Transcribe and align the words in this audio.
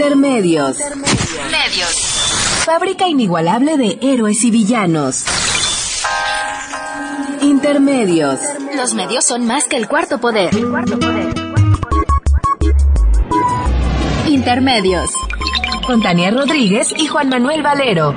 Intermedios. 0.00 0.78
Medios. 1.50 1.92
Fábrica 2.64 3.06
inigualable 3.06 3.76
de 3.76 3.98
héroes 4.00 4.42
y 4.44 4.50
villanos. 4.50 5.26
Intermedios. 7.42 8.40
Los 8.74 8.94
medios 8.94 9.26
son 9.26 9.44
más 9.44 9.64
que 9.66 9.76
el 9.76 9.88
cuarto 9.88 10.18
poder. 10.18 10.54
Intermedios. 14.26 15.10
Con 15.86 16.00
Tania 16.00 16.30
Rodríguez 16.30 16.94
y 16.96 17.06
Juan 17.06 17.28
Manuel 17.28 17.62
Valero. 17.62 18.14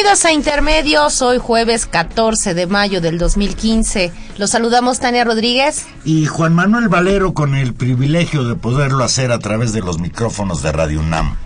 Bienvenidos 0.00 0.24
a 0.24 0.32
Intermedios, 0.32 1.20
hoy 1.20 1.36
jueves 1.36 1.84
14 1.84 2.54
de 2.54 2.66
mayo 2.66 3.02
del 3.02 3.18
2015. 3.18 4.10
Los 4.38 4.48
saludamos 4.48 4.98
Tania 4.98 5.24
Rodríguez. 5.24 5.84
Y 6.06 6.24
Juan 6.24 6.54
Manuel 6.54 6.88
Valero 6.88 7.34
con 7.34 7.54
el 7.54 7.74
privilegio 7.74 8.44
de 8.44 8.54
poderlo 8.54 9.04
hacer 9.04 9.30
a 9.30 9.38
través 9.40 9.74
de 9.74 9.82
los 9.82 9.98
micrófonos 9.98 10.62
de 10.62 10.72
Radio 10.72 11.00
UNAM. 11.00 11.36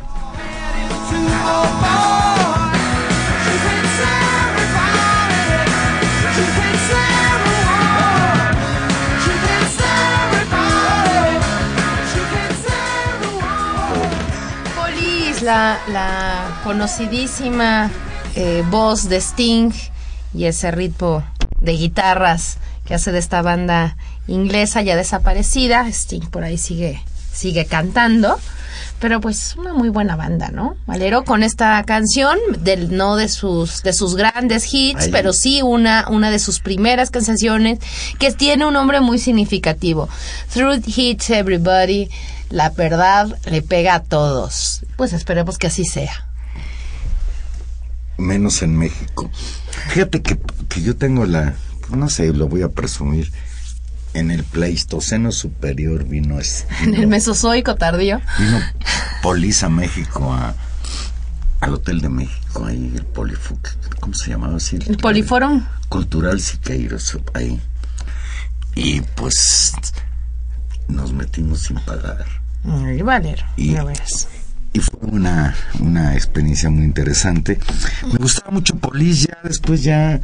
Polis, 14.77 15.43
la, 15.43 15.77
la 15.89 16.61
conocidísima 16.63 17.91
eh, 18.35 18.65
voz 18.71 19.09
de 19.09 19.21
Sting 19.21 19.71
y 20.35 20.45
ese 20.47 20.71
ritmo 20.71 21.25
de 21.61 21.73
guitarras 21.73 22.59
que 22.85 22.95
hace 22.95 23.13
de 23.13 23.19
esta 23.19 23.43
banda 23.43 23.97
inglesa 24.27 24.83
ya 24.83 24.97
desaparecida. 24.97 25.87
Sting 25.89 26.27
por 26.31 26.45
ahí 26.45 26.59
sigue, 26.59 27.03
sigue 27.33 27.67
cantando. 27.67 28.39
Pero 29.01 29.21
pues 29.21 29.55
una 29.57 29.75
muy 29.75 29.89
buena 29.89 30.17
banda, 30.17 30.49
¿no? 30.51 30.77
Valero 30.87 31.25
con 31.25 31.43
esta 31.43 31.83
canción, 31.85 32.39
del, 32.61 32.97
no 32.97 33.17
de 33.17 33.29
sus, 33.29 33.83
de 33.83 33.93
sus 33.93 34.15
grandes 34.15 34.73
hits, 34.73 35.03
Ahí. 35.05 35.11
pero 35.11 35.33
sí 35.33 35.61
una, 35.63 36.07
una 36.09 36.31
de 36.31 36.39
sus 36.39 36.61
primeras 36.61 37.11
canciones 37.11 37.81
que 38.19 38.33
tiene 38.33 38.65
un 38.65 38.73
nombre 38.73 39.01
muy 39.01 39.19
significativo. 39.19 40.09
Truth 40.53 40.85
hits 40.87 41.31
everybody. 41.31 42.09
La 42.51 42.71
verdad 42.71 43.37
le 43.51 43.63
pega 43.63 43.95
a 43.97 44.01
todos. 44.01 44.85
Pues 44.97 45.13
esperemos 45.13 45.59
que 45.59 45.67
así 45.67 45.85
sea. 45.85 46.29
Menos 48.19 48.63
en 48.63 48.77
México. 48.77 49.31
Fíjate 49.89 50.23
que, 50.23 50.39
que 50.69 50.83
yo 50.83 50.97
tengo 50.97 51.27
la, 51.27 51.55
no 51.91 52.09
sé, 52.09 52.33
lo 52.33 52.49
voy 52.49 52.63
a 52.63 52.69
presumir. 52.69 53.31
En 54.15 54.31
el 54.31 54.45
Pleistoceno 54.45 55.33
superior 55.33 56.05
vino, 56.05 56.39
es, 56.39 56.67
En 56.83 56.95
el 56.95 57.09
Mesozoico 57.09 57.75
tardío. 57.75 58.21
vino 58.39 58.61
Polis 59.23 59.65
a 59.65 59.69
México, 59.69 60.33
a, 60.33 60.55
al 61.61 61.75
Hotel 61.75 62.01
de 62.01 62.09
México, 62.11 62.65
ahí 62.65 62.93
el 62.95 63.05
Polifu, 63.07 63.59
¿cómo 63.99 64.15
se 64.15 64.31
llamaba 64.31 64.57
así? 64.59 64.79
El 64.87 64.99
Poliforum. 64.99 65.65
Cultural 65.89 66.41
Siqueiros, 66.41 67.19
ahí. 67.35 67.61
Y 68.77 69.01
pues 69.01 69.73
nos 70.89 71.13
metimos 71.13 71.63
sin 71.63 71.77
pagar. 71.81 72.25
Ay, 72.65 73.03
Valero, 73.03 73.45
Y- 73.57 73.73
ya 73.73 73.83
ves. 73.85 74.29
Y 74.75 74.81
fue 74.81 74.99
una, 75.03 75.55
una 75.79 76.15
experiencia 76.15 76.69
muy 76.69 76.85
interesante. 76.85 77.59
Me 78.13 78.19
gustaba 78.19 78.51
mucho 78.51 78.75
Polis, 78.77 79.23
ya 79.29 79.39
después 79.45 79.83
ya 79.85 80.21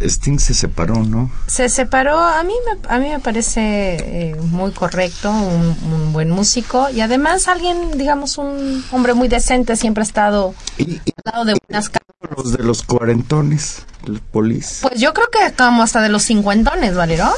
Sting 0.00 0.38
se 0.38 0.52
separó, 0.52 1.02
¿no? 1.02 1.30
Se 1.46 1.70
separó, 1.70 2.18
a 2.18 2.42
mí 2.42 2.52
me, 2.66 2.88
a 2.94 2.98
mí 2.98 3.08
me 3.08 3.20
parece 3.20 3.96
eh, 4.30 4.34
muy 4.34 4.72
correcto, 4.72 5.30
un, 5.30 5.76
un 5.92 6.12
buen 6.12 6.30
músico 6.30 6.90
y 6.90 7.00
además 7.00 7.48
alguien, 7.48 7.96
digamos, 7.96 8.36
un 8.36 8.84
hombre 8.92 9.14
muy 9.14 9.28
decente, 9.28 9.76
siempre 9.76 10.02
ha 10.02 10.06
estado 10.06 10.54
Y, 10.76 10.96
al 10.98 11.32
lado 11.32 11.44
de 11.46 11.54
buenas 11.66 11.88
causas. 11.88 12.36
los 12.36 12.52
de 12.52 12.62
los 12.64 12.82
cuarentones, 12.82 13.86
el 14.06 14.20
Polis. 14.20 14.80
Pues 14.82 15.00
yo 15.00 15.14
creo 15.14 15.28
que 15.30 15.54
como 15.54 15.82
hasta 15.82 16.02
de 16.02 16.10
los 16.10 16.22
cincuentones, 16.22 16.94
Valero. 16.94 17.30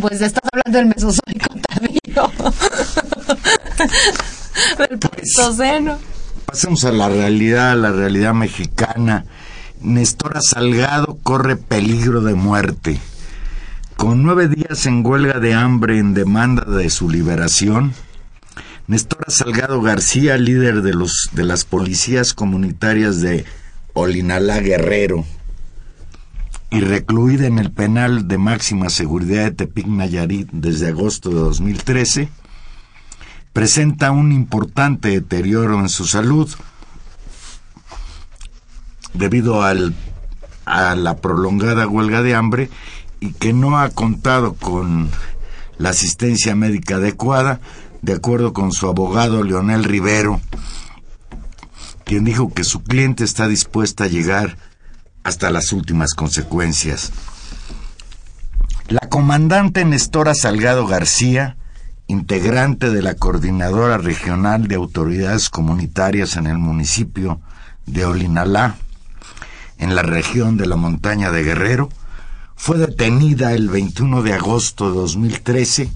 Pues 0.00 0.20
estás 0.20 0.42
hablando 0.52 0.78
del 0.78 0.86
Mesozoico 0.86 1.54
tardío. 1.68 2.32
Pasemos 6.46 6.84
a 6.84 6.92
la 6.92 7.08
realidad, 7.08 7.72
a 7.72 7.76
la 7.76 7.92
realidad 7.92 8.34
mexicana. 8.34 9.24
Nestora 9.80 10.40
Salgado 10.40 11.18
corre 11.22 11.56
peligro 11.56 12.20
de 12.20 12.34
muerte. 12.34 13.00
Con 13.96 14.22
nueve 14.22 14.48
días 14.48 14.86
en 14.86 15.04
huelga 15.04 15.40
de 15.40 15.54
hambre 15.54 15.98
en 15.98 16.14
demanda 16.14 16.64
de 16.64 16.88
su 16.90 17.10
liberación, 17.10 17.92
Nestora 18.86 19.30
Salgado 19.30 19.82
García, 19.82 20.38
líder 20.38 20.82
de, 20.82 20.94
los, 20.94 21.30
de 21.32 21.44
las 21.44 21.64
policías 21.64 22.32
comunitarias 22.32 23.20
de 23.20 23.44
Olinalá 23.92 24.60
Guerrero 24.60 25.24
y 26.70 26.80
recluida 26.80 27.46
en 27.46 27.58
el 27.58 27.70
penal 27.70 28.28
de 28.28 28.38
máxima 28.38 28.90
seguridad 28.90 29.44
de 29.44 29.50
Tepic 29.50 29.86
Nayarit 29.86 30.48
desde 30.52 30.88
agosto 30.88 31.30
de 31.30 31.36
2013, 31.36 32.28
presenta 33.58 34.12
un 34.12 34.30
importante 34.30 35.08
deterioro 35.08 35.80
en 35.80 35.88
su 35.88 36.06
salud 36.06 36.48
debido 39.14 39.64
al, 39.64 39.96
a 40.64 40.94
la 40.94 41.16
prolongada 41.16 41.88
huelga 41.88 42.22
de 42.22 42.36
hambre 42.36 42.70
y 43.18 43.32
que 43.32 43.52
no 43.52 43.76
ha 43.80 43.90
contado 43.90 44.54
con 44.54 45.10
la 45.76 45.88
asistencia 45.88 46.54
médica 46.54 46.98
adecuada, 46.98 47.58
de 48.00 48.12
acuerdo 48.12 48.52
con 48.52 48.70
su 48.70 48.86
abogado 48.86 49.42
Leonel 49.42 49.82
Rivero, 49.82 50.40
quien 52.04 52.22
dijo 52.22 52.54
que 52.54 52.62
su 52.62 52.84
cliente 52.84 53.24
está 53.24 53.48
dispuesta 53.48 54.04
a 54.04 54.06
llegar 54.06 54.56
hasta 55.24 55.50
las 55.50 55.72
últimas 55.72 56.14
consecuencias. 56.14 57.10
La 58.86 59.08
comandante 59.08 59.84
Nestora 59.84 60.36
Salgado 60.36 60.86
García, 60.86 61.56
integrante 62.08 62.90
de 62.90 63.02
la 63.02 63.14
Coordinadora 63.14 63.98
Regional 63.98 64.66
de 64.66 64.74
Autoridades 64.74 65.50
Comunitarias 65.50 66.36
en 66.36 66.46
el 66.46 66.56
municipio 66.58 67.40
de 67.86 68.06
Olinalá, 68.06 68.76
en 69.76 69.94
la 69.94 70.02
región 70.02 70.56
de 70.56 70.66
la 70.66 70.76
montaña 70.76 71.30
de 71.30 71.44
Guerrero, 71.44 71.90
fue 72.56 72.78
detenida 72.78 73.52
el 73.52 73.68
21 73.68 74.22
de 74.22 74.32
agosto 74.32 74.90
de 74.90 74.96
2013, 74.96 75.90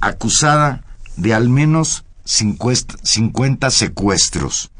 acusada 0.00 0.84
de 1.16 1.34
al 1.34 1.48
menos 1.48 2.04
50 2.24 2.96
50 3.02 3.70
secuestros. 3.70 4.70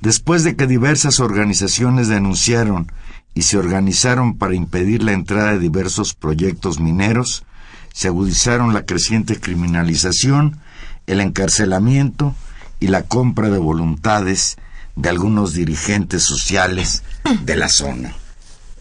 Después 0.00 0.44
de 0.44 0.56
que 0.56 0.66
diversas 0.66 1.20
organizaciones 1.20 2.08
denunciaron 2.08 2.90
y 3.34 3.42
se 3.42 3.58
organizaron 3.58 4.36
para 4.38 4.54
impedir 4.54 5.02
la 5.02 5.12
entrada 5.12 5.52
de 5.52 5.58
diversos 5.58 6.14
proyectos 6.14 6.80
mineros, 6.80 7.44
se 7.92 8.08
agudizaron 8.08 8.74
la 8.74 8.84
creciente 8.84 9.38
criminalización, 9.40 10.58
el 11.06 11.20
encarcelamiento 11.20 12.34
y 12.80 12.88
la 12.88 13.02
compra 13.02 13.48
de 13.48 13.58
voluntades 13.58 14.56
de 14.96 15.08
algunos 15.08 15.54
dirigentes 15.54 16.22
sociales 16.22 17.02
de 17.42 17.56
la 17.56 17.68
zona. 17.68 18.14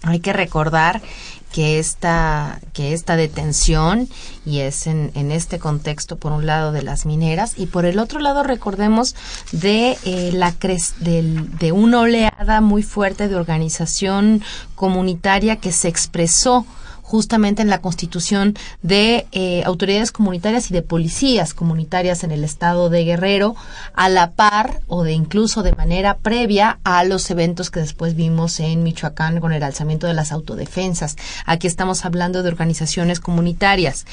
Hay 0.04 0.19
que 0.19 0.34
recordar 0.34 1.02
que 1.52 1.80
esta, 1.80 2.60
que 2.74 2.94
esta 2.94 3.16
detención 3.16 4.08
y 4.46 4.60
es 4.60 4.88
en, 4.88 5.12
en, 5.16 5.31
este 5.31 5.60
contexto 5.60 6.18
por 6.18 6.31
un 6.31 6.46
lado 6.46 6.72
de 6.72 6.81
las 6.81 7.06
mineras 7.06 7.54
y 7.58 7.66
por 7.68 7.86
el 7.86 8.00
otro 8.00 8.19
lado 8.19 8.42
recordemos 8.44 9.16
de 9.52 9.98
eh, 10.06 10.31
la 10.34 10.54
de, 11.00 11.46
de 11.60 11.72
una 11.72 12.00
oleada 12.00 12.62
muy 12.62 12.84
fuerte 12.84 13.28
de 13.28 13.36
organización 13.36 14.42
comunitaria 14.75 15.58
que 15.58 15.72
se 15.72 15.90
expresó 15.90 16.66
justamente 17.12 17.62
en 17.62 17.68
la 17.68 17.81
constitución 17.81 18.56
de 18.84 19.28
eh, 19.34 19.63
autoridades 19.66 20.13
comunitarias 20.13 20.72
y 20.72 20.74
de 20.74 20.81
policías 20.81 21.54
comunitarias 21.54 22.24
en 22.24 22.31
el 22.31 22.46
estado 22.46 22.90
de 22.90 23.04
Guerrero, 23.04 23.58
a 23.94 24.08
la 24.08 24.31
par 24.31 24.80
o 24.88 25.04
de 25.04 25.12
incluso 25.12 25.62
de 25.62 25.74
manera 25.74 26.19
previa 26.19 26.80
a 26.86 27.04
los 27.04 27.30
eventos 27.30 27.69
que 27.69 27.81
después 27.81 28.16
vimos 28.16 28.62
en 28.62 28.84
Michoacán 28.84 29.42
con 29.42 29.52
el 29.52 29.62
alzamiento 29.62 30.08
de 30.08 30.13
las 30.13 30.31
autodefensas. 30.31 31.18
Aquí 31.46 31.68
estamos 31.68 32.06
hablando 32.06 32.44
de 32.44 32.50
organizaciones 32.50 33.19
comunitarias. 33.19 34.06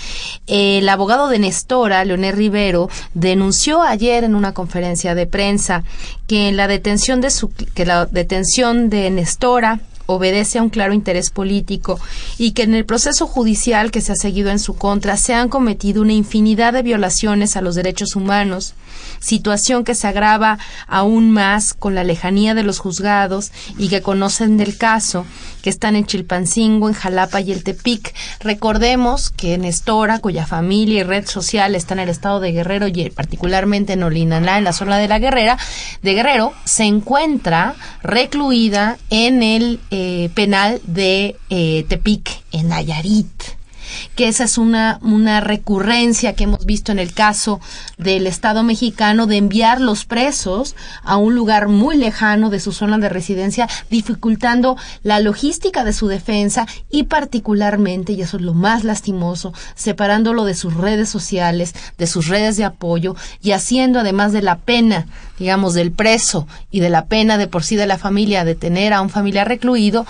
El 0.49 0.89
abogado 0.89 1.29
de 1.29 1.39
Nestora, 1.39 2.05
Leonel 2.05 2.35
Rivero, 2.35 2.91
denunció 3.15 3.81
ayer 3.81 4.25
en 4.25 4.35
una 4.35 4.55
conferencia 4.55 5.15
de 5.15 5.29
prensa 5.29 5.85
que 6.27 6.51
la 6.51 6.67
detención 6.67 7.21
de 7.21 7.31
su, 7.31 7.51
que 7.51 7.87
la 7.87 8.07
detención 8.07 8.91
de 8.91 9.09
Nestora 9.13 9.79
obedece 10.11 10.59
a 10.59 10.63
un 10.63 10.71
claro 10.71 10.95
interés 10.95 11.29
político 11.29 12.01
y 12.39 12.53
que 12.53 12.63
en 12.63 12.75
el 12.75 12.87
proceso 12.87 13.27
judicial 13.27 13.91
que 13.91 14.01
se 14.01 14.13
ha 14.13 14.17
seguido 14.17 14.51
en 14.51 14.59
su 14.59 14.75
contra 14.75 15.19
se 15.19 15.35
han 15.35 15.51
cometido 15.51 16.01
una 16.01 16.15
infinidad 16.15 16.73
de 16.73 16.83
violaciones 16.83 17.57
a 17.57 17.61
los 17.61 17.75
derechos 17.75 18.17
humanos, 18.17 18.73
situación 19.21 19.85
que 19.85 19.95
se 19.95 20.07
agrava 20.07 20.59
aún 20.87 21.31
más 21.31 21.75
con 21.75 21.95
la 21.95 22.05
lejanía 22.05 22.55
de 22.55 22.63
los 22.63 22.79
juzgados 22.79 23.53
y 23.77 23.89
que 23.89 24.03
conocen 24.03 24.57
del 24.57 24.77
caso, 24.77 25.27
que 25.63 25.71
están 25.71 25.97
en 25.97 26.07
Chilpancingo, 26.07 26.89
en 26.89 26.95
Jalapa 26.95 27.41
y 27.41 27.53
el 27.53 27.65
Tepic. 27.65 28.15
Recordemos 28.41 29.31
que 29.31 29.59
Nestora, 29.59 30.19
cuya 30.19 30.47
familia 30.47 31.01
y 31.01 31.03
red 31.03 31.27
social 31.27 31.75
está 31.75 31.95
en 31.95 32.01
el 32.01 32.09
estado 32.09 32.41
de 32.41 32.53
Guerrero 32.53 32.87
y 32.87 33.11
particularmente 33.11 33.95
en 33.95 34.03
Olinalá, 34.03 34.59
en 34.59 34.65
la 34.65 34.73
zona 34.73 34.99
de 34.99 35.09
la 35.09 35.19
Guerrera, 35.19 35.59
de 36.03 36.15
Guerrero, 36.15 36.53
se 36.65 36.85
encuentra 36.85 37.75
recluida 38.03 38.99
en 39.11 39.43
el 39.43 39.81
eh, 39.91 40.31
penal 40.35 40.81
de 40.85 41.37
eh, 41.51 41.85
Tepic, 41.89 42.43
en 42.53 42.69
Nayarit 42.69 43.58
que 44.17 44.29
esa 44.29 44.45
es 44.45 44.59
una, 44.59 44.99
una 45.03 45.41
recurrencia 45.41 46.35
que 46.35 46.45
hemos 46.45 46.65
visto 46.67 46.93
en 46.93 46.99
el 46.99 47.13
caso 47.13 47.61
del 47.97 48.27
Estado 48.27 48.63
mexicano 48.63 49.27
de 49.27 49.37
enviar 49.37 49.81
los 49.81 50.05
presos 50.05 50.77
a 51.03 51.17
un 51.17 51.35
lugar 51.35 51.69
muy 51.69 51.97
lejano 51.97 52.51
de 52.51 52.61
su 52.61 52.73
zona 52.73 52.99
de 52.99 53.09
residencia, 53.09 53.69
dificultando 53.91 54.77
la 55.03 55.21
logística 55.21 55.85
de 55.85 55.93
su 55.93 56.09
defensa 56.09 56.67
y 56.91 57.05
particularmente, 57.05 58.13
y 58.13 58.23
eso 58.23 58.37
es 58.37 58.43
lo 58.43 58.55
más 58.55 58.85
lastimoso, 58.85 59.53
separándolo 59.75 60.45
de 60.45 60.55
sus 60.55 60.75
redes 60.75 61.09
sociales, 61.09 61.75
de 61.97 62.07
sus 62.07 62.29
redes 62.29 62.57
de 62.57 62.65
apoyo 62.65 63.17
y 63.43 63.53
haciendo 63.53 64.01
además 64.01 64.33
de 64.33 64.43
la 64.43 64.59
pena, 64.59 65.07
digamos, 65.39 65.75
del 65.75 65.93
preso 65.93 66.47
y 66.71 66.81
de 66.81 66.91
la 66.91 67.07
pena 67.07 67.39
de 67.39 67.47
por 67.47 67.65
sí 67.65 67.77
de 67.77 67.87
la 67.87 67.99
familia 67.99 68.45
de 68.45 68.55
tener 68.55 68.93
a 68.93 69.01
un 69.01 69.11
familiar 69.11 69.49
recluido, 69.49 70.07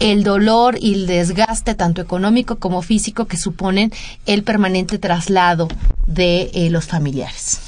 el 0.00 0.24
dolor 0.24 0.76
y 0.80 0.94
el 0.94 1.06
desgaste 1.06 1.74
tanto 1.74 2.00
económico 2.00 2.56
como 2.56 2.82
físico 2.82 3.26
que 3.26 3.36
suponen 3.36 3.92
el 4.26 4.42
permanente 4.42 4.98
traslado 4.98 5.68
de 6.06 6.50
eh, 6.54 6.70
los 6.70 6.86
familiares. 6.86 7.60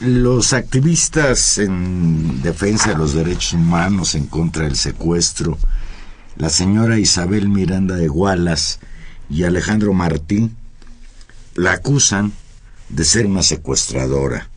Los 0.00 0.52
activistas 0.52 1.58
en 1.58 2.40
defensa 2.42 2.90
de 2.90 2.98
los 2.98 3.14
derechos 3.14 3.54
humanos 3.54 4.14
en 4.14 4.26
contra 4.26 4.64
del 4.64 4.76
secuestro, 4.76 5.58
la 6.36 6.50
señora 6.50 6.98
Isabel 6.98 7.48
Miranda 7.48 7.96
de 7.96 8.06
Gualas 8.06 8.78
y 9.28 9.42
Alejandro 9.42 9.92
Martín, 9.92 10.56
la 11.56 11.72
acusan 11.72 12.32
de 12.88 13.04
ser 13.04 13.26
una 13.26 13.42
secuestradora. 13.42 14.48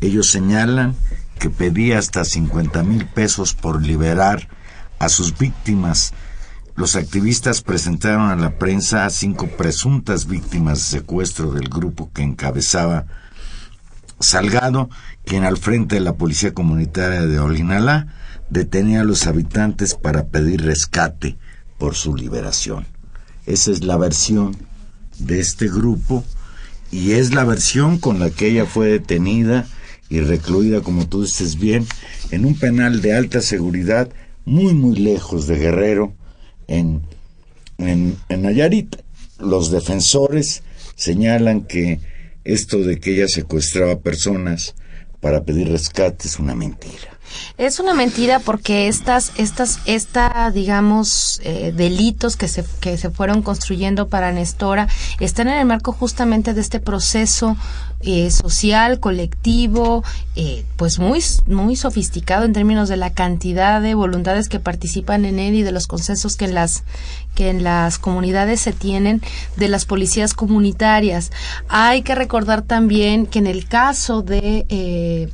Ellos 0.00 0.30
señalan 0.30 0.94
que 1.38 1.50
pedía 1.50 1.98
hasta 1.98 2.24
50 2.24 2.82
mil 2.82 3.06
pesos 3.06 3.54
por 3.54 3.82
liberar 3.82 4.48
a 4.98 5.08
sus 5.08 5.36
víctimas 5.36 6.12
los 6.76 6.94
activistas 6.94 7.62
presentaron 7.62 8.28
a 8.28 8.36
la 8.36 8.58
prensa 8.58 9.06
a 9.06 9.10
cinco 9.10 9.46
presuntas 9.46 10.26
víctimas 10.26 10.78
de 10.78 10.98
secuestro 10.98 11.52
del 11.52 11.70
grupo 11.70 12.10
que 12.12 12.22
encabezaba 12.22 13.06
Salgado, 14.20 14.90
quien 15.24 15.44
al 15.44 15.56
frente 15.56 15.96
de 15.96 16.00
la 16.02 16.16
policía 16.16 16.52
comunitaria 16.52 17.22
de 17.22 17.38
Olinalá 17.38 18.08
detenía 18.50 19.00
a 19.00 19.04
los 19.04 19.26
habitantes 19.26 19.94
para 19.94 20.26
pedir 20.26 20.64
rescate 20.64 21.38
por 21.78 21.94
su 21.94 22.14
liberación. 22.14 22.86
Esa 23.46 23.70
es 23.70 23.82
la 23.82 23.96
versión 23.96 24.56
de 25.18 25.40
este 25.40 25.68
grupo 25.68 26.24
y 26.90 27.12
es 27.12 27.34
la 27.34 27.44
versión 27.44 27.98
con 27.98 28.18
la 28.18 28.30
que 28.30 28.48
ella 28.48 28.66
fue 28.66 28.88
detenida 28.88 29.66
y 30.08 30.20
recluida, 30.20 30.80
como 30.82 31.08
tú 31.08 31.22
dices 31.22 31.58
bien, 31.58 31.86
en 32.30 32.44
un 32.44 32.54
penal 32.54 33.02
de 33.02 33.14
alta 33.14 33.40
seguridad 33.40 34.08
muy 34.44 34.74
muy 34.74 34.96
lejos 34.96 35.46
de 35.46 35.58
Guerrero, 35.58 36.14
en, 36.68 37.02
en, 37.78 38.16
Nayarit. 38.28 38.96
Los 39.38 39.70
defensores 39.70 40.62
señalan 40.94 41.62
que 41.62 42.00
esto 42.44 42.78
de 42.78 43.00
que 43.00 43.14
ella 43.14 43.28
secuestraba 43.28 44.00
personas 44.00 44.74
para 45.20 45.44
pedir 45.44 45.68
rescate 45.68 46.28
es 46.28 46.38
una 46.38 46.54
mentira. 46.54 47.15
Es 47.58 47.80
una 47.80 47.94
mentira 47.94 48.38
porque 48.38 48.88
estas, 48.88 49.32
estas, 49.36 49.80
esta, 49.86 50.50
digamos, 50.50 51.40
eh, 51.44 51.72
delitos 51.74 52.36
que 52.36 52.48
se, 52.48 52.64
que 52.80 52.98
se 52.98 53.10
fueron 53.10 53.42
construyendo 53.42 54.08
para 54.08 54.32
Nestora 54.32 54.88
están 55.20 55.48
en 55.48 55.58
el 55.58 55.66
marco 55.66 55.92
justamente 55.92 56.54
de 56.54 56.60
este 56.60 56.80
proceso 56.80 57.56
eh, 58.00 58.30
social, 58.30 59.00
colectivo, 59.00 60.04
eh, 60.34 60.64
pues 60.76 60.98
muy, 60.98 61.24
muy 61.46 61.76
sofisticado 61.76 62.44
en 62.44 62.52
términos 62.52 62.90
de 62.90 62.98
la 62.98 63.14
cantidad 63.14 63.80
de 63.80 63.94
voluntades 63.94 64.50
que 64.50 64.60
participan 64.60 65.24
en 65.24 65.38
él 65.38 65.54
y 65.54 65.62
de 65.62 65.72
los 65.72 65.86
consensos 65.86 66.36
que 66.36 66.44
en 66.44 66.54
las, 66.54 66.84
que 67.34 67.48
en 67.48 67.64
las 67.64 67.98
comunidades 67.98 68.60
se 68.60 68.72
tienen 68.72 69.22
de 69.56 69.68
las 69.68 69.86
policías 69.86 70.34
comunitarias. 70.34 71.32
Hay 71.68 72.02
que 72.02 72.14
recordar 72.14 72.62
también 72.62 73.26
que 73.26 73.38
en 73.38 73.46
el 73.46 73.66
caso 73.66 74.20
de 74.20 74.66
eh, 74.68 75.30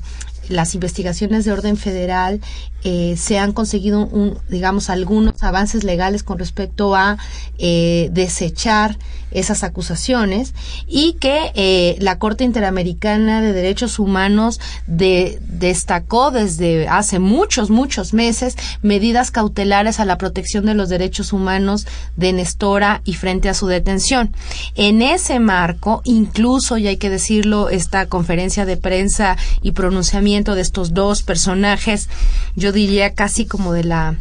las 0.48 0.74
investigaciones 0.74 1.44
de 1.44 1.52
orden 1.52 1.76
federal 1.76 2.40
eh, 2.84 3.16
se 3.16 3.38
han 3.38 3.52
conseguido, 3.52 4.06
un, 4.06 4.38
digamos, 4.48 4.90
algunos 4.90 5.42
avances 5.42 5.84
legales 5.84 6.22
con 6.22 6.38
respecto 6.38 6.94
a 6.94 7.18
eh, 7.58 8.08
desechar 8.12 8.98
esas 9.34 9.64
acusaciones 9.64 10.54
y 10.86 11.14
que 11.14 11.52
eh, 11.54 11.96
la 12.00 12.18
Corte 12.18 12.44
Interamericana 12.44 13.40
de 13.40 13.52
Derechos 13.52 13.98
Humanos 13.98 14.60
de, 14.86 15.38
destacó 15.48 16.30
desde 16.30 16.88
hace 16.88 17.18
muchos, 17.18 17.70
muchos 17.70 18.14
meses 18.14 18.56
medidas 18.82 19.30
cautelares 19.30 20.00
a 20.00 20.04
la 20.04 20.18
protección 20.18 20.66
de 20.66 20.74
los 20.74 20.88
derechos 20.88 21.32
humanos 21.32 21.86
de 22.16 22.32
Nestora 22.32 23.02
y 23.04 23.14
frente 23.14 23.48
a 23.48 23.54
su 23.54 23.66
detención. 23.66 24.34
En 24.74 25.02
ese 25.02 25.38
marco, 25.40 26.02
incluso, 26.04 26.78
y 26.78 26.86
hay 26.86 26.96
que 26.96 27.10
decirlo, 27.10 27.68
esta 27.68 28.06
conferencia 28.06 28.64
de 28.64 28.76
prensa 28.76 29.36
y 29.62 29.72
pronunciamiento 29.72 30.54
de 30.54 30.62
estos 30.62 30.94
dos 30.94 31.22
personajes, 31.22 32.08
yo 32.56 32.72
diría 32.72 33.14
casi 33.14 33.46
como 33.46 33.72
de 33.72 33.84
la 33.84 34.16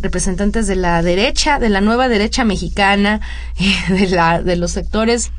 representantes 0.00 0.66
de 0.66 0.76
la 0.76 1.02
derecha, 1.02 1.58
de 1.58 1.68
la 1.68 1.80
nueva 1.80 2.08
derecha 2.08 2.44
mexicana, 2.44 3.20
de, 3.88 4.08
la, 4.08 4.42
de 4.42 4.56
los 4.56 4.72
sectores 4.72 5.30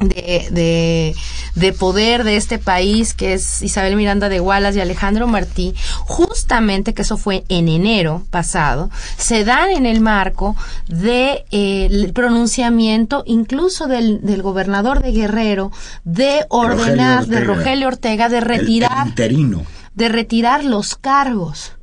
de, 0.00 0.48
de, 0.50 1.14
de, 1.54 1.72
poder 1.72 2.24
de 2.24 2.36
este 2.36 2.58
país, 2.58 3.14
que 3.14 3.34
es 3.34 3.62
Isabel 3.62 3.96
Miranda 3.96 4.28
de 4.28 4.40
Gualas 4.40 4.74
y 4.74 4.80
Alejandro 4.80 5.28
Martí, 5.28 5.74
justamente 6.00 6.94
que 6.94 7.02
eso 7.02 7.16
fue 7.16 7.44
en 7.48 7.68
enero 7.68 8.24
pasado, 8.30 8.90
se 9.16 9.44
dan 9.44 9.70
en 9.70 9.86
el 9.86 10.00
marco 10.00 10.56
del 10.88 11.44
de, 11.50 12.10
pronunciamiento 12.12 13.22
incluso 13.26 13.86
del, 13.86 14.20
del, 14.22 14.42
gobernador 14.42 15.00
de 15.00 15.12
Guerrero 15.12 15.70
de 16.04 16.44
ordenar, 16.48 17.26
de 17.26 17.40
Rogelio 17.40 17.88
Ortega, 17.88 18.28
de 18.28 18.40
retirar, 18.40 19.14
de 19.14 20.08
retirar 20.08 20.64
los 20.64 20.96
cargos 20.96 21.73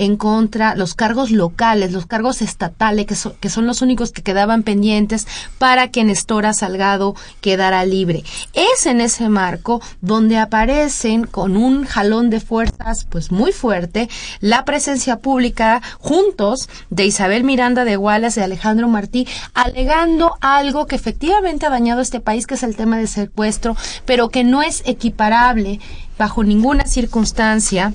en 0.00 0.16
contra 0.16 0.74
los 0.76 0.94
cargos 0.94 1.30
locales, 1.30 1.92
los 1.92 2.06
cargos 2.06 2.40
estatales, 2.40 3.04
que, 3.04 3.14
que 3.38 3.50
son 3.50 3.66
los 3.66 3.82
únicos 3.82 4.12
que 4.12 4.22
quedaban 4.22 4.62
pendientes 4.62 5.26
para 5.58 5.88
que 5.88 6.04
Nestora 6.04 6.54
Salgado 6.54 7.14
quedara 7.42 7.84
libre. 7.84 8.24
Es 8.54 8.86
en 8.86 9.02
ese 9.02 9.28
marco 9.28 9.82
donde 10.00 10.38
aparecen 10.38 11.26
con 11.26 11.54
un 11.54 11.84
jalón 11.84 12.30
de 12.30 12.40
fuerzas 12.40 13.04
pues 13.10 13.30
muy 13.30 13.52
fuerte 13.52 14.08
la 14.40 14.64
presencia 14.64 15.18
pública 15.18 15.82
juntos 15.98 16.70
de 16.88 17.04
Isabel 17.04 17.44
Miranda 17.44 17.84
de 17.84 17.98
Wallace 17.98 18.40
y 18.40 18.44
Alejandro 18.44 18.88
Martí 18.88 19.28
alegando 19.52 20.38
algo 20.40 20.86
que 20.86 20.96
efectivamente 20.96 21.66
ha 21.66 21.70
dañado 21.70 22.00
este 22.00 22.20
país 22.20 22.46
que 22.46 22.54
es 22.54 22.62
el 22.62 22.74
tema 22.74 22.96
de 22.96 23.06
secuestro 23.06 23.76
pero 24.06 24.30
que 24.30 24.44
no 24.44 24.62
es 24.62 24.82
equiparable 24.86 25.78
bajo 26.16 26.42
ninguna 26.42 26.86
circunstancia 26.86 27.92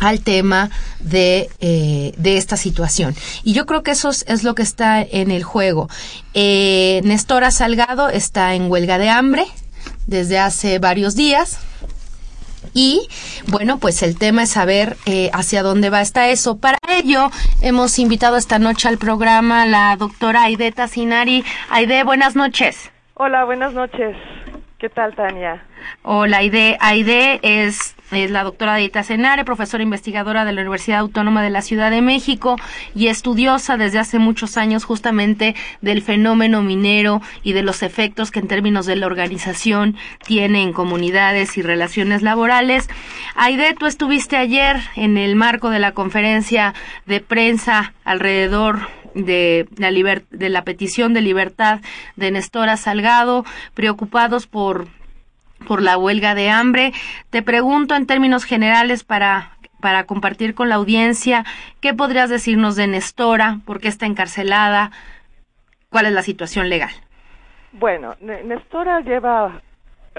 al 0.00 0.20
tema 0.20 0.70
de, 1.00 1.48
eh, 1.60 2.12
de, 2.16 2.36
esta 2.36 2.56
situación. 2.56 3.14
Y 3.44 3.52
yo 3.52 3.66
creo 3.66 3.82
que 3.82 3.92
eso 3.92 4.10
es, 4.10 4.44
lo 4.44 4.54
que 4.54 4.62
está 4.62 5.02
en 5.02 5.30
el 5.30 5.42
juego. 5.42 5.88
Eh, 6.34 7.00
Nestora 7.04 7.50
Salgado 7.50 8.08
está 8.08 8.54
en 8.54 8.70
huelga 8.70 8.98
de 8.98 9.08
hambre 9.08 9.46
desde 10.06 10.38
hace 10.38 10.78
varios 10.78 11.16
días. 11.16 11.60
Y 12.74 13.08
bueno, 13.46 13.78
pues 13.78 14.02
el 14.02 14.18
tema 14.18 14.42
es 14.42 14.50
saber 14.50 14.96
eh, 15.06 15.30
hacia 15.32 15.62
dónde 15.62 15.88
va 15.88 16.02
está 16.02 16.28
eso. 16.28 16.58
Para 16.58 16.78
ello, 16.88 17.30
hemos 17.62 17.98
invitado 17.98 18.36
esta 18.36 18.58
noche 18.58 18.88
al 18.88 18.98
programa 18.98 19.64
la 19.64 19.96
doctora 19.96 20.42
Aide 20.42 20.72
Tassinari. 20.72 21.42
Aide, 21.70 22.04
buenas 22.04 22.36
noches. 22.36 22.90
Hola, 23.14 23.44
buenas 23.44 23.72
noches. 23.72 24.14
¿Qué 24.78 24.90
tal, 24.90 25.14
Tania? 25.14 25.64
Hola, 26.02 26.38
Aide. 26.38 26.76
Aide 26.80 27.40
es 27.42 27.95
es 28.10 28.30
la 28.30 28.44
doctora 28.44 28.76
Dita 28.76 29.02
Senare, 29.02 29.44
profesora 29.44 29.82
investigadora 29.82 30.44
de 30.44 30.52
la 30.52 30.60
Universidad 30.60 31.00
Autónoma 31.00 31.42
de 31.42 31.50
la 31.50 31.62
Ciudad 31.62 31.90
de 31.90 32.02
México 32.02 32.56
y 32.94 33.08
estudiosa 33.08 33.76
desde 33.76 33.98
hace 33.98 34.18
muchos 34.18 34.56
años 34.56 34.84
justamente 34.84 35.54
del 35.80 36.02
fenómeno 36.02 36.62
minero 36.62 37.20
y 37.42 37.52
de 37.52 37.62
los 37.62 37.82
efectos 37.82 38.30
que 38.30 38.38
en 38.38 38.48
términos 38.48 38.86
de 38.86 38.96
la 38.96 39.06
organización 39.06 39.96
tiene 40.24 40.62
en 40.62 40.72
comunidades 40.72 41.56
y 41.58 41.62
relaciones 41.62 42.22
laborales. 42.22 42.88
Aide, 43.34 43.74
tú 43.74 43.86
estuviste 43.86 44.36
ayer 44.36 44.80
en 44.94 45.18
el 45.18 45.34
marco 45.34 45.70
de 45.70 45.80
la 45.80 45.92
conferencia 45.92 46.74
de 47.06 47.20
prensa 47.20 47.94
alrededor 48.04 48.88
de 49.14 49.66
la, 49.78 49.90
de 50.30 50.48
la 50.48 50.62
petición 50.62 51.14
de 51.14 51.22
libertad 51.22 51.80
de 52.16 52.30
Nestora 52.30 52.76
Salgado, 52.76 53.44
preocupados 53.74 54.46
por 54.46 54.88
por 55.66 55.82
la 55.82 55.98
huelga 55.98 56.34
de 56.34 56.48
hambre. 56.48 56.92
Te 57.28 57.42
pregunto 57.42 57.94
en 57.94 58.06
términos 58.06 58.44
generales 58.44 59.04
para 59.04 59.56
para 59.80 60.04
compartir 60.04 60.54
con 60.54 60.68
la 60.68 60.76
audiencia, 60.76 61.44
¿qué 61.80 61.94
podrías 61.94 62.30
decirnos 62.30 62.76
de 62.76 62.86
Nestora? 62.86 63.58
¿Por 63.64 63.78
qué 63.78 63.88
está 63.88 64.06
encarcelada? 64.06 64.90
¿Cuál 65.90 66.06
es 66.06 66.12
la 66.12 66.22
situación 66.22 66.68
legal? 66.68 66.90
Bueno, 67.72 68.14
Nestora 68.20 69.00
lleva, 69.00 69.60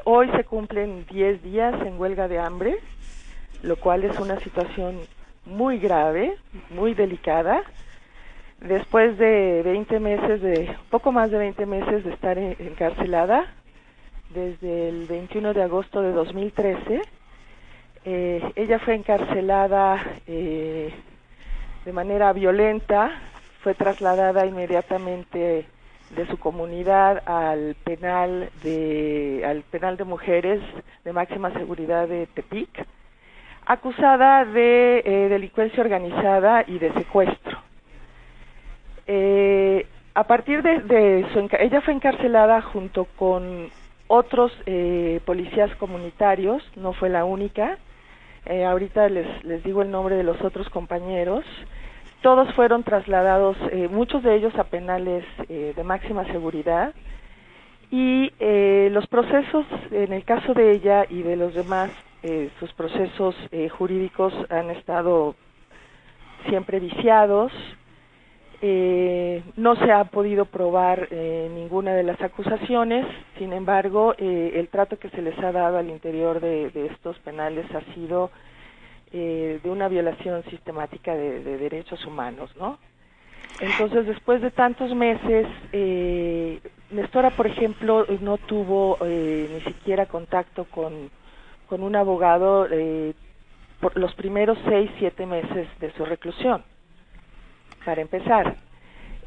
hoy 0.05 0.29
se 0.35 0.43
cumplen 0.43 1.05
10 1.09 1.43
días 1.43 1.73
en 1.85 1.99
huelga 1.99 2.27
de 2.27 2.39
hambre, 2.39 2.77
lo 3.63 3.75
cual 3.77 4.03
es 4.03 4.17
una 4.19 4.39
situación 4.39 4.99
muy 5.45 5.79
grave, 5.79 6.37
muy 6.69 6.93
delicada. 6.93 7.63
Después 8.59 9.17
de 9.17 9.61
20 9.63 9.99
meses, 9.99 10.41
de 10.41 10.75
poco 10.89 11.11
más 11.11 11.31
de 11.31 11.37
20 11.39 11.65
meses 11.65 12.03
de 12.03 12.13
estar 12.13 12.37
encarcelada, 12.37 13.45
desde 14.29 14.89
el 14.89 15.05
21 15.07 15.53
de 15.53 15.63
agosto 15.63 16.01
de 16.01 16.11
2013. 16.11 17.01
Eh, 18.05 18.51
ella 18.55 18.79
fue 18.79 18.95
encarcelada 18.95 20.01
eh, 20.27 20.93
de 21.85 21.93
manera 21.93 22.31
violenta, 22.33 23.11
fue 23.61 23.73
trasladada 23.73 24.45
inmediatamente 24.45 25.65
de 26.11 26.27
su 26.27 26.37
comunidad 26.37 27.21
al 27.27 27.75
penal 27.83 28.49
de 28.63 29.43
al 29.45 29.63
penal 29.63 29.97
de 29.97 30.05
mujeres 30.05 30.61
de 31.03 31.11
máxima 31.11 31.51
seguridad 31.51 32.07
de 32.07 32.27
Tepic, 32.27 32.69
acusada 33.65 34.45
de 34.45 35.01
eh, 35.03 35.27
delincuencia 35.27 35.83
organizada 35.83 36.63
y 36.65 36.79
de 36.79 36.93
secuestro. 36.93 37.57
a 40.13 40.23
partir 40.23 40.63
de, 40.63 40.79
de 40.79 41.25
su 41.33 41.39
ella 41.59 41.81
fue 41.81 41.93
encarcelada 41.93 42.61
junto 42.61 43.05
con 43.17 43.69
otros 44.07 44.51
eh, 44.65 45.19
policías 45.25 45.73
comunitarios, 45.75 46.63
no 46.75 46.93
fue 46.93 47.09
la 47.09 47.25
única. 47.25 47.77
Eh, 48.45 48.65
ahorita 48.65 49.09
les, 49.09 49.43
les 49.43 49.63
digo 49.63 49.81
el 49.81 49.91
nombre 49.91 50.15
de 50.15 50.23
los 50.23 50.41
otros 50.41 50.69
compañeros. 50.69 51.43
Todos 52.21 52.53
fueron 52.55 52.83
trasladados, 52.83 53.57
eh, 53.71 53.87
muchos 53.89 54.23
de 54.23 54.35
ellos 54.35 54.55
a 54.55 54.65
penales 54.65 55.23
de 55.47 55.83
máxima 55.83 56.25
seguridad. 56.25 56.93
Y 57.89 58.31
los 58.89 59.07
procesos, 59.07 59.65
en 59.91 60.11
el 60.11 60.25
caso 60.25 60.53
de 60.53 60.71
ella 60.71 61.05
y 61.09 61.21
de 61.21 61.37
los 61.37 61.53
demás, 61.53 61.89
sus 62.59 62.73
procesos 62.73 63.33
jurídicos 63.77 64.33
han 64.49 64.71
estado 64.71 65.35
siempre 66.49 66.81
viciados, 66.81 67.53
eh, 68.59 69.43
no 69.55 69.75
se 69.75 69.91
ha 69.91 70.05
podido 70.05 70.45
probar 70.45 71.09
eh, 71.11 71.47
ninguna 71.53 71.93
de 71.93 72.01
las 72.01 72.19
acusaciones, 72.21 73.05
sin 73.37 73.53
embargo, 73.53 74.15
eh, 74.17 74.53
el 74.55 74.69
trato 74.69 74.97
que 74.97 75.09
se 75.09 75.21
les 75.21 75.37
ha 75.39 75.51
dado 75.51 75.77
al 75.77 75.89
interior 75.89 76.39
de, 76.39 76.71
estos 76.91 77.19
penales 77.19 77.65
ha 77.75 77.81
sido 77.93 78.31
de 79.11 79.61
una 79.63 79.87
violación 79.87 80.43
sistemática 80.49 81.15
de, 81.15 81.57
derechos 81.57 82.05
humanos, 82.05 82.51
¿no? 82.57 82.77
Entonces, 83.61 84.05
después 84.05 84.41
de 84.41 84.51
tantos 84.51 84.93
meses, 84.93 85.47
Nestora, 86.91 87.29
por 87.31 87.47
ejemplo, 87.47 88.05
no 88.19 88.37
tuvo 88.37 88.97
ni 89.01 89.61
siquiera 89.61 90.07
contacto 90.07 90.65
con, 90.65 91.09
con 91.69 91.83
un 91.83 91.95
abogado 91.95 92.67
por 93.79 93.97
los 93.97 94.13
primeros 94.15 94.57
seis, 94.67 94.91
siete 94.99 95.25
meses 95.25 95.67
de 95.79 95.91
su 95.93 96.03
reclusión 96.03 96.63
para 97.87 98.01
empezar. 98.01 98.57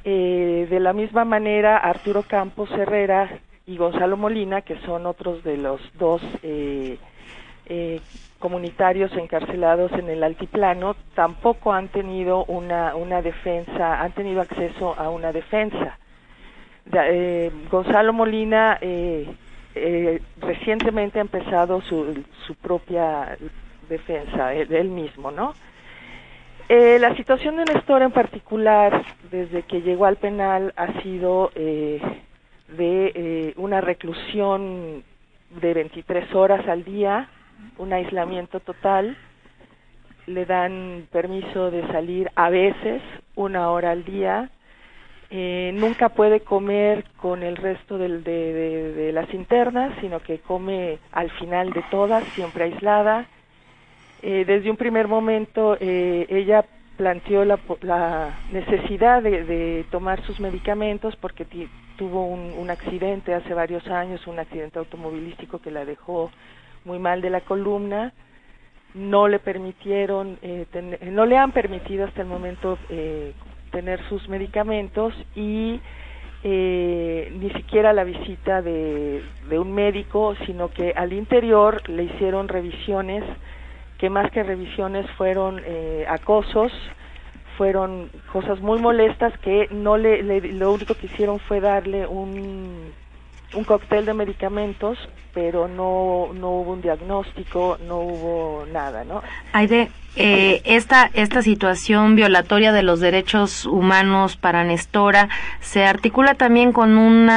Eh, 0.04 0.66
de 0.68 0.80
la 0.80 0.92
misma 0.92 1.24
manera, 1.24 1.78
Arturo 1.78 2.24
Campos 2.24 2.70
Herrera 2.72 3.30
y 3.64 3.78
Gonzalo 3.78 4.18
Molina, 4.18 4.60
que 4.60 4.76
son 4.80 5.06
otros 5.06 5.42
de 5.44 5.56
los 5.56 5.80
dos 5.98 6.20
eh, 6.42 6.98
eh, 7.64 8.00
comunitarios 8.38 9.12
encarcelados 9.16 9.92
en 9.92 10.10
el 10.10 10.22
altiplano, 10.22 10.94
tampoco 11.14 11.72
han 11.72 11.88
tenido 11.88 12.44
una, 12.44 12.94
una 12.96 13.22
defensa, 13.22 14.02
han 14.02 14.12
tenido 14.12 14.42
acceso 14.42 14.94
a 14.98 15.08
una 15.08 15.32
defensa. 15.32 15.98
Gonzalo 17.70 18.12
Molina 18.12 18.78
recientemente 20.38 21.18
ha 21.18 21.22
empezado 21.22 21.80
su, 21.80 22.24
su 22.46 22.54
propia 22.56 23.38
defensa, 23.88 24.52
él 24.52 24.88
mismo, 24.88 25.30
¿no? 25.30 25.54
Eh, 26.72 27.00
la 27.00 27.16
situación 27.16 27.56
de 27.56 27.64
Néstor 27.64 28.00
en 28.02 28.12
particular, 28.12 29.02
desde 29.32 29.64
que 29.64 29.82
llegó 29.82 30.06
al 30.06 30.18
penal, 30.18 30.72
ha 30.76 31.02
sido 31.02 31.50
eh, 31.56 32.00
de 32.68 33.12
eh, 33.12 33.54
una 33.56 33.80
reclusión 33.80 35.02
de 35.60 35.74
23 35.74 36.32
horas 36.32 36.68
al 36.68 36.84
día, 36.84 37.28
un 37.76 37.92
aislamiento 37.92 38.60
total. 38.60 39.16
Le 40.26 40.46
dan 40.46 41.08
permiso 41.10 41.72
de 41.72 41.84
salir 41.88 42.30
a 42.36 42.50
veces 42.50 43.02
una 43.34 43.72
hora 43.72 43.90
al 43.90 44.04
día. 44.04 44.48
nunca 45.32 46.10
puede 46.10 46.38
comer 46.38 47.04
con 47.16 47.42
el 47.42 47.56
resto 47.56 47.98
de 47.98 49.10
las 49.12 49.34
internas, 49.34 49.92
sino 50.00 50.20
que 50.20 50.38
come 50.38 51.00
al 51.10 51.30
final 51.32 51.72
de 51.72 51.82
todas, 51.90 52.22
siempre 52.34 52.62
aislada 52.62 53.26
eh, 54.22 54.44
desde 54.46 54.70
un 54.70 54.76
primer 54.76 55.08
momento 55.08 55.76
eh, 55.80 56.26
ella 56.28 56.64
planteó 56.96 57.44
la, 57.44 58.38
necesidad 58.52 59.22
de, 59.22 59.86
tomar 59.90 60.22
sus 60.26 60.38
medicamentos 60.38 61.16
porque 61.16 61.46
tuvo 61.96 62.26
un, 62.26 62.68
accidente 62.68 63.32
hace 63.32 63.54
varios 63.54 63.86
años, 63.88 64.26
un 64.26 64.38
accidente 64.38 64.78
automovilístico 64.78 65.60
que 65.60 65.70
la 65.70 65.86
dejó 65.86 66.30
muy 66.84 66.98
mal 66.98 67.22
de 67.22 67.30
la 67.30 67.40
columna. 67.40 68.12
No 68.92 69.28
le 69.28 69.38
permitieron, 69.38 70.38
eh, 70.42 70.66
no 71.10 71.24
le 71.24 71.38
han 71.38 71.52
permitido 71.52 72.04
hasta 72.04 72.20
el 72.20 72.28
momento 72.28 72.76
tener 73.70 74.06
sus 74.08 74.28
medicamentos 74.28 75.14
y 75.34 75.80
ni 76.42 77.50
siquiera 77.56 77.94
la 77.94 78.04
visita 78.04 78.60
de, 78.60 79.22
un 79.52 79.72
médico, 79.72 80.34
sino 80.44 80.68
que 80.68 80.92
al 80.94 81.14
interior 81.14 81.88
le 81.88 82.04
hicieron 82.04 82.48
revisiones 82.48 83.24
que 84.00 84.08
más 84.08 84.30
que 84.32 84.42
revisiones 84.42 85.08
fueron 85.18 85.60
eh, 85.64 86.06
acosos, 86.08 86.72
fueron 87.58 88.10
cosas 88.32 88.58
muy 88.60 88.80
molestas 88.80 89.38
que 89.40 89.68
no 89.70 89.98
le, 89.98 90.22
lo 90.22 90.72
único 90.72 90.94
que 90.94 91.06
hicieron 91.06 91.38
fue 91.38 91.60
darle 91.60 92.06
un, 92.06 92.92
un 93.52 93.64
cóctel 93.64 94.06
de 94.06 94.14
medicamentos, 94.14 94.96
pero 95.34 95.68
no, 95.68 96.30
no 96.32 96.48
hubo 96.48 96.72
un 96.72 96.80
diagnóstico, 96.80 97.76
no 97.86 97.98
hubo 97.98 98.64
nada, 98.72 99.04
¿no? 99.04 99.22
Aide, 99.52 99.90
eh, 100.16 100.62
esta, 100.64 101.10
esta 101.12 101.42
situación 101.42 102.16
violatoria 102.16 102.72
de 102.72 102.82
los 102.82 103.00
derechos 103.00 103.66
humanos 103.66 104.38
para 104.38 104.64
Nestora 104.64 105.28
se 105.60 105.84
articula 105.84 106.34
también 106.36 106.72
con 106.72 106.96
un 106.96 107.28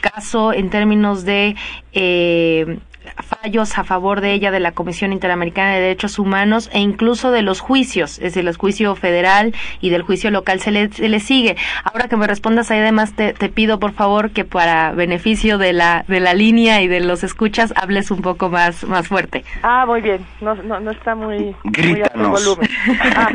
caso 0.00 0.52
en 0.52 0.70
términos 0.70 1.24
de 1.24 1.56
eh, 1.92 2.78
fallos 3.16 3.78
a 3.78 3.84
favor 3.84 4.20
de 4.20 4.32
ella 4.32 4.50
de 4.50 4.60
la 4.60 4.72
Comisión 4.72 5.12
Interamericana 5.12 5.74
de 5.74 5.80
Derechos 5.80 6.18
Humanos 6.18 6.70
e 6.72 6.80
incluso 6.80 7.30
de 7.30 7.42
los 7.42 7.60
juicios, 7.60 8.18
es 8.18 8.34
decir, 8.34 8.46
el 8.46 8.56
juicio 8.56 8.94
federal 8.96 9.54
y 9.80 9.90
del 9.90 10.02
juicio 10.02 10.30
local 10.30 10.60
se 10.60 10.70
le, 10.70 10.90
se 10.92 11.08
le 11.08 11.20
sigue. 11.20 11.56
Ahora 11.84 12.08
que 12.08 12.16
me 12.16 12.26
respondas 12.26 12.70
ahí 12.70 12.78
además 12.80 13.14
te, 13.14 13.32
te 13.32 13.48
pido 13.48 13.78
por 13.78 13.92
favor 13.92 14.30
que 14.30 14.44
para 14.44 14.92
beneficio 14.92 15.58
de 15.58 15.72
la 15.72 16.04
de 16.08 16.20
la 16.20 16.34
línea 16.34 16.82
y 16.82 16.88
de 16.88 17.00
los 17.00 17.24
escuchas 17.24 17.72
hables 17.76 18.10
un 18.10 18.22
poco 18.22 18.48
más 18.48 18.84
más 18.84 19.08
fuerte. 19.08 19.44
Ah, 19.62 19.84
muy 19.86 20.00
bien, 20.00 20.24
no, 20.40 20.54
no, 20.54 20.80
no 20.80 20.90
está 20.90 21.14
muy, 21.14 21.38
muy 21.38 21.44
alto 21.44 21.56
el 21.64 21.72
Grítanos. 21.72 22.44
volumen. 22.44 22.70
Ah, 23.16 23.30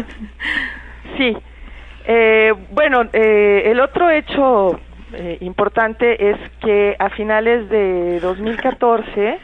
sí, 1.17 1.35
eh, 2.05 2.53
bueno, 2.71 3.03
eh, 3.13 3.63
el 3.65 3.79
otro 3.79 4.09
hecho 4.09 4.79
eh, 5.13 5.37
importante 5.41 6.31
es 6.31 6.37
que 6.61 6.95
a 6.99 7.09
finales 7.09 7.69
de 7.69 8.19
2014 8.19 9.39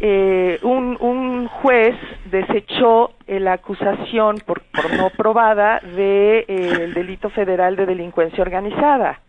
eh, 0.00 0.60
un, 0.62 0.96
un 1.00 1.48
juez 1.48 1.96
desechó 2.26 3.14
la 3.26 3.54
acusación 3.54 4.38
por, 4.46 4.62
por 4.62 4.96
no 4.96 5.10
probada 5.10 5.80
de 5.80 6.38
eh, 6.40 6.44
el 6.82 6.94
delito 6.94 7.30
federal 7.30 7.74
de 7.74 7.86
delincuencia 7.86 8.42
organizada. 8.42 9.20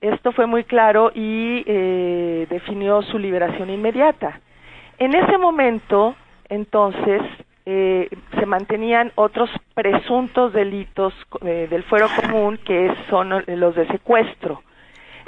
Esto 0.00 0.32
fue 0.32 0.46
muy 0.46 0.64
claro 0.64 1.12
y 1.14 1.62
eh, 1.66 2.46
definió 2.50 3.02
su 3.02 3.18
liberación 3.18 3.70
inmediata. 3.70 4.40
En 4.98 5.14
ese 5.14 5.38
momento, 5.38 6.16
entonces, 6.48 7.22
eh, 7.70 8.08
se 8.38 8.46
mantenían 8.46 9.12
otros 9.14 9.50
presuntos 9.74 10.54
delitos 10.54 11.12
eh, 11.44 11.66
del 11.68 11.82
fuero 11.82 12.06
común 12.18 12.58
que 12.64 12.90
son 13.10 13.44
los 13.46 13.74
de 13.74 13.86
secuestro. 13.88 14.62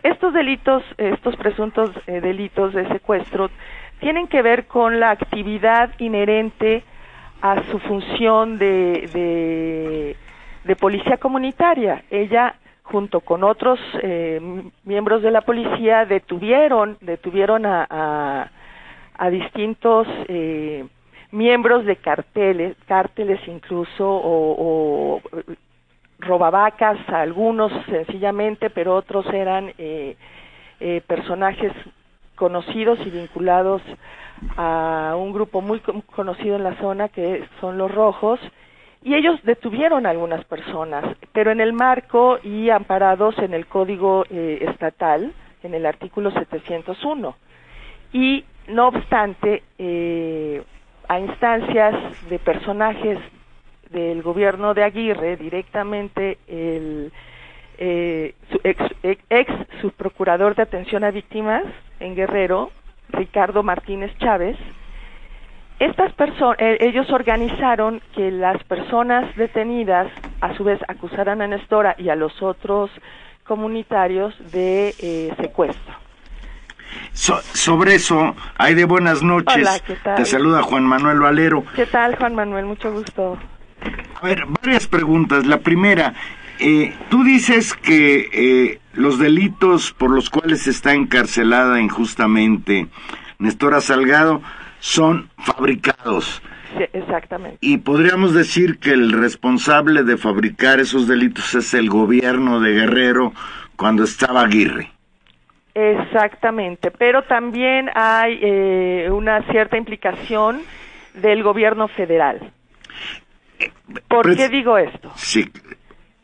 Estos 0.03 0.33
delitos, 0.33 0.83
estos 0.97 1.37
presuntos 1.37 1.91
eh, 2.07 2.23
delitos 2.23 2.73
de 2.73 2.89
secuestro 2.89 3.51
tienen 4.01 4.27
que 4.27 4.41
ver 4.41 4.67
con 4.69 5.01
la 5.01 5.11
actividad 5.11 5.91
inherente 5.99 6.83
a 7.43 7.63
su 7.71 7.79
función 7.79 8.57
de, 8.57 10.17
de, 10.65 10.77
policía 10.77 11.19
comunitaria. 11.19 12.05
Ella 12.11 12.55
junto 12.85 13.21
con 13.21 13.45
otros 13.45 13.79
eh, 14.03 14.41
miembros 14.85 15.21
de 15.21 15.31
la 15.31 15.43
policía 15.43 16.07
detuvieron 16.07 16.97
detuvieron 17.03 17.67
a, 17.67 18.51
a, 19.15 19.31
distintos 19.31 20.09
miembros 21.33 21.85
de 21.85 21.97
carteles 21.97 22.77
cárteles 22.87 23.41
incluso 23.47 24.05
o, 24.09 25.21
robavacas 26.19 26.99
algunos 27.09 27.73
sencillamente 27.87 28.71
pero 28.71 28.95
otros 28.95 29.27
eran 29.33 29.73
eh, 29.79 30.17
eh, 30.81 31.03
personajes 31.07 31.73
conocidos 32.35 32.99
y 33.07 33.11
vinculados 33.11 33.83
a 34.57 35.15
un 35.17 35.33
grupo 35.33 35.61
muy 35.61 35.81
con- 35.81 36.01
conocido 36.03 36.57
en 36.57 36.65
la 36.65 36.77
zona 36.77 37.09
que 37.09 37.45
son 37.61 37.79
los 37.79 37.91
rojos 37.91 38.41
y 39.03 39.15
ellos 39.15 39.41
detuvieron 39.45 40.05
a 40.05 40.11
algunas 40.11 40.45
personas, 40.45 41.05
pero 41.33 41.51
en 41.51 41.61
el 41.61 41.73
marco 41.73 42.39
y 42.43 42.69
amparados 42.69 43.39
en 43.39 43.55
el 43.55 43.67
Código 43.67 44.25
eh, 44.29 44.59
Estatal, 44.69 45.33
en 45.63 45.75
el 45.75 45.87
artículo 45.87 46.31
701. 46.31 47.35
Y 48.13 48.45
no 48.69 48.89
obstante, 48.89 49.63
eh, 49.79 50.63
a 51.11 51.19
instancias 51.19 51.93
de 52.31 52.39
personajes 52.39 53.19
del 53.91 54.23
gobierno 54.23 54.75
de 54.75 54.85
Aguirre, 54.85 55.37
directamente 55.37 56.39
el 56.47 57.13
eh, 57.79 58.37
ex, 58.63 59.53
subprocurador 59.81 60.55
de 60.55 60.63
atención 60.63 61.03
a 61.03 61.11
víctimas 61.11 61.65
en 61.99 62.15
Guerrero, 62.15 62.71
Ricardo 63.09 63.65
Martínez 63.65 64.17
Chávez, 64.19 64.57
estas 65.81 66.13
personas, 66.13 66.59
ellos 66.61 67.11
organizaron 67.11 68.01
que 68.15 68.31
las 68.31 68.63
personas 68.63 69.35
detenidas 69.35 70.13
a 70.41 70.55
su 70.55 70.63
vez 70.63 70.79
acusaran 70.87 71.43
a 71.43 71.49
Nestora 71.49 71.97
y 71.99 72.11
a 72.11 72.15
los 72.15 72.41
otros 72.41 72.89
comunitarios 73.43 74.33
de 74.53 74.95
eh, 75.01 75.35
secuestro. 75.41 76.10
So- 77.13 77.41
sobre 77.55 77.95
eso, 77.97 78.35
hay 78.57 78.75
de 78.75 78.85
buenas 78.85 79.23
noches. 79.23 79.55
Hola, 79.57 79.79
¿qué 79.81 79.97
tal? 79.97 80.17
Te 80.17 80.25
saluda 80.25 80.63
Juan 80.63 80.85
Manuel 80.85 81.21
Valero. 81.21 81.65
¿Qué 81.75 81.87
tal, 81.87 82.17
Juan 82.17 82.35
Manuel? 82.35 82.67
Mucho 82.67 82.93
gusto. 82.93 83.39
A 84.21 84.27
ver, 84.27 84.45
varias 84.63 84.87
preguntas. 84.87 85.47
La 85.47 85.59
primera, 85.61 86.15
eh, 86.59 86.95
tú 87.09 87.25
dices 87.25 87.75
que 87.75 88.29
eh, 88.33 88.81
los 88.95 89.19
delitos 89.19 89.93
por 89.93 90.11
los 90.11 90.29
cuales 90.31 90.67
está 90.67 90.93
encarcelada 90.95 91.81
injustamente 91.81 92.89
Nestora 93.39 93.81
Salgado 93.81 94.43
son 94.81 95.31
fabricados. 95.39 96.43
Sí, 96.77 96.85
exactamente. 96.93 97.59
Y 97.61 97.79
podríamos 97.79 98.33
decir 98.35 98.79
que 98.79 98.91
el 98.93 99.13
responsable 99.13 100.05
de 100.05 100.17
fabricar 100.17 100.79
esos 100.81 101.09
delitos 101.09 101.55
es 101.55 101.75
el 101.75 101.89
gobierno 101.89 102.61
de 102.61 102.73
Guerrero 102.73 103.33
cuando 103.77 104.05
estaba 104.05 104.43
Aguirre. 104.43 104.93
Exactamente, 105.75 106.91
pero 106.91 107.23
también 107.23 107.91
hay 107.95 108.39
eh, 108.43 109.09
una 109.11 109.43
cierta 109.51 109.77
implicación 109.77 110.61
del 111.15 111.43
gobierno 111.43 111.89
federal. 111.89 112.41
¿Por 114.09 114.27
Pues- 114.27 114.37
qué 114.37 114.49
digo 114.49 114.77
esto? 114.79 115.11
Sí, 115.17 115.45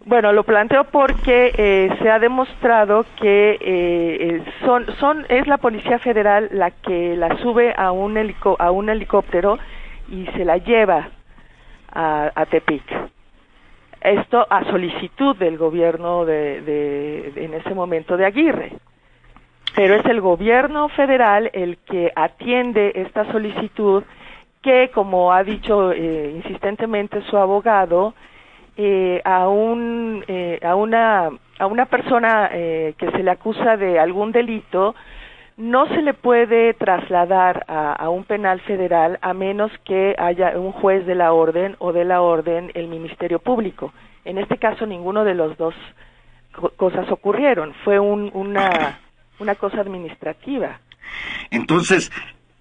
Bueno, 0.04 0.32
lo 0.32 0.44
planteo 0.44 0.84
porque 0.84 1.50
eh, 1.56 1.88
se 2.00 2.08
ha 2.08 2.20
demostrado 2.20 3.04
que 3.20 3.58
eh, 3.60 4.42
son, 4.64 4.86
son, 5.00 5.26
es 5.28 5.48
la 5.48 5.58
Policía 5.58 5.98
Federal 5.98 6.48
la 6.52 6.70
que 6.70 7.16
la 7.16 7.36
sube 7.38 7.74
a 7.76 7.90
un, 7.90 8.16
helico- 8.16 8.54
a 8.60 8.70
un 8.70 8.88
helicóptero 8.88 9.58
y 10.08 10.26
se 10.36 10.44
la 10.44 10.58
lleva 10.58 11.08
a, 11.92 12.30
a 12.36 12.46
Tepic. 12.46 12.84
Esto 14.00 14.46
a 14.48 14.62
solicitud 14.70 15.34
del 15.36 15.58
gobierno 15.58 16.24
de, 16.24 16.60
de- 16.60 17.32
de- 17.34 17.44
en 17.44 17.54
ese 17.54 17.74
momento 17.74 18.16
de 18.16 18.26
Aguirre. 18.26 18.72
Pero 19.76 19.94
es 19.94 20.04
el 20.06 20.20
gobierno 20.20 20.88
federal 20.88 21.50
el 21.52 21.76
que 21.78 22.10
atiende 22.16 22.92
esta 22.96 23.30
solicitud 23.30 24.02
que, 24.62 24.90
como 24.92 25.32
ha 25.32 25.44
dicho 25.44 25.92
eh, 25.92 26.32
insistentemente 26.34 27.20
su 27.30 27.36
abogado, 27.36 28.14
eh, 28.78 29.20
a 29.24 29.48
un 29.48 30.24
eh, 30.26 30.58
a 30.62 30.74
una 30.74 31.30
a 31.58 31.66
una 31.66 31.86
persona 31.86 32.50
eh, 32.52 32.94
que 32.98 33.10
se 33.10 33.22
le 33.22 33.30
acusa 33.30 33.76
de 33.76 33.98
algún 33.98 34.32
delito 34.32 34.94
no 35.56 35.86
se 35.88 36.02
le 36.02 36.12
puede 36.12 36.74
trasladar 36.74 37.64
a, 37.68 37.92
a 37.94 38.10
un 38.10 38.24
penal 38.24 38.60
federal 38.60 39.18
a 39.22 39.32
menos 39.32 39.72
que 39.84 40.14
haya 40.18 40.58
un 40.58 40.72
juez 40.72 41.06
de 41.06 41.14
la 41.14 41.32
orden 41.32 41.76
o 41.78 41.92
de 41.94 42.04
la 42.04 42.20
orden 42.20 42.70
el 42.74 42.88
Ministerio 42.88 43.38
Público. 43.38 43.92
En 44.26 44.36
este 44.36 44.58
caso 44.58 44.84
ninguno 44.86 45.24
de 45.24 45.34
los 45.34 45.56
dos 45.56 45.74
co- 46.52 46.72
cosas 46.76 47.10
ocurrieron. 47.10 47.72
Fue 47.84 47.98
un, 47.98 48.30
una 48.34 48.98
una 49.38 49.54
cosa 49.54 49.80
administrativa. 49.80 50.80
entonces 51.50 52.10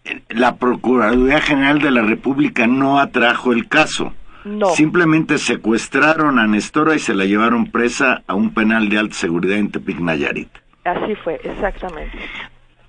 eh, 0.03 0.21
la 0.29 0.55
Procuraduría 0.57 1.41
General 1.41 1.79
de 1.79 1.91
la 1.91 2.01
República 2.01 2.67
no 2.67 2.99
atrajo 2.99 3.51
el 3.53 3.67
caso. 3.67 4.13
No. 4.43 4.69
Simplemente 4.69 5.39
secuestraron 5.39 6.37
a 6.37 6.45
Nestora 6.45 6.93
y 6.93 6.99
se 6.99 7.15
la 7.15 7.25
llevaron 7.25 7.71
presa 7.71 8.21
a 8.27 8.35
un 8.35 8.53
penal 8.53 8.89
de 8.89 8.99
alta 8.99 9.15
seguridad 9.15 9.57
en 9.57 9.71
Tepic 9.71 9.99
Nayarit. 9.99 10.49
Así 10.83 11.15
fue, 11.23 11.41
exactamente. 11.43 12.15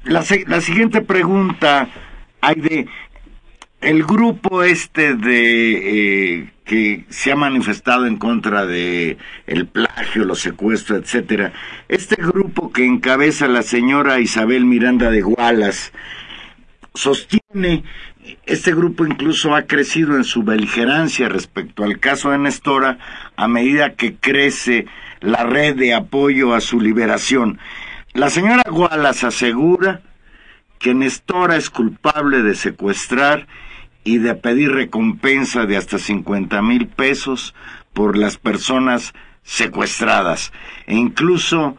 La, 0.05 0.22
la 0.46 0.61
siguiente 0.61 1.01
pregunta, 1.01 1.88
hay 2.42 2.57
de 2.57 2.87
el 3.81 4.05
grupo 4.05 4.62
este 4.62 5.14
de 5.14 6.40
eh, 6.40 6.51
que 6.66 7.05
se 7.09 7.33
ha 7.33 7.37
manifestado 7.37 8.07
en 8.07 8.16
contra 8.16 8.66
de 8.66 9.16
el 9.46 9.66
plagio, 9.66 10.24
los 10.24 10.40
secuestros, 10.40 11.00
etcétera. 11.00 11.52
Este 11.88 12.16
grupo 12.16 12.72
que 12.72 12.85
encabeza 12.85 13.46
la 13.46 13.62
señora 13.62 14.18
Isabel 14.18 14.64
Miranda 14.64 15.11
de 15.11 15.22
Gualas 15.22 15.92
sostiene 16.92 17.85
este 18.44 18.74
grupo 18.74 19.07
incluso 19.07 19.55
ha 19.55 19.62
crecido 19.62 20.16
en 20.16 20.24
su 20.24 20.42
beligerancia 20.42 21.29
respecto 21.29 21.85
al 21.85 22.00
caso 22.00 22.31
de 22.31 22.38
Nestora 22.38 22.98
a 23.37 23.46
medida 23.46 23.94
que 23.94 24.16
crece 24.16 24.87
la 25.20 25.44
red 25.44 25.76
de 25.76 25.94
apoyo 25.94 26.52
a 26.52 26.61
su 26.61 26.81
liberación. 26.81 27.61
La 28.12 28.29
señora 28.29 28.64
Gualas 28.68 29.22
asegura 29.22 30.00
que 30.81 30.94
Nestora 30.94 31.57
es 31.57 31.70
culpable 31.70 32.42
de 32.42 32.57
secuestrar 32.57 33.46
y 34.07 34.19
de 34.19 34.37
pedir 34.37 34.71
recompensa 34.71 35.66
de 35.66 35.77
hasta 35.77 35.99
50 35.99 36.62
mil 36.62 36.87
pesos 36.87 37.55
por 37.92 38.16
las 38.16 38.38
personas 38.38 39.12
secuestradas. 39.42 40.53
E 40.87 40.95
incluso 40.95 41.77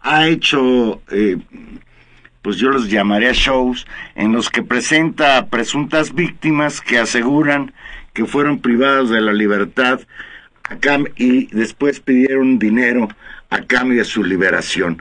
ha 0.00 0.26
hecho, 0.26 1.00
eh, 1.12 1.38
pues 2.42 2.56
yo 2.56 2.70
los 2.70 2.90
llamaría 2.90 3.30
shows, 3.32 3.86
en 4.16 4.32
los 4.32 4.50
que 4.50 4.62
presenta 4.62 5.38
a 5.38 5.46
presuntas 5.46 6.12
víctimas 6.12 6.80
que 6.80 6.98
aseguran 6.98 7.72
que 8.12 8.26
fueron 8.26 8.58
privados 8.58 9.10
de 9.10 9.20
la 9.20 9.32
libertad 9.32 10.00
y 11.16 11.46
después 11.54 12.00
pidieron 12.00 12.58
dinero 12.58 13.08
a 13.50 13.62
cambio 13.62 13.98
de 13.98 14.04
su 14.04 14.24
liberación. 14.24 15.00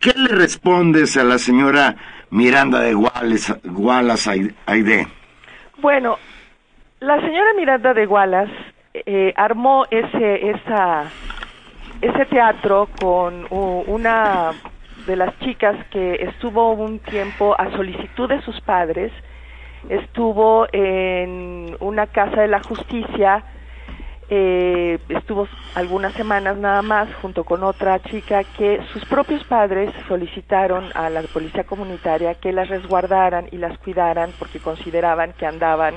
¿Qué 0.00 0.14
le 0.16 0.34
respondes 0.34 1.16
a 1.16 1.22
la 1.22 1.38
señora 1.38 1.96
Miranda 2.30 2.80
de 2.80 2.96
Wallace, 2.96 3.54
Wallace 3.64 4.54
Aide? 4.66 5.21
Bueno, 5.82 6.16
la 7.00 7.20
señora 7.20 7.54
Miranda 7.54 7.92
de 7.92 8.06
Wallace 8.06 8.54
eh, 8.94 9.34
armó 9.36 9.84
ese, 9.90 10.50
esa, 10.50 11.10
ese 12.00 12.24
teatro 12.26 12.88
con 13.00 13.48
una 13.50 14.52
de 15.08 15.16
las 15.16 15.36
chicas 15.40 15.74
que 15.90 16.14
estuvo 16.20 16.70
un 16.74 17.00
tiempo 17.00 17.56
a 17.58 17.68
solicitud 17.72 18.28
de 18.28 18.40
sus 18.42 18.60
padres, 18.60 19.10
estuvo 19.88 20.68
en 20.72 21.76
una 21.80 22.06
casa 22.06 22.42
de 22.42 22.46
la 22.46 22.60
justicia, 22.60 23.42
eh, 24.34 24.98
estuvo 25.10 25.46
algunas 25.74 26.14
semanas 26.14 26.56
nada 26.56 26.80
más 26.80 27.14
junto 27.16 27.44
con 27.44 27.62
otra 27.62 27.98
chica 28.00 28.44
que 28.56 28.80
sus 28.90 29.04
propios 29.04 29.44
padres 29.44 29.92
solicitaron 30.08 30.88
a 30.94 31.10
la 31.10 31.20
policía 31.20 31.64
comunitaria 31.64 32.36
que 32.36 32.50
las 32.50 32.70
resguardaran 32.70 33.48
y 33.52 33.58
las 33.58 33.76
cuidaran 33.80 34.30
porque 34.38 34.58
consideraban 34.58 35.34
que 35.34 35.44
andaban 35.44 35.96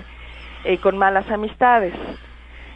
eh, 0.65 0.79
con 0.79 0.97
malas 0.97 1.31
amistades. 1.31 1.93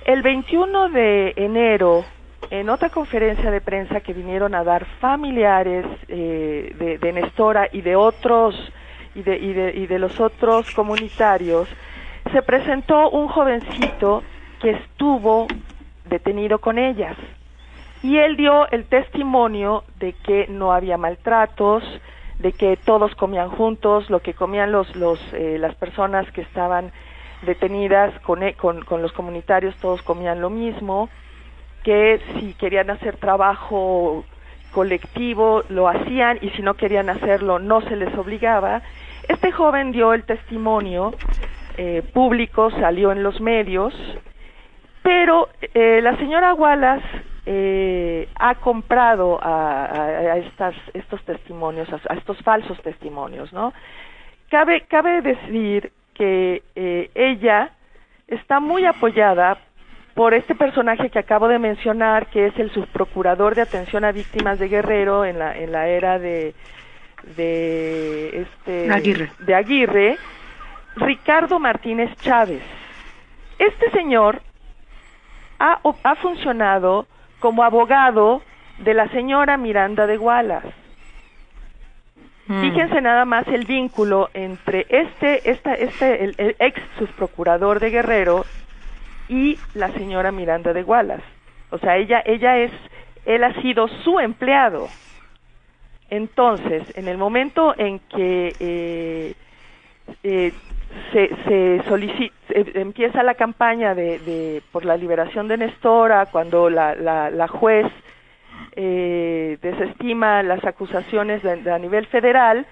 El 0.06 0.22
21 0.22 0.92
de 0.92 1.34
enero, 1.36 2.06
en 2.52 2.70
otra 2.70 2.88
conferencia 2.88 3.52
de 3.52 3.60
prensa 3.60 4.00
que 4.00 4.14
vinieron 4.14 4.56
a 4.56 4.64
dar 4.64 4.86
familiares 5.02 5.86
eh, 6.08 6.74
de, 6.80 7.00
de, 7.00 7.12
Nestora 7.12 7.68
y 7.74 7.82
de 7.82 7.98
otros 7.98 8.56
y 9.14 9.24
de, 9.24 9.38
y, 9.38 9.52
de, 9.52 9.74
y 9.76 9.88
de 9.88 10.00
los 10.00 10.22
otros 10.22 10.72
comunitarios, 10.72 11.68
se 12.32 12.42
presentó 12.44 13.10
un 13.10 13.28
jovencito 13.28 14.24
que 14.60 14.72
estuvo 14.72 15.48
detenido 16.10 16.60
con 16.60 16.78
ellas 16.78 17.16
y 18.02 18.18
él 18.18 18.38
dio 18.38 18.70
el 18.72 18.86
testimonio 18.86 19.84
de 20.00 20.14
que 20.14 20.48
no 20.48 20.72
había 20.72 20.98
maltratos, 20.98 21.84
de 22.40 22.54
que 22.54 22.78
todos 22.78 23.14
comían 23.16 23.50
juntos, 23.50 24.10
lo 24.10 24.22
que 24.22 24.34
comían 24.34 24.72
los, 24.72 24.96
los 24.96 25.20
eh, 25.34 25.58
las 25.60 25.76
personas 25.76 26.30
que 26.32 26.42
estaban 26.42 26.92
detenidas 27.42 28.18
con, 28.22 28.44
e, 28.44 28.54
con, 28.54 28.84
con 28.86 29.02
los 29.02 29.12
comunitarios 29.12 29.76
todos 29.78 30.02
comían 30.02 30.42
lo 30.42 30.50
mismo, 30.50 31.10
que 31.84 32.22
si 32.36 32.54
querían 32.54 32.90
hacer 32.90 33.18
trabajo 33.18 34.24
colectivo 34.72 35.64
lo 35.70 35.90
hacían 35.90 36.38
y 36.42 36.50
si 36.52 36.62
no 36.62 36.76
querían 36.76 37.10
hacerlo 37.10 37.60
no 37.60 37.82
se 37.82 37.96
les 37.96 38.16
obligaba. 38.18 38.82
Este 39.28 39.52
joven 39.52 39.92
dio 39.92 40.14
el 40.14 40.24
testimonio 40.24 41.14
eh, 41.78 42.02
público, 42.14 42.72
salió 42.72 43.12
en 43.12 43.24
los 43.24 43.42
medios, 43.42 43.94
pero 45.02 45.50
eh, 45.62 46.02
la 46.02 46.18
señora 46.18 46.54
Wallace 46.54 47.06
eh, 47.46 48.28
ha 48.36 48.56
comprado 48.56 49.40
a, 49.42 49.86
a, 49.86 50.38
estas, 50.38 50.76
estos 50.94 51.24
testimonios, 51.24 51.90
a, 51.92 52.00
a, 52.14 52.16
estos 52.16 52.38
falsos 52.44 52.82
testimonios, 52.82 53.52
¿no? 53.54 53.74
Cabe, 54.50 54.82
cabe 54.88 55.22
decir 55.22 55.92
que 56.14 56.64
eh, 56.76 57.10
ella 57.16 57.72
está 58.28 58.60
muy 58.60 58.86
apoyada 58.86 59.58
por 60.16 60.34
este 60.34 60.54
personaje 60.54 61.10
que 61.10 61.20
acabo 61.20 61.48
de 61.48 61.60
mencionar, 61.60 62.28
que 62.28 62.48
es 62.48 62.60
el 62.60 62.72
subprocurador 62.72 63.56
de 63.56 63.62
atención 63.62 64.04
a 64.04 64.12
víctimas 64.12 64.60
de 64.60 64.68
Guerrero 64.68 65.24
en 65.24 65.40
la, 65.40 65.58
en 65.58 65.72
la 65.72 65.88
era 65.88 66.20
de, 66.20 66.54
de, 67.38 68.42
este, 68.42 68.92
Aguirre. 68.92 69.32
de 69.40 69.56
Aguirre, 69.56 70.18
Ricardo 70.98 71.58
Martínez 71.60 72.14
Chávez. 72.18 72.64
Este 73.58 73.90
señor 73.92 74.42
ha, 75.60 75.80
ha 76.04 76.16
funcionado 76.16 77.06
como 77.40 77.64
abogado 77.64 78.42
de 78.80 78.94
la 78.94 79.08
señora 79.10 79.58
Miranda 79.58 80.08
de 80.08 80.18
Wallace. 80.18 80.74
Mm. 82.48 82.62
Fíjense 82.62 83.02
nada 83.02 83.26
más 83.26 83.48
el 83.48 83.66
vínculo 83.66 84.30
entre 84.34 84.88
este, 84.90 85.50
esta, 85.50 85.74
este, 85.74 86.24
el, 86.24 86.36
el 86.38 86.56
ex 86.60 86.82
subprocurador 86.98 87.80
de 87.80 87.92
Guerrero 87.92 88.46
y 89.28 89.60
la 89.76 89.90
señora 89.92 90.32
Miranda 90.32 90.74
de 90.74 90.84
Wallace. 90.84 91.24
O 91.70 91.78
sea, 91.78 91.98
ella, 91.98 92.22
ella 92.26 92.58
es, 92.58 92.72
él 93.26 93.44
ha 93.44 93.54
sido 93.62 93.88
su 94.04 94.20
empleado. 94.20 94.88
Entonces, 96.10 96.92
en 96.98 97.08
el 97.08 97.18
momento 97.18 97.76
en 97.78 98.00
que 98.00 98.56
eh, 98.60 99.34
eh, 100.24 100.54
se, 101.12 101.30
se 101.48 101.84
solicita, 101.88 102.36
empieza 102.76 103.24
la 103.24 103.36
campaña 103.36 103.96
de, 103.96 104.20
de, 104.20 104.62
por 104.72 104.86
la 104.86 104.98
liberación 104.98 105.48
de 105.48 105.58
Nestora, 105.58 106.28
cuando 106.28 106.70
la, 106.70 106.96
la, 106.96 107.30
la 107.30 107.48
juez 107.48 107.88
eh, 108.76 109.58
desestima 109.62 110.44
las 110.44 110.64
acusaciones 110.64 111.44
de, 111.44 111.58
de, 111.58 111.72
a 111.72 111.78
nivel 111.78 112.06
federal, 112.08 112.66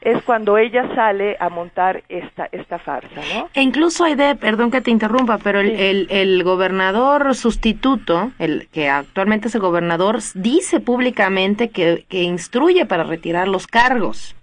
es 0.00 0.20
cuando 0.24 0.58
ella 0.58 0.92
sale 0.96 1.36
a 1.38 1.48
montar 1.48 2.02
esta, 2.08 2.48
esta 2.50 2.78
farsa, 2.78 3.20
¿no? 3.34 3.48
E 3.54 3.62
incluso 3.62 4.04
hay 4.04 4.16
de, 4.16 4.34
perdón 4.34 4.70
que 4.72 4.80
te 4.80 4.90
interrumpa, 4.90 5.38
pero 5.38 5.60
el, 5.60 5.68
sí. 5.68 5.76
el, 5.78 6.06
el, 6.10 6.42
gobernador 6.42 7.34
sustituto, 7.36 8.32
el 8.40 8.68
que 8.72 8.88
actualmente 8.88 9.46
es 9.46 9.54
el 9.54 9.60
gobernador, 9.60 10.18
dice 10.34 10.80
públicamente 10.80 11.70
que, 11.70 12.04
que 12.08 12.22
instruye 12.22 12.84
para 12.84 13.04
retirar 13.04 13.46
los 13.46 13.68
cargos 13.68 14.34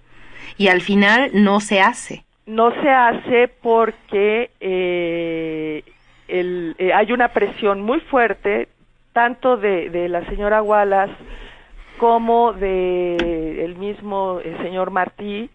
y 0.57 0.69
al 0.69 0.81
final 0.81 1.31
no 1.33 1.59
se 1.59 1.81
hace. 1.81 2.23
No 2.49 2.71
se 2.81 2.89
hace 2.89 3.47
porque 3.47 4.49
eh, 4.59 5.83
el, 6.27 6.75
eh, 6.79 6.91
hay 6.93 7.12
una 7.12 7.27
presión 7.27 7.81
muy 7.81 7.99
fuerte 7.99 8.67
tanto 9.13 9.55
de, 9.55 9.91
de 9.91 10.09
la 10.09 10.25
señora 10.25 10.63
Wallace 10.63 11.13
como 11.99 12.53
de 12.53 13.63
el 13.63 13.75
mismo 13.75 14.39
el 14.43 14.57
señor 14.63 14.89
Martí 14.89 15.51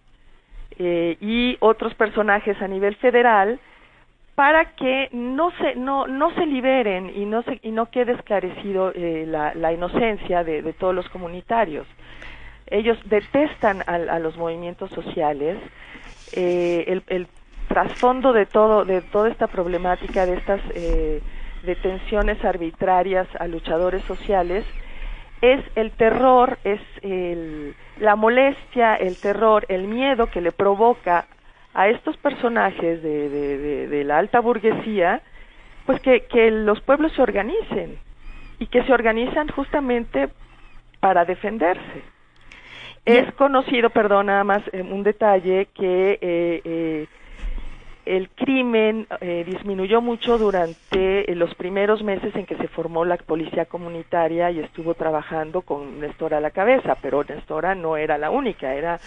eh, 0.78 1.16
y 1.20 1.56
otros 1.58 1.94
personajes 1.94 2.62
a 2.62 2.68
nivel 2.68 2.94
federal 2.96 3.58
para 4.36 4.76
que 4.76 5.08
no 5.10 5.50
se 5.58 5.74
no 5.74 6.06
no 6.06 6.32
se 6.34 6.46
liberen 6.46 7.10
y 7.12 7.24
no 7.24 7.42
se 7.42 7.58
y 7.62 7.72
no 7.72 7.86
quede 7.86 8.12
esclarecido 8.12 8.92
eh, 8.94 9.24
la, 9.26 9.52
la, 9.54 9.72
inocencia 9.72 10.44
de, 10.44 10.72
todos 10.74 10.94
los 10.94 11.08
comunitarios. 11.08 11.88
Ellos 12.66 12.98
detestan 13.04 13.82
a 13.86 14.18
los 14.18 14.36
movimientos 14.36 14.90
sociales 14.90 15.58
eh, 16.34 17.00
el, 17.08 17.28
trasfondo 17.68 18.32
de 18.32 18.44
todo 18.44 18.84
de 18.84 19.00
toda 19.00 19.30
esta 19.30 19.46
problemática 19.46 20.26
de 20.26 20.34
estas 20.34 20.60
eh, 20.74 21.22
detenciones 21.64 22.44
arbitrarias 22.44 23.26
a 23.40 23.46
luchadores 23.46 24.04
sociales 24.04 24.64
es 25.40 25.60
el 25.74 25.90
terror, 25.92 26.58
es 26.64 26.80
el, 27.02 27.74
la 27.98 28.16
molestia, 28.16 28.94
el 28.94 29.16
terror, 29.16 29.66
el 29.68 29.86
miedo 29.86 30.28
que 30.28 30.40
le 30.40 30.52
provoca 30.52 31.26
a 31.74 31.88
estos 31.88 32.16
personajes 32.16 33.02
de, 33.02 33.88
de 33.88 34.04
la 34.04 34.18
alta 34.18 34.40
burguesía, 34.40 35.20
pues 35.86 36.00
que, 36.00 36.26
que, 36.26 36.50
los 36.50 36.80
pueblos 36.80 37.12
se 37.12 37.20
organicen 37.20 37.98
y 38.58 38.68
que 38.68 38.84
se 38.84 38.92
organizan 38.92 39.48
justamente 39.48 40.28
para 41.00 41.24
defenderse. 41.24 42.13
Es 43.04 43.32
conocido, 43.34 43.90
perdón, 43.90 44.26
nada 44.26 44.44
más 44.44 44.62
eh, 44.72 44.80
un 44.80 45.02
detalle, 45.02 45.68
que 45.74 46.18
eh, 46.22 46.60
eh, 46.64 47.06
el 48.06 48.30
crimen 48.30 49.06
eh, 49.20 49.44
disminuyó 49.46 50.00
mucho 50.00 50.38
durante 50.38 51.26
los 51.34 51.54
primeros 51.54 52.02
meses 52.02 52.34
en 52.34 52.46
que 52.46 52.56
se 52.56 52.68
formó 52.68 53.04
la 53.04 53.16
policía 53.18 53.66
comunitaria 53.66 54.50
y 54.50 54.60
estuvo 54.60 54.94
trabajando 54.94 55.62
con 55.62 56.00
Nestora 56.00 56.38
a 56.38 56.40
la 56.40 56.50
cabeza, 56.50 56.96
pero 57.02 57.24
Nestora 57.24 57.74
no 57.74 57.96
era 57.98 58.16
la 58.16 58.30
única, 58.30 58.74
era 58.74 58.98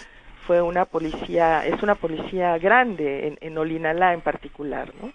fue 0.46 0.62
una 0.62 0.84
policía, 0.84 1.66
es 1.66 1.82
una 1.82 1.94
policía 1.94 2.56
grande 2.58 3.26
en, 3.26 3.38
en 3.40 3.58
Olinalá 3.58 4.14
en 4.14 4.20
particular, 4.20 4.92
¿no? 5.00 5.12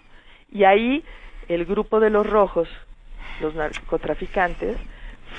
Y 0.52 0.64
ahí 0.64 1.02
el 1.48 1.64
grupo 1.64 2.00
de 2.00 2.10
los 2.10 2.26
rojos, 2.28 2.68
los 3.40 3.54
narcotraficantes, 3.54 4.76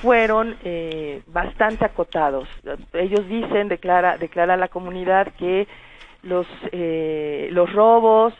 fueron 0.02 0.56
eh, 0.64 1.22
bastante 1.28 1.86
acotados. 1.86 2.48
Ellos 2.94 3.28
dicen, 3.28 3.68
declara, 3.68 4.18
declara 4.18 4.58
la 4.58 4.68
comunidad 4.68 5.34
que 5.36 5.68
los, 6.24 6.48
eh, 6.72 7.50
los 7.52 7.72
robos, 7.72 8.34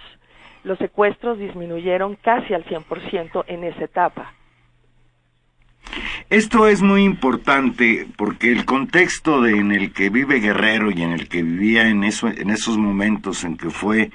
los 0.64 0.78
secuestros 0.80 1.38
disminuyeron 1.38 2.16
casi 2.16 2.54
al 2.54 2.66
100% 2.66 3.46
en 3.48 3.64
esa 3.64 3.84
etapa. 3.84 4.34
Esto 6.30 6.68
es 6.68 6.82
muy 6.82 7.04
importante 7.04 8.08
porque 8.18 8.52
el 8.52 8.66
contexto 8.66 9.42
de, 9.42 9.52
en 9.52 9.72
el 9.72 9.94
que 9.94 10.10
vive 10.10 10.40
Guerrero 10.40 10.90
y 10.90 11.04
en 11.04 11.12
el 11.12 11.30
que 11.30 11.44
vivía 11.44 11.88
en, 11.88 12.04
eso, 12.04 12.28
en 12.28 12.50
esos 12.50 12.78
momentos 12.78 13.44
en 13.44 13.58
que 13.58 13.70
fue 13.70 14.10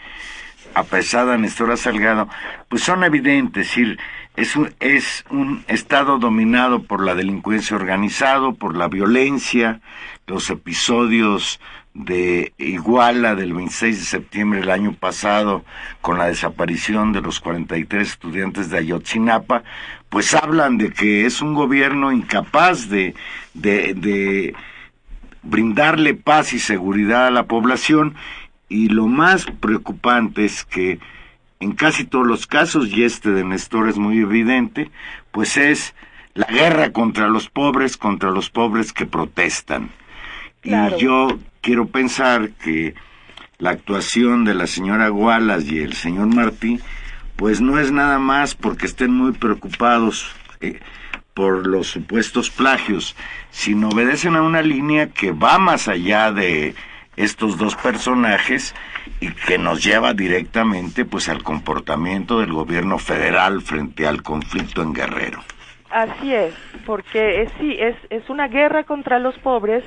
apresada 0.74 1.36
Nestora 1.36 1.76
Salgado, 1.76 2.28
pues 2.68 2.82
son 2.82 3.04
evidentes, 3.04 3.76
es 3.76 3.98
es 4.36 4.56
un, 4.56 4.72
es 4.80 5.24
un 5.30 5.64
estado 5.68 6.18
dominado 6.18 6.84
por 6.84 7.04
la 7.04 7.14
delincuencia 7.14 7.76
organizada, 7.76 8.52
por 8.52 8.76
la 8.76 8.88
violencia, 8.88 9.80
los 10.26 10.48
episodios 10.50 11.60
de 11.92 12.52
Iguala 12.56 13.34
del 13.34 13.52
26 13.52 13.98
de 13.98 14.04
septiembre 14.04 14.60
del 14.60 14.70
año 14.70 14.92
pasado 14.92 15.64
con 16.00 16.18
la 16.18 16.26
desaparición 16.26 17.12
de 17.12 17.20
los 17.20 17.40
43 17.40 18.08
estudiantes 18.08 18.70
de 18.70 18.78
Ayotzinapa, 18.78 19.64
pues 20.08 20.34
hablan 20.34 20.78
de 20.78 20.90
que 20.90 21.26
es 21.26 21.42
un 21.42 21.54
gobierno 21.54 22.12
incapaz 22.12 22.88
de, 22.88 23.14
de, 23.54 23.94
de 23.94 24.54
brindarle 25.42 26.14
paz 26.14 26.52
y 26.52 26.60
seguridad 26.60 27.26
a 27.26 27.30
la 27.30 27.44
población 27.44 28.14
y 28.70 28.88
lo 28.88 29.08
más 29.08 29.44
preocupante 29.44 30.44
es 30.46 30.64
que 30.64 31.00
en 31.58 31.72
casi 31.72 32.04
todos 32.04 32.26
los 32.26 32.46
casos, 32.46 32.88
y 32.88 33.02
este 33.02 33.32
de 33.32 33.44
Néstor 33.44 33.88
es 33.88 33.98
muy 33.98 34.20
evidente, 34.20 34.90
pues 35.32 35.58
es 35.58 35.94
la 36.32 36.46
guerra 36.46 36.92
contra 36.92 37.28
los 37.28 37.50
pobres, 37.50 37.98
contra 37.98 38.30
los 38.30 38.48
pobres 38.48 38.94
que 38.94 39.04
protestan. 39.04 39.90
Y 40.62 40.70
yo 40.98 41.38
quiero 41.60 41.88
pensar 41.88 42.50
que 42.50 42.94
la 43.58 43.70
actuación 43.70 44.44
de 44.44 44.54
la 44.54 44.66
señora 44.66 45.10
Wallace 45.10 45.74
y 45.74 45.78
el 45.80 45.94
señor 45.94 46.28
Martí, 46.34 46.80
pues 47.36 47.60
no 47.60 47.78
es 47.78 47.90
nada 47.90 48.18
más 48.18 48.54
porque 48.54 48.86
estén 48.86 49.12
muy 49.12 49.32
preocupados 49.32 50.30
eh, 50.60 50.78
por 51.34 51.66
los 51.66 51.88
supuestos 51.88 52.50
plagios, 52.50 53.16
sino 53.50 53.88
obedecen 53.88 54.36
a 54.36 54.42
una 54.42 54.62
línea 54.62 55.08
que 55.08 55.32
va 55.32 55.58
más 55.58 55.88
allá 55.88 56.30
de 56.32 56.74
estos 57.22 57.58
dos 57.58 57.76
personajes 57.76 58.74
y 59.20 59.32
que 59.32 59.58
nos 59.58 59.84
lleva 59.84 60.14
directamente 60.14 61.04
pues 61.04 61.28
al 61.28 61.42
comportamiento 61.42 62.40
del 62.40 62.52
gobierno 62.52 62.98
federal 62.98 63.60
frente 63.60 64.06
al 64.06 64.22
conflicto 64.22 64.82
en 64.82 64.92
Guerrero. 64.92 65.40
Así 65.90 66.32
es, 66.32 66.54
porque 66.86 67.42
es, 67.42 67.52
sí, 67.58 67.76
es, 67.78 67.96
es 68.10 68.28
una 68.30 68.48
guerra 68.48 68.84
contra 68.84 69.18
los 69.18 69.36
pobres, 69.38 69.84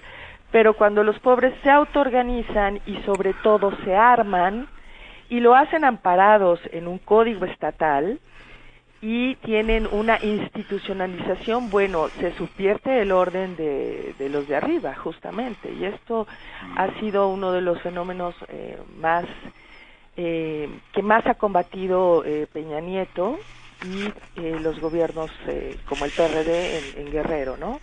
pero 0.52 0.74
cuando 0.74 1.04
los 1.04 1.17
pobres 1.19 1.54
se 1.63 1.72
autoorganizan 1.72 2.82
y 2.86 2.98
sobre 3.04 3.34
todo 3.41 3.76
se 3.84 3.96
arman 3.96 4.67
y 5.30 5.39
lo 5.39 5.56
hacen 5.56 5.86
amparados 5.86 6.60
en 6.72 6.88
un 6.88 7.00
código 7.00 7.46
estatal, 7.46 8.19
y 9.06 9.36
tienen 9.36 9.86
una 9.92 10.18
institucionalización, 10.24 11.70
bueno, 11.70 12.08
se 12.22 12.34
subvierte 12.38 13.02
el 13.02 13.12
orden 13.12 13.58
de, 13.58 14.16
de, 14.18 14.30
los 14.30 14.48
de 14.48 14.56
arriba, 14.56 14.96
justamente, 14.96 15.74
y 15.74 15.84
esto 15.84 16.26
ha 16.78 16.88
sido 17.02 17.28
uno 17.28 17.52
de 17.52 17.60
los 17.60 17.82
fenómenos 17.82 18.34
eh, 18.48 18.78
más 19.02 19.26
eh, 20.16 20.70
que 20.94 21.02
más 21.02 21.26
ha 21.28 21.34
combatido 21.34 22.24
eh, 22.24 22.48
Peña 22.54 22.80
Nieto 22.80 23.39
y 23.84 24.06
eh, 24.39 24.58
los 24.62 24.80
gobiernos 24.80 25.30
eh, 25.48 25.76
como 25.89 26.06
el 26.06 26.12
PRD 26.12 26.78
en, 26.78 27.08
en 27.08 27.12
Guerrero, 27.12 27.58
¿no? 27.58 27.82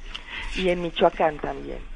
Y 0.57 0.71
en 0.71 0.81
Michoacán 0.81 1.37
también. 1.37 1.90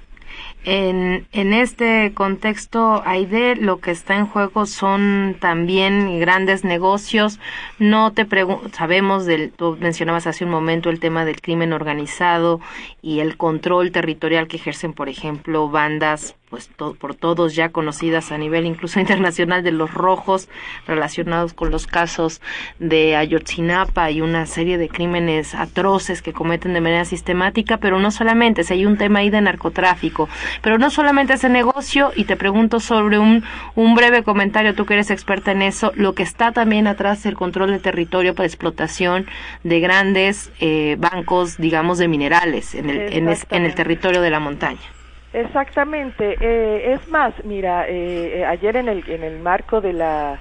En, 0.66 1.26
en 1.32 1.52
este 1.52 2.12
contexto, 2.14 3.02
Aide, 3.04 3.54
lo 3.54 3.80
que 3.80 3.90
está 3.90 4.16
en 4.16 4.26
juego 4.26 4.64
son 4.64 5.36
también 5.38 6.18
grandes 6.20 6.64
negocios. 6.64 7.38
No 7.78 8.12
te 8.12 8.26
sabemos 8.72 9.26
del, 9.26 9.52
tú 9.52 9.76
mencionabas 9.78 10.26
hace 10.26 10.44
un 10.44 10.50
momento 10.50 10.88
el 10.88 11.00
tema 11.00 11.26
del 11.26 11.42
crimen 11.42 11.74
organizado 11.74 12.60
y 13.02 13.20
el 13.20 13.36
control 13.36 13.92
territorial 13.92 14.48
que 14.48 14.56
ejercen, 14.56 14.94
por 14.94 15.10
ejemplo, 15.10 15.68
bandas 15.68 16.34
pues 16.54 16.70
por 16.76 17.16
todos 17.16 17.56
ya 17.56 17.70
conocidas 17.70 18.30
a 18.30 18.38
nivel 18.38 18.64
incluso 18.64 19.00
internacional 19.04 19.64
de 19.64 19.72
los 19.72 19.92
rojos 19.92 20.48
relacionados 20.86 21.52
con 21.52 21.72
los 21.72 21.88
casos 21.88 22.40
de 22.78 23.16
Ayotzinapa 23.16 24.12
y 24.12 24.20
una 24.20 24.46
serie 24.46 24.78
de 24.78 24.88
crímenes 24.88 25.56
atroces 25.56 26.22
que 26.22 26.32
cometen 26.32 26.72
de 26.72 26.80
manera 26.80 27.04
sistemática, 27.04 27.78
pero 27.78 27.98
no 27.98 28.12
solamente, 28.12 28.62
si 28.62 28.74
hay 28.74 28.86
un 28.86 28.96
tema 28.96 29.18
ahí 29.18 29.30
de 29.30 29.40
narcotráfico, 29.40 30.28
pero 30.62 30.78
no 30.78 30.90
solamente 30.90 31.32
ese 31.32 31.48
negocio, 31.48 32.12
y 32.14 32.22
te 32.22 32.36
pregunto 32.36 32.78
sobre 32.78 33.18
un, 33.18 33.42
un 33.74 33.96
breve 33.96 34.22
comentario, 34.22 34.76
tú 34.76 34.86
que 34.86 34.94
eres 34.94 35.10
experta 35.10 35.50
en 35.50 35.62
eso, 35.62 35.90
lo 35.96 36.14
que 36.14 36.22
está 36.22 36.52
también 36.52 36.86
atrás 36.86 37.24
del 37.24 37.34
control 37.34 37.72
del 37.72 37.80
territorio 37.80 38.36
para 38.36 38.46
explotación 38.46 39.26
de 39.64 39.80
grandes 39.80 40.52
eh, 40.60 40.94
bancos, 41.00 41.56
digamos, 41.56 41.98
de 41.98 42.06
minerales 42.06 42.76
en 42.76 42.90
el, 42.90 43.12
en 43.12 43.64
el 43.64 43.74
territorio 43.74 44.20
de 44.20 44.30
la 44.30 44.38
montaña. 44.38 44.94
Exactamente. 45.34 46.36
Eh, 46.40 46.92
es 46.92 47.08
más, 47.08 47.34
mira, 47.44 47.88
eh, 47.88 48.38
eh, 48.38 48.44
ayer 48.44 48.76
en 48.76 48.88
el, 48.88 49.10
en 49.10 49.24
el 49.24 49.40
marco 49.40 49.80
de 49.80 49.92
la 49.92 50.38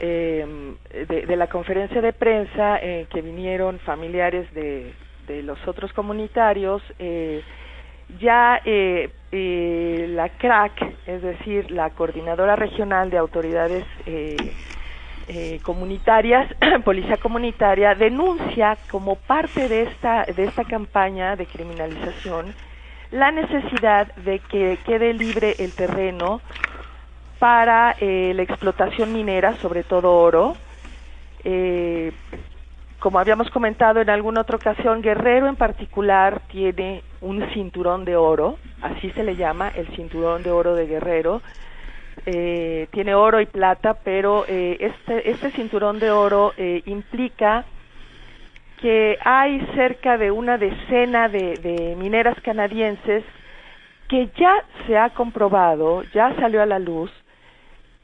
em, 0.00 0.74
de, 0.92 1.36
la 1.36 1.46
conferencia 1.46 2.00
de 2.00 2.12
prensa 2.12 2.78
en 2.78 3.06
que 3.06 3.22
vinieron 3.22 3.78
familiares 3.78 4.52
de, 4.54 4.92
de 5.28 5.42
los 5.44 5.58
otros 5.68 5.92
comunitarios, 5.92 6.82
ya 8.20 8.60
la 8.64 10.28
CRAC, 10.30 10.72
es 11.06 11.22
decir, 11.22 11.70
la 11.70 11.90
Coordinadora 11.90 12.56
Regional 12.56 13.10
de 13.10 13.18
Autoridades 13.18 13.84
comunitarias, 15.62 16.48
policía 16.84 17.18
comunitaria, 17.18 17.94
denuncia 17.94 18.78
como 18.90 19.14
parte 19.16 19.68
de 19.68 19.82
esta 19.82 20.24
de 20.24 20.44
esta 20.44 20.64
campaña 20.64 21.36
de 21.36 21.46
criminalización 21.46 22.54
la 23.10 23.30
necesidad 23.30 24.14
de 24.16 24.40
que 24.40 24.78
quede 24.84 25.14
libre 25.14 25.54
el 25.58 25.72
terreno 25.72 26.40
para 27.38 27.94
eh, 28.00 28.32
la 28.34 28.42
explotación 28.42 29.12
minera, 29.12 29.56
sobre 29.56 29.84
todo 29.84 30.12
oro. 30.12 30.56
Eh, 31.44 32.12
como 32.98 33.20
habíamos 33.20 33.48
comentado 33.50 34.00
en 34.00 34.10
alguna 34.10 34.40
otra 34.40 34.56
ocasión, 34.56 35.02
Guerrero 35.02 35.46
en 35.46 35.56
particular 35.56 36.42
tiene 36.48 37.02
un 37.20 37.48
cinturón 37.52 38.04
de 38.04 38.16
oro, 38.16 38.58
así 38.82 39.10
se 39.12 39.22
le 39.22 39.36
llama, 39.36 39.68
el 39.68 39.86
cinturón 39.94 40.42
de 40.42 40.50
oro 40.50 40.74
de 40.74 40.86
Guerrero. 40.86 41.40
Eh, 42.26 42.88
tiene 42.90 43.14
oro 43.14 43.40
y 43.40 43.46
plata, 43.46 43.94
pero 44.02 44.44
este, 44.46 45.30
este 45.30 45.52
cinturón 45.52 46.00
de 46.00 46.10
oro 46.10 46.52
implica 46.86 47.64
que 48.80 49.18
hay 49.24 49.60
cerca 49.74 50.16
de 50.18 50.30
una 50.30 50.56
decena 50.58 51.28
de, 51.28 51.94
mineras 51.98 52.40
canadienses 52.42 53.24
que 54.08 54.30
ya 54.38 54.64
se 54.86 54.96
ha 54.96 55.10
comprobado, 55.10 56.02
ya 56.14 56.34
salió 56.36 56.62
a 56.62 56.66
la 56.66 56.78
luz, 56.78 57.10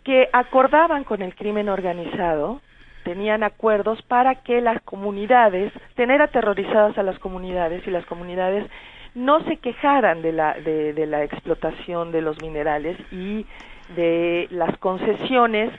que 0.03 0.29
acordaban 0.33 1.05
con 1.05 1.23
el 1.23 1.35
crimen 1.35 1.69
organizado, 1.69 2.61
tenían 3.05 3.43
acuerdos 3.43 4.03
para 4.03 4.37
que 4.43 4.61
las 4.61 4.83
comunidades, 4.83 5.73
tener 5.95 6.21
aterrorizadas 6.21 6.99
a 6.99 7.03
las 7.03 7.19
comunidades 7.19 7.87
y 7.87 7.91
las 7.91 8.05
comunidades 8.07 8.67
no 9.15 9.43
se 9.45 9.59
quejaran 9.59 10.23
de 10.23 10.33
la, 10.33 10.55
de 10.55 11.07
la 11.07 11.23
explotación 11.23 12.11
de 12.13 12.21
los 12.21 12.41
minerales 12.43 12.99
y 13.13 13.47
de 13.95 14.49
las 14.51 14.77
concesiones 14.79 15.71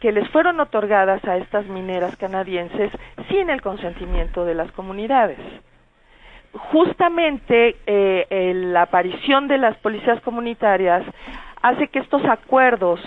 que 0.00 0.12
les 0.12 0.28
fueron 0.30 0.60
otorgadas 0.60 1.24
a 1.24 1.36
estas 1.36 1.66
mineras 1.66 2.16
canadienses 2.16 2.90
sin 3.28 3.50
el 3.50 3.62
consentimiento 3.62 4.44
de 4.44 4.54
las 4.54 4.70
comunidades. 4.72 5.38
Justamente 6.52 7.76
eh, 7.86 8.52
la 8.54 8.82
aparición 8.82 9.48
de 9.48 9.58
las 9.58 9.76
policías 9.78 10.20
comunitarias 10.22 11.02
hace 11.62 11.88
que 11.88 11.98
estos 11.98 12.24
acuerdos 12.24 13.00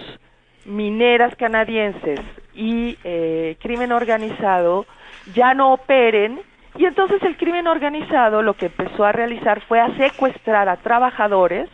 mineras 0.66 1.36
canadienses 1.36 2.20
y 2.54 2.98
eh, 3.04 3.56
crimen 3.60 3.92
organizado 3.92 4.86
ya 5.34 5.54
no 5.54 5.74
operen 5.74 6.42
y 6.76 6.86
entonces 6.86 7.22
el 7.24 7.38
crimen 7.38 7.68
organizado 7.68 8.42
lo 8.42 8.54
que 8.54 8.68
empezó 8.68 9.04
a 9.04 9.12
realizar 9.12 9.62
fue 9.62 9.80
a 9.80 9.96
secuestrar 9.98 10.70
a 10.70 10.78
trabajadores 10.78 11.70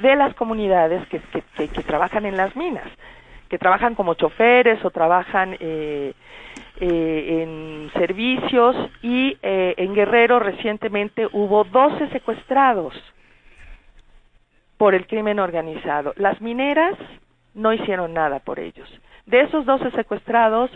de 0.00 0.16
las 0.16 0.34
comunidades 0.34 1.06
que, 1.08 1.20
que 1.68 1.82
trabajan 1.82 2.26
en 2.26 2.36
las 2.36 2.56
minas 2.56 2.86
que 3.50 3.58
trabajan 3.58 3.96
como 3.96 4.14
choferes 4.14 4.82
o 4.84 4.90
trabajan 4.90 5.56
eh, 5.58 6.14
eh, 6.80 7.42
en 7.42 7.90
servicios 7.94 8.76
y 9.02 9.36
eh, 9.42 9.74
en 9.76 9.92
Guerrero 9.92 10.38
recientemente 10.38 11.28
hubo 11.32 11.64
12 11.64 12.10
secuestrados 12.10 12.94
por 14.78 14.94
el 14.94 15.06
crimen 15.08 15.40
organizado. 15.40 16.14
Las 16.16 16.40
mineras 16.40 16.94
no 17.54 17.72
hicieron 17.72 18.14
nada 18.14 18.38
por 18.38 18.60
ellos. 18.60 18.88
De 19.26 19.40
esos 19.40 19.66
12 19.66 19.90
secuestrados 19.90 20.70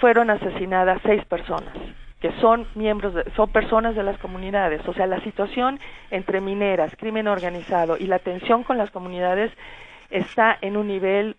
fueron 0.00 0.30
asesinadas 0.30 1.00
seis 1.04 1.24
personas 1.26 1.76
que 2.20 2.32
son 2.40 2.66
miembros, 2.74 3.12
son 3.36 3.52
personas 3.52 3.94
de 3.94 4.02
las 4.02 4.16
comunidades. 4.18 4.80
O 4.88 4.94
sea, 4.94 5.06
la 5.06 5.20
situación 5.20 5.78
entre 6.10 6.40
mineras, 6.40 6.96
crimen 6.96 7.28
organizado 7.28 7.98
y 7.98 8.06
la 8.06 8.18
tensión 8.18 8.62
con 8.62 8.78
las 8.78 8.90
comunidades 8.90 9.52
está 10.08 10.56
en 10.62 10.78
un 10.78 10.88
nivel 10.88 11.36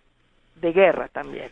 de 0.60 0.72
guerra 0.72 1.08
también. 1.08 1.50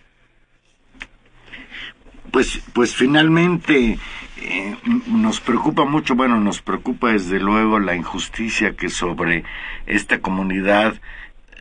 Pues, 2.31 2.63
pues 2.75 2.95
finalmente 2.95 3.99
eh, 4.43 4.77
nos 5.07 5.41
preocupa 5.41 5.85
mucho, 5.85 6.15
bueno, 6.15 6.39
nos 6.41 6.61
preocupa 6.61 7.13
desde 7.13 7.41
luego 7.41 7.79
la 7.79 7.95
injusticia 7.95 8.77
que 8.77 8.89
sobre 8.89 9.45
esta 9.87 10.21
comunidad 10.21 10.95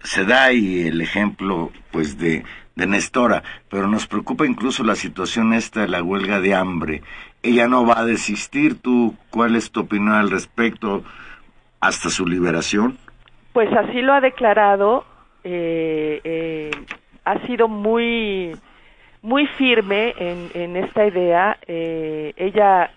se 0.04 0.26
da 0.26 0.52
y 0.52 0.88
el 0.88 1.02
ejemplo 1.02 1.72
pues 1.92 2.18
de, 2.18 2.44
de 2.76 2.88
Nestora, 2.88 3.44
pero 3.70 3.88
nos 3.88 4.08
preocupa 4.08 4.46
incluso 4.46 4.84
la 4.84 4.96
situación 4.96 5.54
esta 5.54 5.82
de 5.82 5.88
la 5.88 6.04
huelga 6.04 6.40
de 6.40 6.54
hambre. 6.54 7.02
Ella 7.42 7.68
no 7.68 7.86
va 7.86 8.00
a 8.00 8.06
desistir, 8.06 8.82
¿tú 8.82 9.16
cuál 9.30 9.56
es 9.56 9.72
tu 9.72 9.82
opinión 9.82 10.14
al 10.14 10.30
respecto 10.30 11.04
hasta 11.80 12.10
su 12.10 12.28
liberación? 12.28 12.98
Pues 13.54 13.72
así 13.72 14.02
lo 14.02 14.14
ha 14.14 14.22
declarado 14.22 15.06
eh, 15.44 16.20
eh, 16.24 16.72
ha 17.26 17.40
sido 17.46 17.68
muy 17.68 18.56
muy 19.26 19.48
firme 19.48 20.14
en, 20.20 20.52
en 20.54 20.76
esta 20.76 21.06
idea. 21.08 21.58
Eh, 21.66 22.34
ella, 22.38 22.92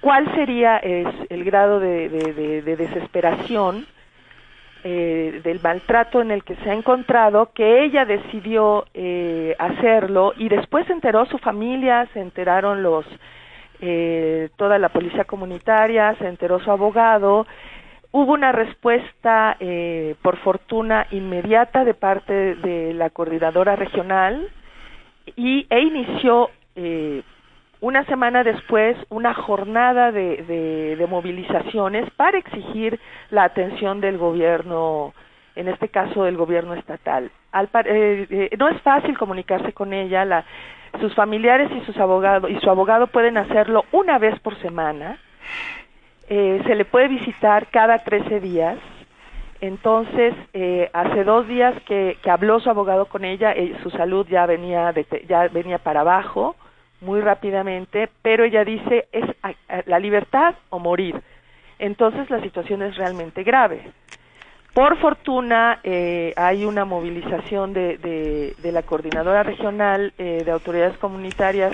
¿cuál 0.00 0.34
sería 0.34 0.78
es, 0.78 1.06
el 1.28 1.44
grado 1.44 1.78
de, 1.80 2.08
de, 2.08 2.62
de, 2.62 2.76
desesperación 2.76 3.86
eh, 4.84 5.42
del 5.44 5.60
maltrato 5.62 6.22
en 6.22 6.30
el 6.30 6.44
que 6.44 6.56
se 6.56 6.70
ha 6.70 6.72
encontrado, 6.72 7.50
que 7.52 7.84
ella 7.84 8.06
decidió 8.06 8.86
eh, 8.94 9.54
hacerlo 9.58 10.32
y 10.38 10.48
después 10.48 10.86
se 10.86 10.94
enteró 10.94 11.26
su 11.26 11.36
familia, 11.36 12.08
se 12.14 12.20
enteraron 12.20 12.82
los 12.82 13.04
eh, 13.82 14.48
toda 14.56 14.78
la 14.78 14.88
policía 14.88 15.24
comunitaria, 15.24 16.14
se 16.14 16.26
enteró 16.26 16.58
su 16.60 16.70
abogado, 16.70 17.46
hubo 18.12 18.32
una 18.32 18.52
respuesta 18.52 19.56
eh, 19.60 20.14
por 20.22 20.36
fortuna 20.38 21.06
inmediata 21.10 21.84
de 21.84 21.94
parte 21.94 22.54
de 22.56 22.94
la 22.94 23.10
coordinadora 23.10 23.76
regional 23.76 24.48
y 25.36 25.66
e 25.70 25.80
inició 25.80 26.50
eh, 26.76 27.22
una 27.80 28.04
semana 28.04 28.44
después 28.44 28.96
una 29.08 29.34
jornada 29.34 30.12
de, 30.12 30.96
de, 30.98 31.06
movilizaciones 31.06 32.10
para 32.10 32.38
exigir 32.38 33.00
la 33.30 33.44
atención 33.44 34.00
del 34.00 34.18
gobierno, 34.18 35.14
en 35.56 35.68
este 35.68 35.88
caso 35.88 36.24
del 36.24 36.36
gobierno 36.36 36.74
estatal. 36.74 37.30
Al, 37.52 37.70
eh, 37.86 38.26
eh, 38.28 38.56
no 38.58 38.68
es 38.68 38.80
fácil 38.82 39.16
comunicarse 39.16 39.72
con 39.72 39.92
ella, 39.94 40.24
la, 40.24 40.44
sus 41.00 41.14
familiares 41.14 41.70
y 41.72 41.80
sus 41.86 41.96
abogados 41.96 42.50
y 42.50 42.60
su 42.60 42.68
abogado 42.68 43.06
pueden 43.06 43.38
hacerlo 43.38 43.84
una 43.92 44.18
vez 44.18 44.38
por 44.40 44.60
semana. 44.60 45.18
Eh, 46.30 46.62
se 46.64 46.76
le 46.76 46.84
puede 46.84 47.08
visitar 47.08 47.66
cada 47.70 47.98
13 47.98 48.40
días. 48.40 48.78
Entonces, 49.60 50.32
eh, 50.54 50.88
hace 50.92 51.24
dos 51.24 51.46
días 51.46 51.74
que, 51.82 52.16
que, 52.22 52.30
habló 52.30 52.60
su 52.60 52.70
abogado 52.70 53.06
con 53.06 53.24
ella, 53.24 53.52
eh, 53.52 53.76
su 53.82 53.90
salud 53.90 54.26
ya 54.28 54.46
venía, 54.46 54.92
de, 54.92 55.04
ya 55.28 55.48
venía 55.48 55.78
para 55.78 56.00
abajo 56.00 56.56
muy 57.00 57.20
rápidamente, 57.20 58.08
pero 58.22 58.44
ella 58.44 58.64
dice 58.64 59.08
es 59.12 59.24
la 59.86 59.98
libertad 59.98 60.54
o 60.70 60.78
morir. 60.78 61.20
Entonces 61.78 62.30
la 62.30 62.40
situación 62.40 62.82
es 62.82 62.96
realmente 62.96 63.42
grave. 63.42 63.90
Por 64.74 64.98
fortuna 64.98 65.80
eh, 65.82 66.32
hay 66.36 66.64
una 66.64 66.84
movilización 66.84 67.72
de, 67.72 67.98
de, 67.98 68.54
de 68.62 68.72
la 68.72 68.82
coordinadora 68.82 69.42
regional 69.42 70.12
eh, 70.16 70.42
de 70.44 70.50
autoridades 70.50 70.96
comunitarias 70.98 71.72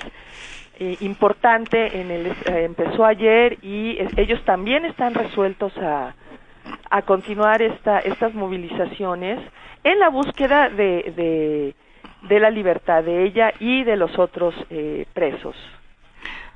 eh, 0.78 0.96
importante. 1.00 2.00
En 2.00 2.10
el, 2.10 2.32
empezó 2.46 3.04
ayer 3.04 3.58
y 3.62 3.98
es, 3.98 4.16
ellos 4.16 4.44
también 4.44 4.84
están 4.84 5.14
resueltos 5.14 5.76
a, 5.78 6.14
a 6.90 7.02
continuar 7.02 7.62
esta, 7.62 7.98
estas 8.00 8.34
movilizaciones 8.34 9.40
en 9.84 9.98
la 9.98 10.08
búsqueda 10.08 10.68
de, 10.68 11.12
de 11.16 11.74
de 12.28 12.40
la 12.40 12.50
libertad 12.50 13.04
de 13.04 13.24
ella 13.24 13.52
y 13.60 13.84
de 13.84 13.96
los 13.96 14.18
otros 14.18 14.54
eh, 14.70 15.06
presos. 15.12 15.54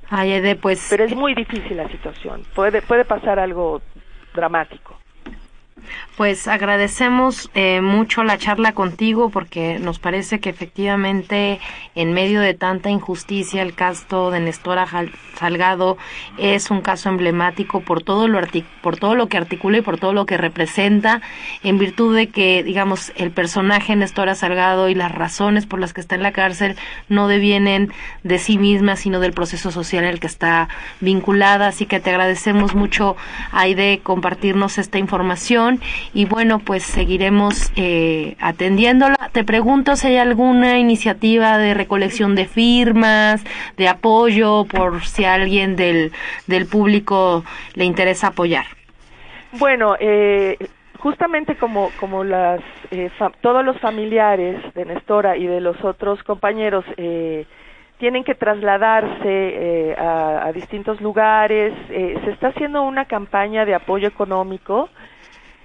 Ay, 0.08 0.32
Ede, 0.32 0.56
pues... 0.56 0.88
Pero 0.90 1.04
es 1.04 1.14
muy 1.14 1.34
difícil 1.34 1.76
la 1.76 1.88
situación, 1.88 2.42
puede, 2.54 2.82
puede 2.82 3.04
pasar 3.04 3.38
algo 3.38 3.80
dramático. 4.34 4.98
Pues 6.16 6.48
agradecemos 6.48 7.50
eh, 7.54 7.80
mucho 7.80 8.24
la 8.24 8.36
charla 8.36 8.72
contigo 8.72 9.30
porque 9.30 9.78
nos 9.78 9.98
parece 9.98 10.38
que 10.38 10.50
efectivamente 10.50 11.60
en 11.94 12.12
medio 12.12 12.40
de 12.40 12.54
tanta 12.54 12.90
injusticia 12.90 13.62
el 13.62 13.74
caso 13.74 14.30
de 14.30 14.40
Nestora 14.40 14.86
Salgado 15.38 15.96
es 16.36 16.70
un 16.70 16.82
caso 16.82 17.08
emblemático 17.08 17.80
por 17.80 18.02
todo 18.02 18.28
lo 18.28 18.40
por 18.82 18.98
todo 18.98 19.14
lo 19.14 19.28
que 19.28 19.38
articula 19.38 19.78
y 19.78 19.80
por 19.82 19.98
todo 19.98 20.12
lo 20.12 20.26
que 20.26 20.36
representa 20.36 21.22
en 21.62 21.78
virtud 21.78 22.14
de 22.14 22.28
que 22.28 22.62
digamos 22.62 23.12
el 23.16 23.30
personaje 23.30 23.96
Nestora 23.96 24.34
Salgado 24.34 24.88
y 24.88 24.94
las 24.94 25.12
razones 25.12 25.66
por 25.66 25.80
las 25.80 25.94
que 25.94 26.00
está 26.00 26.16
en 26.16 26.22
la 26.22 26.32
cárcel 26.32 26.76
no 27.08 27.28
devienen 27.28 27.92
de 28.24 28.38
sí 28.38 28.58
misma 28.58 28.96
sino 28.96 29.20
del 29.20 29.32
proceso 29.32 29.70
social 29.70 30.04
en 30.04 30.10
el 30.10 30.20
que 30.20 30.26
está 30.26 30.68
vinculada. 31.00 31.68
Así 31.68 31.86
que 31.86 32.00
te 32.00 32.10
agradecemos 32.10 32.74
mucho 32.74 33.16
Aide 33.52 34.00
compartirnos 34.02 34.78
esta 34.78 34.98
información 34.98 35.69
y 36.14 36.24
bueno, 36.24 36.58
pues 36.58 36.82
seguiremos 36.82 37.72
eh, 37.76 38.36
atendiéndola. 38.40 39.30
Te 39.32 39.44
pregunto 39.44 39.96
si 39.96 40.08
hay 40.08 40.16
alguna 40.16 40.78
iniciativa 40.78 41.58
de 41.58 41.74
recolección 41.74 42.34
de 42.34 42.46
firmas, 42.46 43.44
de 43.76 43.88
apoyo, 43.88 44.64
por 44.64 45.02
si 45.04 45.24
a 45.24 45.34
alguien 45.34 45.76
del, 45.76 46.12
del 46.46 46.66
público 46.66 47.44
le 47.74 47.84
interesa 47.84 48.28
apoyar. 48.28 48.64
Bueno, 49.52 49.96
eh, 49.98 50.56
justamente 50.98 51.56
como, 51.56 51.90
como 51.98 52.24
las, 52.24 52.60
eh, 52.90 53.10
todos 53.40 53.64
los 53.64 53.78
familiares 53.80 54.62
de 54.74 54.84
Nestora 54.84 55.36
y 55.36 55.46
de 55.46 55.60
los 55.60 55.82
otros 55.84 56.22
compañeros 56.22 56.84
eh, 56.96 57.46
tienen 57.98 58.24
que 58.24 58.34
trasladarse 58.34 59.20
eh, 59.24 59.94
a, 59.96 60.46
a, 60.46 60.52
distintos 60.52 61.00
lugares, 61.02 61.74
eh, 61.90 62.18
se 62.24 62.30
está 62.30 62.48
haciendo 62.48 62.82
una 62.82 63.04
campaña 63.04 63.66
de 63.66 63.74
apoyo 63.74 64.08
económico 64.08 64.88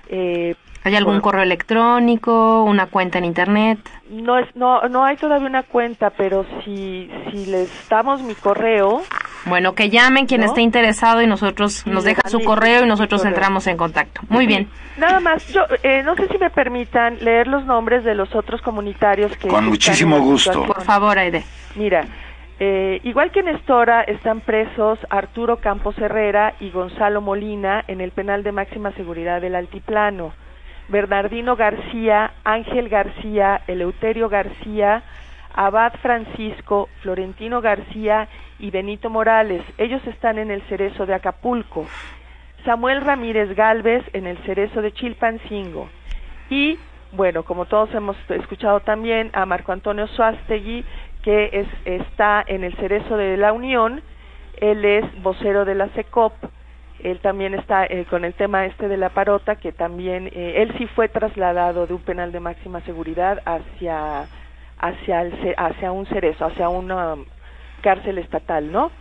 eh, 0.09 0.55
¿Hay 0.85 0.95
algún 0.95 1.19
correo 1.19 1.41
electrónico, 1.41 2.61
una 2.61 2.85
cuenta 2.85 3.17
en 3.17 3.25
internet? 3.25 3.79
No 4.07 4.37
es, 4.37 4.55
no, 4.55 4.81
no 4.87 5.03
hay 5.03 5.17
todavía 5.17 5.47
una 5.47 5.63
cuenta, 5.63 6.11
pero 6.11 6.45
si, 6.63 7.09
si 7.31 7.47
les 7.47 7.89
damos 7.89 8.21
mi 8.21 8.35
correo. 8.35 9.01
Bueno, 9.45 9.73
que 9.73 9.89
llamen 9.89 10.27
quien 10.27 10.43
esté 10.43 10.61
interesado 10.61 11.23
y 11.23 11.27
nosotros 11.27 11.87
nos 11.87 12.03
deja 12.03 12.29
su 12.29 12.39
correo 12.43 12.85
y 12.85 12.87
nosotros 12.87 13.25
entramos 13.25 13.65
en 13.65 13.77
contacto. 13.77 14.21
Muy 14.29 14.45
bien. 14.45 14.69
Nada 14.97 15.19
más, 15.19 15.47
yo 15.51 15.61
eh, 15.81 16.03
no 16.03 16.15
sé 16.15 16.27
si 16.27 16.37
me 16.37 16.51
permitan 16.51 17.17
leer 17.19 17.47
los 17.47 17.65
nombres 17.65 18.03
de 18.03 18.13
los 18.13 18.35
otros 18.35 18.61
comunitarios 18.61 19.35
que. 19.37 19.47
Con 19.47 19.65
muchísimo 19.65 20.19
gusto. 20.19 20.65
Por 20.65 20.83
favor, 20.83 21.17
Aide. 21.17 21.43
Mira, 21.75 22.05
eh, 22.59 23.01
igual 23.03 23.31
que 23.31 23.41
en 23.41 23.49
Estora, 23.49 24.01
están 24.03 24.39
presos 24.41 24.97
Arturo 25.09 25.57
Campos 25.57 25.97
Herrera 25.97 26.55
y 26.59 26.69
Gonzalo 26.69 27.21
Molina 27.21 27.83
en 27.87 27.99
el 27.99 28.11
penal 28.11 28.43
de 28.43 28.51
máxima 28.51 28.91
seguridad 28.93 29.41
del 29.41 29.55
Altiplano. 29.55 30.33
Bernardino 30.87 31.55
García, 31.55 32.33
Ángel 32.43 32.89
García, 32.89 33.61
Eleuterio 33.67 34.29
García, 34.29 35.03
Abad 35.53 35.93
Francisco, 36.01 36.89
Florentino 37.01 37.61
García 37.61 38.27
y 38.59 38.71
Benito 38.71 39.09
Morales. 39.09 39.63
Ellos 39.77 40.05
están 40.05 40.37
en 40.37 40.51
el 40.51 40.61
Cerezo 40.63 41.05
de 41.05 41.15
Acapulco. 41.15 41.85
Samuel 42.65 43.01
Ramírez 43.01 43.55
Galvez 43.55 44.03
en 44.13 44.27
el 44.27 44.37
Cerezo 44.39 44.81
de 44.81 44.91
Chilpancingo. 44.91 45.87
Y, 46.49 46.77
bueno, 47.11 47.43
como 47.43 47.65
todos 47.65 47.93
hemos 47.93 48.17
escuchado 48.29 48.79
también, 48.81 49.29
a 49.33 49.45
Marco 49.45 49.71
Antonio 49.71 50.07
Suástegui 50.07 50.83
que 51.25 51.49
es, 51.51 51.67
está 51.85 52.43
en 52.45 52.63
el 52.63 52.75
Cerezo 52.75 53.17
de 53.17 53.35
la 53.35 53.51
Unión, 53.51 54.03
él 54.57 54.85
es 54.85 55.23
vocero 55.23 55.65
de 55.65 55.73
la 55.73 55.89
CECOP, 55.89 56.33
él 56.99 57.19
también 57.19 57.55
está 57.55 57.83
eh, 57.85 58.05
con 58.07 58.23
el 58.25 58.35
tema 58.35 58.67
este 58.67 58.87
de 58.87 58.95
la 58.95 59.09
parota, 59.09 59.55
que 59.55 59.71
también, 59.71 60.27
eh, 60.27 60.53
él 60.57 60.71
sí 60.77 60.85
fue 60.85 61.09
trasladado 61.09 61.87
de 61.87 61.95
un 61.95 62.01
penal 62.01 62.31
de 62.31 62.39
máxima 62.39 62.79
seguridad 62.81 63.41
hacia, 63.43 64.27
hacia, 64.77 65.21
el, 65.23 65.55
hacia 65.57 65.91
un 65.91 66.05
cerezo, 66.05 66.45
hacia 66.45 66.69
una 66.69 67.15
cárcel 67.81 68.19
estatal, 68.19 68.71
¿no? 68.71 68.91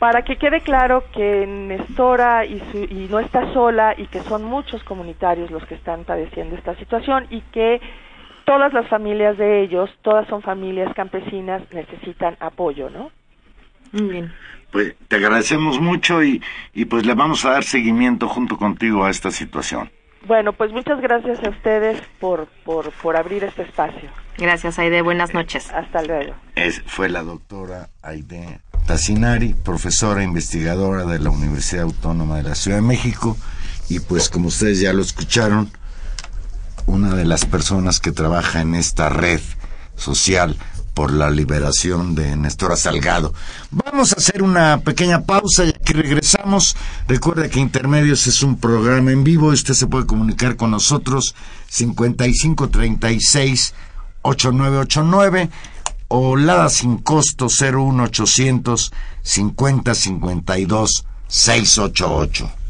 Para 0.00 0.22
que 0.22 0.36
quede 0.36 0.62
claro 0.62 1.04
que 1.12 1.46
Nestora 1.46 2.44
y, 2.44 2.58
su, 2.72 2.78
y 2.78 3.06
no 3.08 3.20
está 3.20 3.52
sola 3.52 3.94
y 3.96 4.08
que 4.08 4.18
son 4.22 4.42
muchos 4.42 4.82
comunitarios 4.82 5.52
los 5.52 5.64
que 5.64 5.76
están 5.76 6.02
padeciendo 6.02 6.56
esta 6.56 6.74
situación 6.74 7.28
y 7.30 7.40
que 7.52 7.80
todas 8.44 8.72
las 8.72 8.88
familias 8.88 9.36
de 9.38 9.62
ellos, 9.62 9.90
todas 10.02 10.26
son 10.28 10.42
familias 10.42 10.92
campesinas, 10.94 11.62
necesitan 11.72 12.36
apoyo, 12.40 12.90
¿no? 12.90 13.10
Muy 13.92 14.08
bien. 14.08 14.32
Pues 14.70 14.94
te 15.08 15.16
agradecemos 15.16 15.80
mucho 15.80 16.22
y, 16.22 16.42
y 16.72 16.86
pues 16.86 17.04
le 17.04 17.14
vamos 17.14 17.44
a 17.44 17.50
dar 17.52 17.64
seguimiento 17.64 18.28
junto 18.28 18.56
contigo 18.56 19.04
a 19.04 19.10
esta 19.10 19.30
situación. 19.30 19.90
Bueno, 20.26 20.52
pues 20.52 20.72
muchas 20.72 21.00
gracias 21.00 21.42
a 21.44 21.50
ustedes 21.50 22.00
por, 22.20 22.46
por, 22.64 22.90
por 22.92 23.16
abrir 23.16 23.44
este 23.44 23.62
espacio. 23.62 24.08
Gracias, 24.38 24.78
Aide. 24.78 25.02
Buenas 25.02 25.34
noches. 25.34 25.70
Hasta 25.72 26.02
luego. 26.02 26.34
Es, 26.54 26.80
fue 26.86 27.08
la 27.08 27.22
doctora 27.22 27.88
Aide 28.02 28.60
Tassinari, 28.86 29.54
profesora 29.54 30.22
investigadora 30.22 31.04
de 31.04 31.18
la 31.18 31.30
Universidad 31.30 31.84
Autónoma 31.84 32.36
de 32.36 32.44
la 32.44 32.54
Ciudad 32.54 32.78
de 32.78 32.82
México. 32.82 33.36
Y 33.88 34.00
pues 34.00 34.30
como 34.30 34.48
ustedes 34.48 34.80
ya 34.80 34.92
lo 34.92 35.02
escucharon, 35.02 35.70
una 36.86 37.14
de 37.14 37.24
las 37.24 37.44
personas 37.44 38.00
que 38.00 38.12
trabaja 38.12 38.60
en 38.60 38.74
esta 38.74 39.08
red 39.08 39.40
social 39.96 40.56
por 40.94 41.12
la 41.12 41.30
liberación 41.30 42.14
de 42.14 42.36
Néstor 42.36 42.76
Salgado. 42.76 43.32
Vamos 43.70 44.12
a 44.12 44.16
hacer 44.16 44.42
una 44.42 44.80
pequeña 44.80 45.22
pausa 45.22 45.64
y 45.64 45.70
aquí 45.70 45.94
regresamos. 45.94 46.76
Recuerde 47.08 47.48
que 47.48 47.60
Intermedios 47.60 48.26
es 48.26 48.42
un 48.42 48.58
programa 48.58 49.12
en 49.12 49.24
vivo 49.24 49.48
usted 49.48 49.72
se 49.74 49.86
puede 49.86 50.06
comunicar 50.06 50.56
con 50.56 50.70
nosotros 50.70 51.34
5536 51.68 53.74
8989 54.22 55.50
o 56.08 56.36
Lada 56.36 56.68
sin 56.68 56.98
costo 56.98 57.46
01800 57.46 58.92
5052 59.22 61.06
688. 61.26 62.61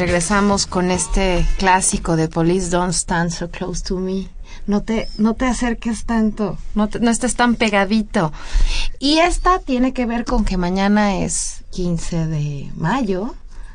Regresamos 0.00 0.66
con 0.66 0.90
este 0.90 1.46
clásico 1.58 2.16
de 2.16 2.26
Police 2.28 2.70
Don't 2.70 2.94
Stand 2.94 3.30
So 3.32 3.50
Close 3.50 3.82
to 3.84 3.98
Me. 3.98 4.28
No 4.66 4.82
te, 4.82 5.08
no 5.18 5.34
te 5.34 5.44
acerques 5.44 6.06
tanto, 6.06 6.56
no, 6.74 6.88
te- 6.88 7.00
no 7.00 7.10
estés 7.10 7.34
tan 7.34 7.54
pegadito. 7.54 8.32
Y 8.98 9.18
esta 9.18 9.58
tiene 9.58 9.92
que 9.92 10.06
ver 10.06 10.24
con 10.24 10.44
que 10.46 10.56
mañana 10.56 11.18
es 11.18 11.64
15 11.72 12.26
de 12.28 12.70
mayo, 12.76 13.34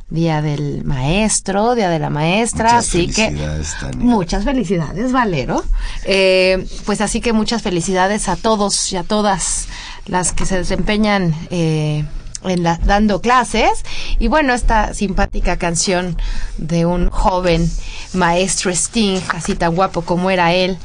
Día 0.09 0.41
del 0.41 0.83
Maestro, 0.83 1.75
Día 1.75 1.89
de 1.89 1.99
la 1.99 2.09
Maestra, 2.09 2.73
Muchas 2.73 2.87
así 2.87 3.07
que 3.07 3.25
Tania. 3.27 3.61
muchas 3.97 4.43
felicidades, 4.45 5.11
Valero. 5.11 5.63
Eh, 6.05 6.65
pues 6.87 7.01
así 7.01 7.21
que 7.21 7.33
muchas 7.33 7.61
felicidades 7.61 8.27
a 8.29 8.35
todos 8.35 8.91
y 8.91 8.97
a 8.97 9.03
todas 9.03 9.67
las 10.07 10.31
que 10.33 10.45
se 10.47 10.57
desempeñan 10.57 11.35
eh, 11.51 12.03
en 12.43 12.61
la- 12.63 12.77
dando 12.85 13.21
clases. 13.21 13.83
Y 14.19 14.27
bueno, 14.27 14.53
esta 14.53 14.93
simpática 14.93 15.57
canción 15.57 16.17
de 16.57 16.85
un 16.85 17.09
joven 17.09 17.69
maestro 18.13 18.71
Sting, 18.71 19.19
así 19.29 19.55
tan 19.55 19.75
guapo 19.75 20.01
como 20.01 20.31
era 20.31 20.53
él, 20.53 20.77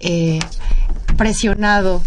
eh, 0.00 0.38
presionado 1.16 2.02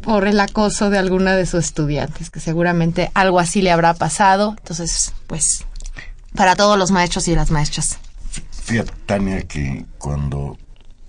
por 0.00 0.26
el 0.26 0.38
acoso 0.40 0.90
de 0.90 0.98
alguna 0.98 1.34
de 1.34 1.46
sus 1.46 1.64
estudiantes, 1.64 2.30
que 2.30 2.40
seguramente 2.40 3.10
algo 3.14 3.38
así 3.38 3.62
le 3.62 3.70
habrá 3.70 3.94
pasado. 3.94 4.54
Entonces, 4.58 5.12
pues, 5.26 5.64
para 6.34 6.56
todos 6.56 6.78
los 6.78 6.90
maestros 6.90 7.28
y 7.28 7.34
las 7.34 7.50
maestras. 7.50 7.98
Fíjate, 8.64 8.92
Tania, 9.06 9.42
que 9.42 9.84
cuando 9.98 10.56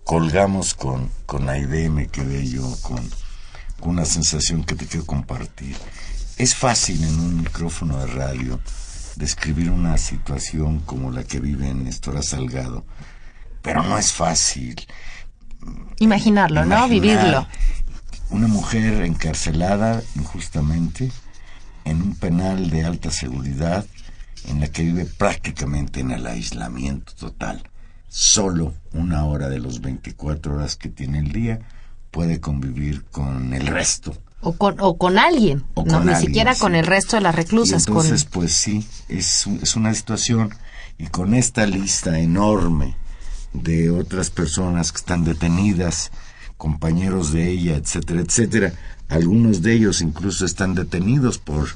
colgamos 0.04 0.74
con, 0.74 1.10
con 1.26 1.50
Aide 1.50 1.90
me 1.90 2.08
quedé 2.08 2.48
yo 2.48 2.76
con 2.82 3.10
una 3.82 4.06
sensación 4.06 4.64
que 4.64 4.76
te 4.76 4.88
quiero 4.88 5.06
compartir. 5.06 5.76
Es 6.38 6.56
fácil 6.56 7.04
en 7.04 7.20
un 7.20 7.38
micrófono 7.38 8.00
de 8.00 8.08
radio 8.08 8.60
describir 9.16 9.70
una 9.70 9.98
situación 9.98 10.80
como 10.80 11.12
la 11.12 11.24
que 11.24 11.40
vive 11.40 11.74
Néstor 11.74 12.24
Salgado, 12.24 12.86
pero 13.62 13.84
no 13.84 13.98
es 13.98 14.12
fácil. 14.12 14.76
Imaginarlo, 16.00 16.66
¿no? 16.66 16.88
Vivirlo. 16.88 17.48
Una 18.30 18.48
mujer 18.48 19.04
encarcelada 19.04 20.02
injustamente 20.16 21.12
en 21.86 22.02
un 22.02 22.16
penal 22.16 22.70
de 22.70 22.84
alta 22.84 23.12
seguridad 23.12 23.86
en 24.48 24.60
la 24.60 24.68
que 24.68 24.84
vive 24.84 25.06
prácticamente 25.06 26.00
en 26.00 26.12
el 26.12 26.26
aislamiento 26.28 27.14
total. 27.14 27.64
Solo 28.08 28.74
una 28.94 29.26
hora 29.26 29.50
de 29.50 29.60
los 29.60 29.82
24 29.82 30.56
horas 30.56 30.76
que 30.76 30.90
tiene 30.90 31.20
el 31.20 31.32
día 31.32 31.60
puede 32.12 32.40
convivir 32.40 33.06
con 33.06 33.54
el 33.54 33.68
resto. 33.68 34.16
O 34.44 34.54
con, 34.58 34.76
o 34.80 34.98
con 34.98 35.18
alguien, 35.18 35.64
O 35.74 35.84
no, 35.86 35.94
con 35.94 36.06
ni 36.06 36.14
alguien, 36.14 36.18
siquiera 36.28 36.54
sí. 36.54 36.62
con 36.62 36.76
el 36.76 36.86
resto 36.86 37.16
de 37.16 37.22
las 37.22 37.34
Y 37.34 37.38
reclusas. 37.38 37.88
entonces, 37.88 38.24
con, 38.26 38.32
pues 38.34 38.54
sí, 38.54 38.86
es, 39.10 39.48
es 39.62 39.76
una 39.76 39.94
situación 39.94 40.54
y 40.98 41.08
con 41.08 41.34
esta 41.34 41.66
lista 41.66 42.20
enorme 42.20 42.96
de 43.54 43.90
otras 43.92 44.30
personas 44.30 44.92
que 44.92 44.98
están 44.98 45.24
detenidas, 45.24 46.12
compañeros 46.58 47.32
de 47.32 47.50
ella, 47.50 47.76
etcétera, 47.76 48.22
etcétera, 48.22 48.74
algunos 49.10 49.62
de 49.62 49.74
ellos 49.74 50.02
incluso 50.02 50.46
están 50.46 50.76
detenidos 50.76 51.38
por 51.38 51.68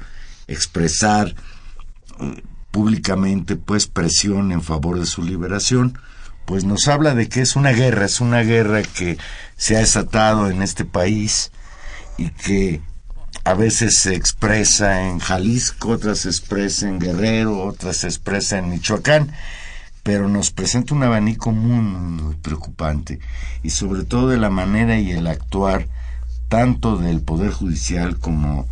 expresar 0.48 1.36
eh, 2.20 2.44
públicamente 2.72 3.56
pues 3.56 3.88
presión 3.88 4.52
en 4.52 4.62
favor 4.62 5.00
de 5.00 5.06
su 5.06 5.24
liberación, 5.24 5.98
pues 6.46 6.64
nos 6.64 6.88
habla 6.88 7.14
de 7.16 7.28
que 7.28 7.42
es 7.42 7.56
una 7.56 7.72
guerra, 7.72 8.06
es 8.06 8.22
una 8.22 8.42
guerra 8.42 8.82
que 8.82 9.18
se 9.58 9.76
ha 9.76 9.80
desatado 9.80 10.50
en 10.50 10.62
este 10.62 10.86
país 10.86 11.52
y 12.18 12.30
que 12.30 12.82
a 13.44 13.54
veces 13.54 14.00
se 14.00 14.16
expresa 14.16 15.08
en 15.08 15.20
Jalisco, 15.20 15.90
otras 15.90 16.20
se 16.20 16.30
expresa 16.30 16.90
en 16.90 17.00
Guerrero, 17.00 17.64
otras 17.64 17.98
se 17.98 18.08
expresa 18.08 18.58
en 18.58 18.70
Michoacán, 18.70 19.32
pero 20.04 20.28
nos 20.28 20.52
presenta 20.52 20.94
un 20.94 21.04
abanico 21.04 21.52
muy, 21.52 21.82
muy, 21.82 22.36
preocupante. 22.36 23.20
Y 23.64 23.70
sobre 23.70 24.04
todo 24.04 24.30
de 24.30 24.38
la 24.38 24.50
manera 24.50 25.00
y 25.00 25.12
el 25.12 25.28
actuar 25.28 25.88
tanto 26.50 26.98
del 26.98 27.22
Poder 27.22 27.52
Judicial 27.52 28.18
como 28.20 28.68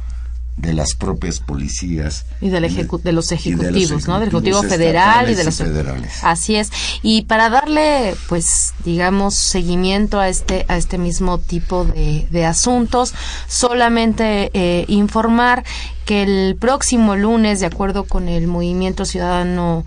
de 0.58 0.74
las 0.74 0.96
propias 0.96 1.40
policías 1.42 2.26
y 2.40 2.48
del 2.50 2.64
ejecu- 2.64 3.02
de 3.02 3.12
los 3.12 3.30
y 3.32 3.36
de 3.52 3.56
los 3.56 3.72
ejecutivos, 3.76 4.08
¿no? 4.08 4.20
Del 4.20 4.30
Ejecutivo 4.30 4.64
Federal 4.64 5.30
y 5.30 5.36
de 5.36 5.44
los 5.44 5.56
federales. 5.58 6.14
Así 6.24 6.56
es. 6.56 6.72
Y 7.04 7.24
para 7.24 7.50
darle, 7.50 8.16
pues, 8.30 8.74
digamos, 8.86 9.36
seguimiento 9.36 10.20
a 10.20 10.30
este, 10.30 10.66
a 10.70 10.78
este 10.78 10.98
mismo 10.98 11.40
tipo 11.40 11.84
de, 11.84 12.26
de 12.32 12.46
asuntos, 12.46 13.14
solamente 13.48 14.50
eh, 14.54 14.86
informar 14.88 15.64
que 16.06 16.24
el 16.24 16.56
próximo 16.56 17.16
lunes, 17.16 17.60
de 17.60 17.66
acuerdo 17.66 18.06
con 18.06 18.30
el 18.30 18.48
Movimiento 18.48 19.06
Ciudadano 19.06 19.84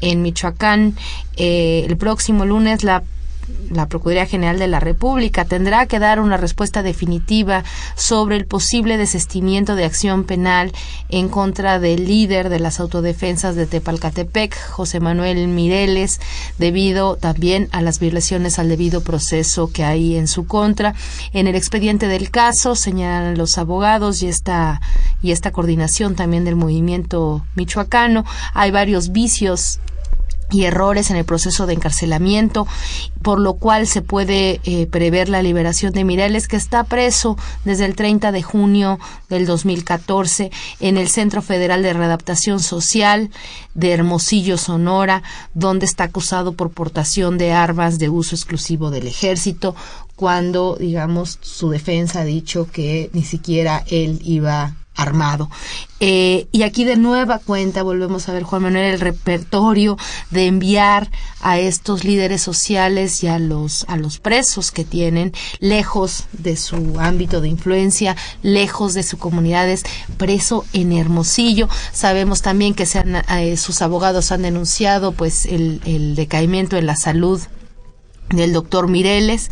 en 0.00 0.22
Michoacán, 0.22 0.94
eh, 1.36 1.84
el 1.88 1.96
próximo 1.96 2.44
lunes 2.44 2.84
la 2.84 3.02
la 3.70 3.88
Procuraduría 3.88 4.26
General 4.26 4.58
de 4.58 4.66
la 4.66 4.80
República 4.80 5.44
tendrá 5.44 5.86
que 5.86 5.98
dar 5.98 6.20
una 6.20 6.36
respuesta 6.36 6.82
definitiva 6.82 7.64
sobre 7.96 8.36
el 8.36 8.46
posible 8.46 8.96
desestimiento 8.96 9.76
de 9.76 9.84
acción 9.84 10.24
penal 10.24 10.72
en 11.08 11.28
contra 11.28 11.78
del 11.78 12.06
líder 12.06 12.48
de 12.48 12.60
las 12.60 12.80
autodefensas 12.80 13.56
de 13.56 13.66
Tepalcatepec, 13.66 14.54
José 14.68 15.00
Manuel 15.00 15.48
Mireles, 15.48 16.20
debido 16.58 17.16
también 17.16 17.68
a 17.72 17.82
las 17.82 17.98
violaciones 17.98 18.58
al 18.58 18.68
debido 18.68 19.02
proceso 19.02 19.70
que 19.72 19.84
hay 19.84 20.16
en 20.16 20.28
su 20.28 20.46
contra. 20.46 20.94
En 21.32 21.46
el 21.46 21.54
expediente 21.54 22.08
del 22.08 22.30
caso 22.30 22.74
señalan 22.74 23.38
los 23.38 23.58
abogados 23.58 24.22
y 24.22 24.28
esta 24.28 24.80
y 25.22 25.30
esta 25.30 25.52
coordinación 25.52 26.16
también 26.16 26.44
del 26.44 26.56
movimiento 26.56 27.46
michoacano, 27.54 28.24
hay 28.54 28.72
varios 28.72 29.12
vicios 29.12 29.78
y 30.52 30.64
errores 30.64 31.10
en 31.10 31.16
el 31.16 31.24
proceso 31.24 31.66
de 31.66 31.74
encarcelamiento, 31.74 32.66
por 33.22 33.40
lo 33.40 33.54
cual 33.54 33.86
se 33.86 34.02
puede 34.02 34.60
eh, 34.64 34.86
prever 34.86 35.28
la 35.28 35.42
liberación 35.42 35.92
de 35.92 36.04
Mireles, 36.04 36.48
que 36.48 36.56
está 36.56 36.84
preso 36.84 37.36
desde 37.64 37.86
el 37.86 37.96
30 37.96 38.32
de 38.32 38.42
junio 38.42 38.98
del 39.28 39.46
2014 39.46 40.50
en 40.80 40.96
el 40.96 41.08
Centro 41.08 41.42
Federal 41.42 41.82
de 41.82 41.92
Readaptación 41.92 42.60
Social 42.60 43.30
de 43.74 43.92
Hermosillo, 43.92 44.58
Sonora, 44.58 45.22
donde 45.54 45.86
está 45.86 46.04
acusado 46.04 46.52
por 46.52 46.70
portación 46.70 47.38
de 47.38 47.52
armas 47.52 47.98
de 47.98 48.08
uso 48.08 48.34
exclusivo 48.34 48.90
del 48.90 49.06
ejército, 49.06 49.74
cuando, 50.16 50.76
digamos, 50.78 51.38
su 51.40 51.70
defensa 51.70 52.20
ha 52.20 52.24
dicho 52.24 52.68
que 52.70 53.10
ni 53.12 53.24
siquiera 53.24 53.84
él 53.88 54.20
iba 54.22 54.76
armado. 54.94 55.50
Eh, 56.00 56.48
y 56.52 56.62
aquí 56.62 56.84
de 56.84 56.96
nueva 56.96 57.38
cuenta 57.38 57.82
volvemos 57.82 58.28
a 58.28 58.32
ver, 58.32 58.42
Juan 58.42 58.62
Manuel, 58.62 58.94
el 58.94 59.00
repertorio 59.00 59.96
de 60.30 60.46
enviar 60.46 61.10
a 61.40 61.58
estos 61.58 62.04
líderes 62.04 62.42
sociales 62.42 63.22
y 63.22 63.28
a 63.28 63.38
los, 63.38 63.84
a 63.88 63.96
los 63.96 64.18
presos 64.18 64.70
que 64.70 64.84
tienen 64.84 65.32
lejos 65.60 66.24
de 66.32 66.56
su 66.56 66.98
ámbito 66.98 67.40
de 67.40 67.48
influencia, 67.48 68.16
lejos 68.42 68.94
de 68.94 69.02
sus 69.02 69.18
comunidades, 69.18 69.84
preso 70.16 70.64
en 70.72 70.92
Hermosillo. 70.92 71.68
Sabemos 71.92 72.42
también 72.42 72.74
que 72.74 72.86
se 72.86 72.98
han, 72.98 73.16
eh, 73.16 73.56
sus 73.56 73.80
abogados 73.82 74.32
han 74.32 74.42
denunciado 74.42 75.12
pues 75.12 75.46
el, 75.46 75.80
el 75.84 76.14
decaimiento 76.16 76.76
en 76.76 76.86
la 76.86 76.96
salud 76.96 77.40
del 78.30 78.52
doctor 78.52 78.88
Mireles. 78.88 79.50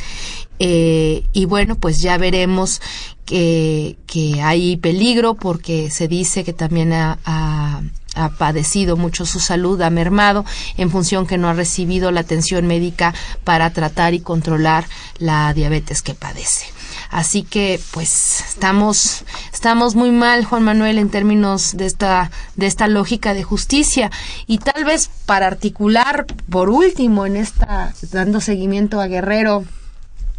Eh, 0.59 1.25
y 1.33 1.47
bueno, 1.47 1.77
pues 1.77 2.01
ya 2.01 2.19
veremos 2.19 2.83
que, 3.31 4.41
hay 4.43 4.77
peligro 4.77 5.35
porque 5.35 5.91
se 5.91 6.09
dice 6.09 6.43
que 6.45 6.53
también 6.53 6.93
ha, 6.93 7.19
ha- 7.25 7.81
ha 8.17 8.29
padecido 8.31 8.97
mucho 8.97 9.25
su 9.25 9.39
salud, 9.39 9.81
ha 9.83 9.91
mermado 9.91 10.45
en 10.77 10.91
función 10.91 11.27
que 11.27 11.39
no 11.39 11.49
ha 11.49 11.55
recibido 11.55 12.11
la 12.11 12.21
atención 12.21 12.67
médica 12.67 13.15
para 13.45 13.71
tratar 13.71 14.15
y 14.15 14.21
controlar 14.21 14.85
la 15.19 15.55
diabetes 15.55 16.03
que 16.03 16.15
padece. 16.15 16.67
Así 17.11 17.43
que 17.45 17.81
pues 17.93 18.45
estamos 18.49 19.25
estamos 19.53 19.95
muy 19.95 20.11
mal 20.11 20.45
Juan 20.45 20.63
Manuel 20.65 20.99
en 20.99 21.09
términos 21.11 21.77
de 21.77 21.87
esta 21.87 22.31
de 22.57 22.67
esta 22.67 22.87
lógica 22.89 23.33
de 23.35 23.43
justicia 23.45 24.11
y 24.47 24.59
tal 24.59 24.85
vez 24.85 25.09
para 25.27 25.47
articular 25.47 26.27
por 26.51 26.69
último 26.69 27.27
en 27.27 27.37
esta 27.37 27.95
dando 28.13 28.41
seguimiento 28.41 29.01
a 29.01 29.07
Guerrero 29.09 29.65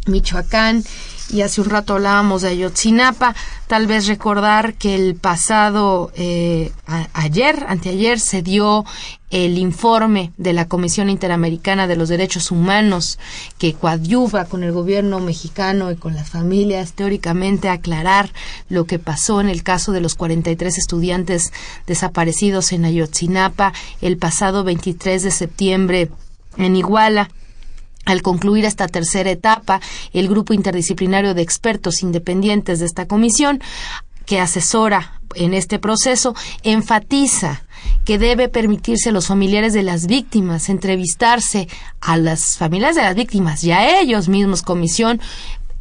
Michoacán 0.06 0.84
y 1.30 1.40
hace 1.40 1.60
un 1.60 1.70
rato 1.70 1.94
hablábamos 1.94 2.42
de 2.42 2.48
Ayotzinapa, 2.48 3.34
tal 3.66 3.86
vez 3.86 4.06
recordar 4.06 4.74
que 4.74 4.94
el 4.94 5.14
pasado 5.14 6.12
eh, 6.14 6.72
ayer, 7.14 7.64
anteayer, 7.68 8.20
se 8.20 8.42
dio 8.42 8.84
el 9.30 9.56
informe 9.56 10.32
de 10.36 10.52
la 10.52 10.68
Comisión 10.68 11.08
Interamericana 11.08 11.86
de 11.86 11.96
los 11.96 12.10
Derechos 12.10 12.50
Humanos 12.50 13.18
que 13.56 13.72
coadyuva 13.72 14.44
con 14.44 14.62
el 14.62 14.72
gobierno 14.72 15.20
mexicano 15.20 15.90
y 15.90 15.96
con 15.96 16.14
las 16.14 16.28
familias 16.28 16.92
teóricamente 16.92 17.70
aclarar 17.70 18.30
lo 18.68 18.84
que 18.84 18.98
pasó 18.98 19.40
en 19.40 19.48
el 19.48 19.62
caso 19.62 19.92
de 19.92 20.02
los 20.02 20.16
43 20.16 20.76
estudiantes 20.76 21.50
desaparecidos 21.86 22.72
en 22.72 22.84
Ayotzinapa 22.84 23.72
el 24.02 24.18
pasado 24.18 24.64
23 24.64 25.22
de 25.22 25.30
septiembre 25.30 26.10
en 26.58 26.76
Iguala. 26.76 27.30
Al 28.04 28.22
concluir 28.22 28.64
esta 28.64 28.88
tercera 28.88 29.30
etapa, 29.30 29.80
el 30.12 30.28
grupo 30.28 30.54
interdisciplinario 30.54 31.34
de 31.34 31.42
expertos 31.42 32.02
independientes 32.02 32.80
de 32.80 32.86
esta 32.86 33.06
comisión, 33.06 33.60
que 34.26 34.40
asesora 34.40 35.20
en 35.34 35.54
este 35.54 35.78
proceso, 35.78 36.34
enfatiza 36.62 37.62
que 38.04 38.18
debe 38.18 38.48
permitirse 38.48 39.10
a 39.10 39.12
los 39.12 39.26
familiares 39.26 39.72
de 39.72 39.82
las 39.82 40.06
víctimas 40.06 40.68
entrevistarse 40.68 41.68
a 42.00 42.16
las 42.16 42.56
familias 42.56 42.96
de 42.96 43.02
las 43.02 43.14
víctimas 43.14 43.62
y 43.64 43.72
a 43.72 44.00
ellos 44.00 44.28
mismos, 44.28 44.62
comisión, 44.62 45.20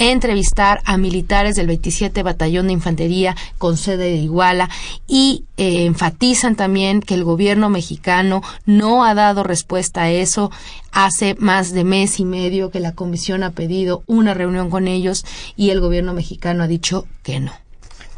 entrevistar 0.10 0.82
a 0.86 0.98
militares 0.98 1.56
del 1.56 1.68
27 1.68 2.24
Batallón 2.24 2.68
de 2.68 2.74
Infantería 2.74 3.36
con 3.60 3.78
sede 3.78 4.06
de 4.06 4.16
Iguala 4.16 4.70
y 5.08 5.46
eh, 5.58 5.86
enfatizan 5.86 6.56
también 6.56 7.02
que 7.02 7.14
el 7.14 7.24
gobierno 7.24 7.70
mexicano 7.70 8.42
no 8.66 9.06
ha 9.06 9.14
dado 9.14 9.44
respuesta 9.44 10.04
a 10.04 10.12
eso. 10.12 10.50
Hace 10.92 11.36
más 11.36 11.72
de 11.72 11.84
mes 11.84 12.20
y 12.20 12.26
medio 12.26 12.72
que 12.72 12.80
la 12.80 12.94
comisión 12.94 13.44
ha 13.44 13.52
pedido 13.52 14.04
una 14.08 14.34
reunión 14.34 14.70
con 14.70 14.88
ellos 14.88 15.24
y 15.56 15.70
el 15.70 15.80
gobierno 15.80 16.14
mexicano 16.14 16.64
ha 16.64 16.68
dicho 16.68 17.08
que 17.22 17.40
no. 17.40 17.52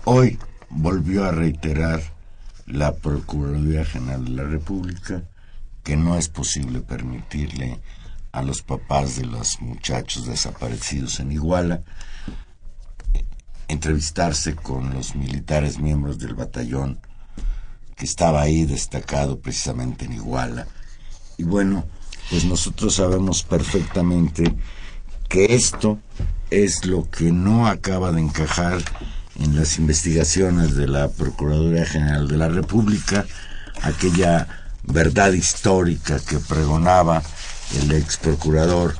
Hoy 0.05 0.39
volvió 0.69 1.25
a 1.25 1.31
reiterar 1.31 2.01
la 2.65 2.93
Procuraduría 2.95 3.83
General 3.83 4.23
de 4.23 4.31
la 4.31 4.43
República 4.43 5.23
que 5.83 5.97
no 5.97 6.17
es 6.17 6.29
posible 6.29 6.79
permitirle 6.79 7.79
a 8.33 8.41
los 8.41 8.63
papás 8.63 9.15
de 9.15 9.25
los 9.25 9.61
muchachos 9.61 10.25
desaparecidos 10.25 11.19
en 11.19 11.31
Iguala 11.31 11.83
entrevistarse 13.67 14.55
con 14.55 14.93
los 14.93 15.15
militares 15.15 15.79
miembros 15.79 16.19
del 16.19 16.33
batallón 16.33 16.99
que 17.95 18.05
estaba 18.05 18.41
ahí 18.41 18.65
destacado 18.65 19.39
precisamente 19.39 20.05
en 20.05 20.13
Iguala. 20.13 20.67
Y 21.37 21.43
bueno, 21.43 21.85
pues 22.29 22.43
nosotros 22.45 22.95
sabemos 22.95 23.43
perfectamente 23.43 24.55
que 25.29 25.53
esto 25.53 25.99
es 26.49 26.85
lo 26.85 27.09
que 27.09 27.31
no 27.31 27.67
acaba 27.67 28.11
de 28.11 28.21
encajar 28.21 28.79
en 29.39 29.55
las 29.55 29.77
investigaciones 29.77 30.75
de 30.75 30.87
la 30.87 31.07
Procuraduría 31.09 31.85
General 31.85 32.27
de 32.27 32.37
la 32.37 32.49
República, 32.49 33.25
aquella 33.81 34.47
verdad 34.83 35.33
histórica 35.33 36.19
que 36.19 36.39
pregonaba 36.39 37.23
el 37.81 37.91
ex 37.91 38.17
procurador 38.17 38.95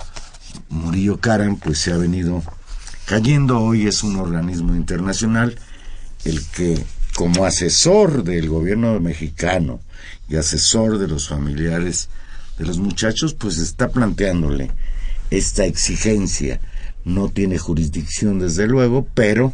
Murillo 0.70 1.20
Karam, 1.20 1.58
pues 1.58 1.80
se 1.80 1.92
ha 1.92 1.98
venido 1.98 2.44
cayendo. 3.06 3.60
Hoy 3.60 3.88
es 3.88 4.04
un 4.04 4.16
organismo 4.18 4.76
internacional 4.76 5.58
el 6.26 6.44
que 6.48 6.84
como 7.16 7.46
asesor 7.46 8.24
del 8.24 8.50
gobierno 8.50 9.00
mexicano 9.00 9.80
y 10.28 10.38
asesor 10.38 10.98
de 10.98 11.08
los 11.08 11.28
familiares 11.28 12.10
de 12.58 12.66
los 12.66 12.80
muchachos, 12.80 13.34
pues 13.34 13.58
está 13.58 13.90
planteándole 13.90 14.72
esta 15.30 15.66
exigencia. 15.66 16.60
No 17.06 17.30
tiene 17.30 17.58
jurisdicción 17.58 18.40
desde 18.40 18.68
luego, 18.68 19.08
pero 19.14 19.54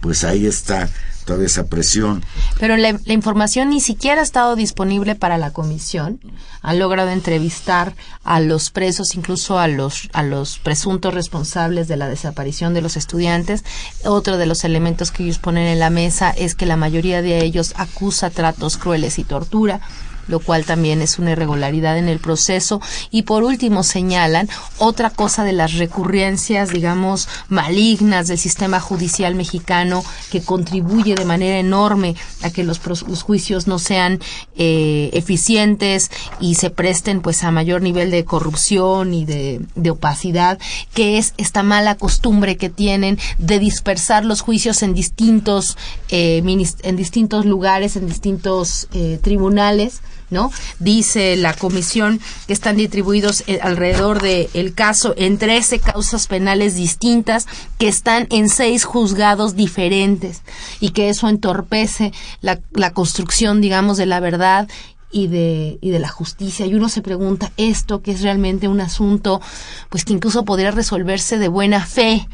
pues 0.00 0.24
ahí 0.24 0.46
está 0.46 0.88
toda 1.28 1.44
esa 1.44 1.66
presión. 1.66 2.24
Pero 2.58 2.78
la, 2.78 2.98
la 3.04 3.12
información 3.12 3.68
ni 3.68 3.80
siquiera 3.80 4.22
ha 4.22 4.24
estado 4.24 4.56
disponible 4.56 5.14
para 5.14 5.36
la 5.36 5.50
comisión. 5.50 6.20
Han 6.62 6.78
logrado 6.78 7.10
entrevistar 7.10 7.94
a 8.24 8.40
los 8.40 8.70
presos, 8.70 9.14
incluso 9.14 9.58
a 9.58 9.68
los, 9.68 10.08
a 10.14 10.22
los 10.22 10.58
presuntos 10.58 11.12
responsables 11.12 11.86
de 11.86 11.98
la 11.98 12.08
desaparición 12.08 12.72
de 12.72 12.80
los 12.80 12.96
estudiantes. 12.96 13.62
Otro 14.04 14.38
de 14.38 14.46
los 14.46 14.64
elementos 14.64 15.10
que 15.10 15.24
ellos 15.24 15.38
ponen 15.38 15.66
en 15.66 15.78
la 15.78 15.90
mesa 15.90 16.30
es 16.30 16.54
que 16.54 16.64
la 16.64 16.78
mayoría 16.78 17.20
de 17.20 17.44
ellos 17.44 17.74
acusa 17.76 18.30
tratos 18.30 18.78
crueles 18.78 19.18
y 19.18 19.24
tortura 19.24 19.82
lo 20.28 20.40
cual 20.40 20.64
también 20.64 21.02
es 21.02 21.18
una 21.18 21.32
irregularidad 21.32 21.98
en 21.98 22.08
el 22.08 22.18
proceso. 22.18 22.80
Y 23.10 23.22
por 23.22 23.42
último 23.42 23.82
señalan 23.82 24.48
otra 24.78 25.10
cosa 25.10 25.44
de 25.44 25.52
las 25.52 25.74
recurrencias, 25.74 26.70
digamos, 26.70 27.28
malignas 27.48 28.28
del 28.28 28.38
sistema 28.38 28.80
judicial 28.80 29.34
mexicano 29.34 30.04
que 30.30 30.42
contribuye 30.42 31.14
de 31.14 31.24
manera 31.24 31.58
enorme 31.58 32.14
a 32.42 32.50
que 32.50 32.64
los, 32.64 32.80
los 32.86 33.22
juicios 33.22 33.66
no 33.66 33.78
sean 33.78 34.20
eh, 34.56 35.10
eficientes 35.12 36.10
y 36.40 36.54
se 36.54 36.70
presten 36.70 37.20
pues 37.20 37.42
a 37.44 37.50
mayor 37.50 37.82
nivel 37.82 38.10
de 38.10 38.24
corrupción 38.24 39.14
y 39.14 39.24
de, 39.24 39.60
de 39.74 39.90
opacidad, 39.90 40.58
que 40.94 41.18
es 41.18 41.34
esta 41.36 41.62
mala 41.62 41.96
costumbre 41.96 42.56
que 42.56 42.68
tienen 42.68 43.18
de 43.38 43.58
dispersar 43.58 44.24
los 44.24 44.40
juicios 44.40 44.82
en 44.82 44.94
distintos, 44.94 45.76
eh, 46.08 46.42
en 46.82 46.96
distintos 46.96 47.44
lugares, 47.44 47.96
en 47.96 48.06
distintos 48.06 48.88
eh, 48.92 49.18
tribunales. 49.22 50.00
¿No? 50.30 50.50
Dice 50.78 51.36
la 51.36 51.54
comisión 51.54 52.20
que 52.46 52.52
están 52.52 52.76
distribuidos 52.76 53.44
eh, 53.46 53.58
alrededor 53.62 54.20
del 54.22 54.48
el 54.54 54.74
caso 54.74 55.14
en 55.16 55.38
13 55.38 55.80
causas 55.80 56.26
penales 56.26 56.74
distintas 56.74 57.46
que 57.78 57.88
están 57.88 58.26
en 58.30 58.48
seis 58.48 58.84
juzgados 58.84 59.56
diferentes 59.56 60.42
y 60.80 60.90
que 60.90 61.08
eso 61.08 61.28
entorpece 61.28 62.12
la, 62.40 62.60
la 62.72 62.92
construcción, 62.92 63.60
digamos, 63.60 63.96
de 63.96 64.06
la 64.06 64.20
verdad 64.20 64.68
y 65.10 65.28
de, 65.28 65.78
y 65.80 65.90
de 65.90 65.98
la 65.98 66.08
justicia. 66.08 66.66
Y 66.66 66.74
uno 66.74 66.88
se 66.88 67.02
pregunta 67.02 67.52
esto, 67.56 68.02
que 68.02 68.12
es 68.12 68.22
realmente 68.22 68.68
un 68.68 68.80
asunto, 68.80 69.40
pues 69.88 70.04
que 70.04 70.12
incluso 70.12 70.44
podría 70.44 70.70
resolverse 70.70 71.38
de 71.38 71.48
buena 71.48 71.84
fe, 71.84 72.28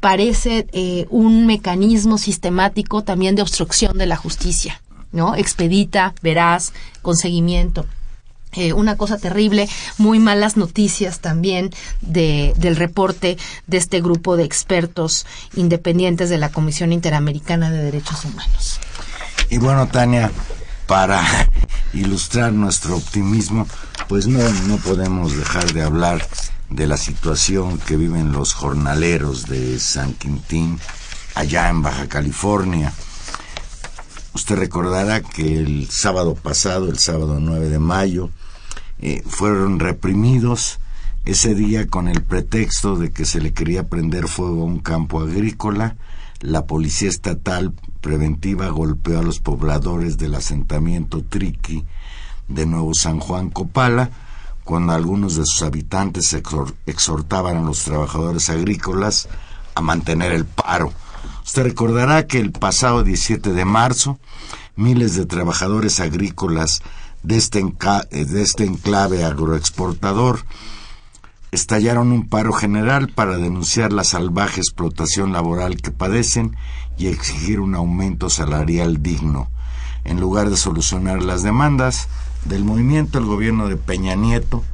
parece 0.00 0.66
eh, 0.72 1.06
un 1.10 1.46
mecanismo 1.46 2.18
sistemático 2.18 3.02
también 3.02 3.34
de 3.34 3.42
obstrucción 3.42 3.96
de 3.98 4.06
la 4.06 4.16
justicia, 4.16 4.82
¿no? 5.12 5.34
Expedita, 5.34 6.14
veraz, 6.22 6.72
con 7.02 7.16
seguimiento. 7.16 7.86
Eh, 8.52 8.72
una 8.72 8.96
cosa 8.96 9.18
terrible, 9.18 9.68
muy 9.98 10.18
malas 10.18 10.56
noticias 10.56 11.20
también 11.20 11.70
de, 12.00 12.54
del 12.56 12.76
reporte 12.76 13.36
de 13.66 13.76
este 13.76 14.00
grupo 14.00 14.36
de 14.38 14.44
expertos 14.44 15.26
independientes 15.56 16.30
de 16.30 16.38
la 16.38 16.48
Comisión 16.48 16.92
Interamericana 16.92 17.70
de 17.70 17.82
Derechos 17.82 18.24
Humanos. 18.24 18.80
Y 19.50 19.58
bueno, 19.58 19.88
Tania, 19.88 20.30
para 20.86 21.22
ilustrar 21.92 22.52
nuestro 22.52 22.96
optimismo, 22.96 23.66
pues 24.08 24.26
no, 24.26 24.40
no 24.66 24.76
podemos 24.78 25.36
dejar 25.36 25.72
de 25.74 25.82
hablar 25.82 26.26
de 26.70 26.86
la 26.86 26.96
situación 26.96 27.78
que 27.78 27.96
viven 27.96 28.32
los 28.32 28.54
jornaleros 28.54 29.46
de 29.46 29.78
San 29.78 30.14
Quintín, 30.14 30.80
allá 31.34 31.68
en 31.68 31.82
Baja 31.82 32.08
California. 32.08 32.92
Usted 34.36 34.56
recordará 34.56 35.22
que 35.22 35.56
el 35.56 35.88
sábado 35.90 36.34
pasado, 36.34 36.90
el 36.90 36.98
sábado 36.98 37.38
9 37.40 37.70
de 37.70 37.78
mayo, 37.78 38.28
eh, 38.98 39.22
fueron 39.26 39.78
reprimidos 39.80 40.78
ese 41.24 41.54
día 41.54 41.86
con 41.86 42.06
el 42.06 42.22
pretexto 42.22 42.96
de 42.96 43.12
que 43.12 43.24
se 43.24 43.40
le 43.40 43.54
quería 43.54 43.84
prender 43.88 44.28
fuego 44.28 44.60
a 44.60 44.66
un 44.66 44.80
campo 44.80 45.22
agrícola. 45.22 45.96
La 46.42 46.66
policía 46.66 47.08
estatal 47.08 47.72
preventiva 48.02 48.68
golpeó 48.68 49.20
a 49.20 49.22
los 49.22 49.38
pobladores 49.40 50.18
del 50.18 50.34
asentamiento 50.34 51.22
Triqui 51.24 51.86
de 52.46 52.66
Nuevo 52.66 52.92
San 52.92 53.20
Juan 53.20 53.48
Copala, 53.48 54.10
cuando 54.64 54.92
algunos 54.92 55.36
de 55.36 55.46
sus 55.46 55.62
habitantes 55.62 56.34
exhor- 56.34 56.74
exhortaban 56.84 57.56
a 57.56 57.62
los 57.62 57.84
trabajadores 57.84 58.50
agrícolas 58.50 59.30
a 59.74 59.80
mantener 59.80 60.32
el 60.32 60.44
paro. 60.44 60.92
Usted 61.46 61.62
recordará 61.62 62.26
que 62.26 62.40
el 62.40 62.50
pasado 62.50 63.04
17 63.04 63.52
de 63.52 63.64
marzo, 63.64 64.18
miles 64.74 65.14
de 65.14 65.26
trabajadores 65.26 66.00
agrícolas 66.00 66.82
de 67.22 67.36
este, 67.36 67.60
eh, 67.60 68.24
de 68.24 68.42
este 68.42 68.64
enclave 68.64 69.24
agroexportador 69.24 70.40
estallaron 71.52 72.10
un 72.10 72.28
paro 72.28 72.52
general 72.52 73.10
para 73.10 73.38
denunciar 73.38 73.92
la 73.92 74.02
salvaje 74.02 74.60
explotación 74.60 75.32
laboral 75.32 75.76
que 75.76 75.92
padecen 75.92 76.56
y 76.98 77.06
exigir 77.06 77.60
un 77.60 77.76
aumento 77.76 78.28
salarial 78.28 79.00
digno. 79.00 79.48
En 80.02 80.20
lugar 80.20 80.50
de 80.50 80.56
solucionar 80.56 81.22
las 81.22 81.44
demandas 81.44 82.08
del 82.44 82.64
movimiento, 82.64 83.18
el 83.18 83.24
gobierno 83.24 83.68
de 83.68 83.76
Peña 83.76 84.16
Nieto 84.16 84.64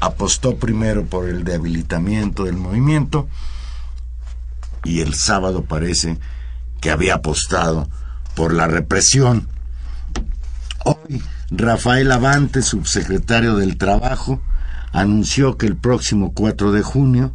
apostó 0.00 0.56
primero 0.56 1.06
por 1.06 1.28
el 1.28 1.44
debilitamiento 1.44 2.44
del 2.44 2.56
movimiento 2.56 3.28
y 4.84 5.00
el 5.00 5.14
sábado 5.14 5.64
parece 5.64 6.18
que 6.80 6.90
había 6.90 7.16
apostado 7.16 7.88
por 8.34 8.54
la 8.54 8.66
represión. 8.66 9.48
Hoy, 10.84 11.22
Rafael 11.50 12.10
Avante, 12.12 12.62
subsecretario 12.62 13.56
del 13.56 13.76
Trabajo, 13.76 14.40
anunció 14.92 15.56
que 15.56 15.66
el 15.66 15.76
próximo 15.76 16.32
4 16.32 16.72
de 16.72 16.82
junio 16.82 17.34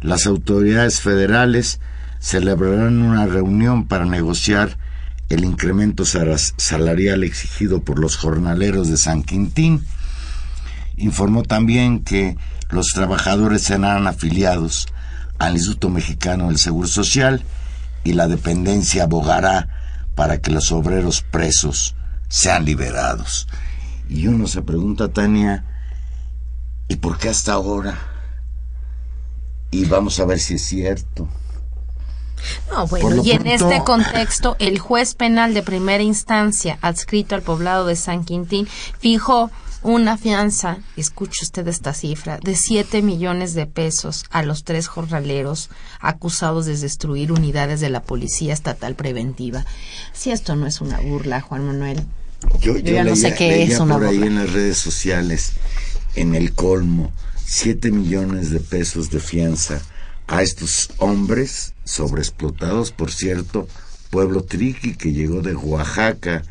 las 0.00 0.26
autoridades 0.26 1.00
federales 1.00 1.80
celebrarán 2.20 3.02
una 3.02 3.26
reunión 3.26 3.86
para 3.86 4.04
negociar 4.04 4.78
el 5.28 5.44
incremento 5.44 6.04
salarial 6.04 7.24
exigido 7.24 7.82
por 7.82 7.98
los 7.98 8.16
jornaleros 8.16 8.88
de 8.88 8.96
San 8.96 9.22
Quintín. 9.22 9.84
Informó 10.96 11.42
también 11.42 12.04
que 12.04 12.36
los 12.70 12.86
trabajadores 12.94 13.62
serán 13.62 14.06
afiliados 14.06 14.86
al 15.38 15.54
Instituto 15.54 15.88
Mexicano 15.88 16.48
del 16.48 16.58
Seguro 16.58 16.88
Social 16.88 17.42
y 18.04 18.12
la 18.14 18.28
dependencia 18.28 19.04
abogará 19.04 19.68
para 20.14 20.38
que 20.40 20.50
los 20.50 20.72
obreros 20.72 21.22
presos 21.22 21.94
sean 22.28 22.64
liberados. 22.64 23.46
Y 24.08 24.28
uno 24.28 24.46
se 24.46 24.62
pregunta, 24.62 25.08
Tania, 25.08 25.64
¿y 26.88 26.96
por 26.96 27.18
qué 27.18 27.28
hasta 27.28 27.52
ahora? 27.54 27.98
Y 29.70 29.84
vamos 29.86 30.18
a 30.20 30.24
ver 30.24 30.38
si 30.38 30.54
es 30.54 30.62
cierto. 30.62 31.28
No, 32.70 32.86
bueno, 32.86 33.22
y 33.24 33.32
en 33.32 33.42
pronto- 33.42 33.70
este 33.70 33.84
contexto, 33.84 34.56
el 34.58 34.78
juez 34.78 35.14
penal 35.14 35.54
de 35.54 35.62
primera 35.62 36.02
instancia 36.02 36.78
adscrito 36.82 37.34
al 37.34 37.42
poblado 37.42 37.86
de 37.86 37.96
San 37.96 38.24
Quintín 38.24 38.68
fijó 38.98 39.50
una 39.86 40.18
fianza, 40.18 40.78
escuche 40.96 41.44
usted 41.44 41.66
esta 41.68 41.94
cifra, 41.94 42.38
de 42.38 42.56
7 42.56 43.02
millones 43.02 43.54
de 43.54 43.66
pesos 43.66 44.24
a 44.30 44.42
los 44.42 44.64
tres 44.64 44.88
jornaleros 44.88 45.70
acusados 46.00 46.66
de 46.66 46.76
destruir 46.76 47.30
unidades 47.30 47.80
de 47.80 47.88
la 47.88 48.02
Policía 48.02 48.52
Estatal 48.52 48.96
Preventiva. 48.96 49.64
Si 50.12 50.32
esto 50.32 50.56
no 50.56 50.66
es 50.66 50.80
una 50.80 50.98
burla, 51.00 51.40
Juan 51.40 51.66
Manuel. 51.66 52.04
Yo, 52.60 52.76
Yo 52.76 52.94
ya 52.94 53.04
no 53.04 53.14
sé 53.14 53.34
qué 53.34 53.62
es 53.62 53.78
una 53.78 53.94
por 53.94 54.06
ahí 54.06 54.16
burla. 54.18 54.26
en 54.26 54.34
las 54.36 54.52
redes 54.52 54.76
sociales, 54.78 55.52
en 56.16 56.34
el 56.34 56.52
colmo, 56.52 57.12
7 57.44 57.92
millones 57.92 58.50
de 58.50 58.58
pesos 58.58 59.10
de 59.10 59.20
fianza 59.20 59.80
a 60.26 60.42
estos 60.42 60.90
hombres 60.98 61.74
sobreexplotados, 61.84 62.90
por 62.90 63.12
cierto, 63.12 63.68
pueblo 64.10 64.42
triqui 64.42 64.96
que 64.96 65.12
llegó 65.12 65.42
de 65.42 65.54
Oaxaca 65.54 66.42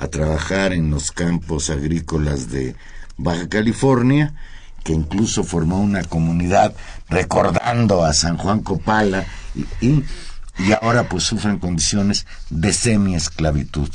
a 0.00 0.08
trabajar 0.08 0.72
en 0.72 0.90
los 0.90 1.12
campos 1.12 1.70
agrícolas 1.70 2.50
de 2.50 2.74
Baja 3.18 3.48
California, 3.48 4.34
que 4.82 4.94
incluso 4.94 5.44
formó 5.44 5.78
una 5.78 6.02
comunidad 6.02 6.74
recordando 7.10 8.02
a 8.04 8.14
San 8.14 8.38
Juan 8.38 8.60
Copala 8.62 9.26
y, 9.54 9.86
y, 9.86 10.72
ahora 10.80 11.08
pues 11.08 11.24
sufren 11.24 11.58
condiciones 11.58 12.26
de 12.48 12.72
semi-esclavitud. 12.72 13.90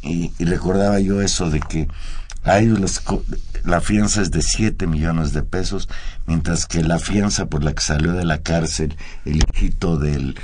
Y, 0.00 0.32
y 0.38 0.44
recordaba 0.46 0.98
yo 1.00 1.20
eso 1.20 1.50
de 1.50 1.60
que 1.60 1.86
a 2.44 2.58
ellos 2.58 3.02
la 3.64 3.80
fianza 3.82 4.22
es 4.22 4.30
de 4.30 4.42
7 4.42 4.86
millones 4.86 5.34
de 5.34 5.42
pesos, 5.42 5.88
mientras 6.26 6.66
que 6.66 6.82
la 6.82 6.98
fianza 6.98 7.46
por 7.46 7.62
la 7.62 7.74
que 7.74 7.82
salió 7.82 8.14
de 8.14 8.24
la 8.24 8.38
cárcel 8.38 8.96
el 9.26 9.44
hijito 9.54 9.98
del 9.98 10.34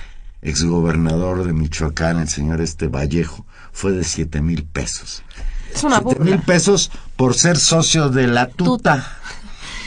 exgobernador 0.43 1.45
de 1.45 1.55
Michoacán, 1.55 2.19
el 2.19 2.29
señor 2.29 2.61
este 2.61 2.89
Vallejo, 2.89 3.47
fue 3.79 3.93
de 3.93 4.03
7 4.03 4.43
mil 4.43 4.65
pesos. 4.65 5.23
Es 5.73 5.85
una 5.85 6.01
7 6.05 6.25
mil 6.25 6.41
pesos 6.41 6.91
por 7.15 7.37
ser 7.37 7.57
socio 7.57 8.09
de 8.09 8.27
la 8.27 8.49
tuta, 8.49 8.65
Tuta. 8.65 9.19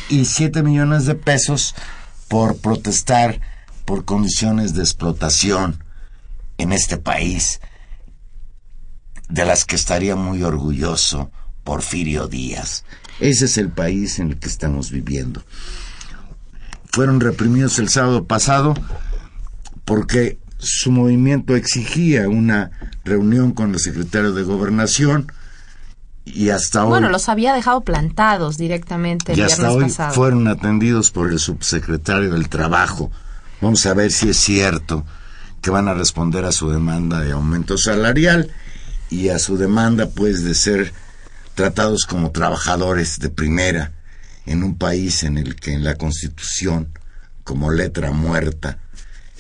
y 0.08 0.24
7 0.24 0.64
millones 0.64 1.06
de 1.06 1.16
pesos 1.16 1.76
por 2.30 2.58
protestar 2.58 3.42
por 3.84 4.06
condiciones 4.06 4.74
de 4.76 4.84
explotación 4.84 5.84
en 6.58 6.72
este 6.72 6.96
país 6.96 7.60
de 9.28 9.44
las 9.44 9.66
que 9.66 9.76
estaría 9.76 10.16
muy 10.16 10.42
orgulloso 10.44 11.30
Porfirio 11.66 12.30
Díaz. 12.30 12.86
Ese 13.20 13.44
es 13.44 13.58
el 13.58 13.72
país 13.72 14.20
en 14.20 14.30
el 14.30 14.40
que 14.40 14.48
estamos 14.48 14.90
viviendo. 14.90 15.44
Fueron 16.94 17.20
reprimidos 17.20 17.78
el 17.78 17.90
sábado 17.90 18.24
pasado 18.24 18.74
porque 19.84 20.41
su 20.62 20.92
movimiento 20.92 21.56
exigía 21.56 22.30
una 22.30 22.72
reunión 23.04 23.52
con 23.52 23.74
el 23.74 23.80
secretario 23.80 24.32
de 24.34 24.44
Gobernación 24.44 25.32
y 26.24 26.50
hasta 26.50 26.84
hoy 26.84 26.90
Bueno, 26.92 27.10
los 27.10 27.30
había 27.30 27.54
dejado 27.54 27.82
plantados 27.82 28.58
directamente 28.58 29.34
el 29.34 29.40
y 29.40 29.42
hasta 29.42 29.72
hoy 29.72 29.86
pasado. 29.86 30.14
fueron 30.14 30.48
atendidos 30.48 31.10
por 31.10 31.32
el 31.32 31.40
subsecretario 31.40 32.32
del 32.32 32.48
Trabajo. 32.48 33.12
Vamos 33.60 33.86
a 33.88 33.94
ver 33.94 34.12
si 34.12 34.30
es 34.30 34.38
cierto 34.38 35.04
que 35.62 35.72
van 35.72 35.88
a 35.88 35.94
responder 35.94 36.46
a 36.46 36.52
su 36.52 36.70
demanda 36.70 37.22
de 37.22 37.32
aumento 37.32 37.78
salarial 37.78 38.52
y 39.10 39.30
a 39.30 39.40
su 39.40 39.58
demanda 39.58 40.10
pues 40.10 40.44
de 40.44 40.54
ser 40.54 40.94
tratados 41.56 42.06
como 42.06 42.32
trabajadores 42.32 43.20
de 43.20 43.30
primera 43.30 43.92
en 44.46 44.64
un 44.64 44.78
país 44.78 45.24
en 45.24 45.38
el 45.38 45.56
que 45.56 45.74
en 45.74 45.84
la 45.84 45.96
Constitución 45.96 46.90
como 47.44 47.72
letra 47.72 48.12
muerta 48.12 48.78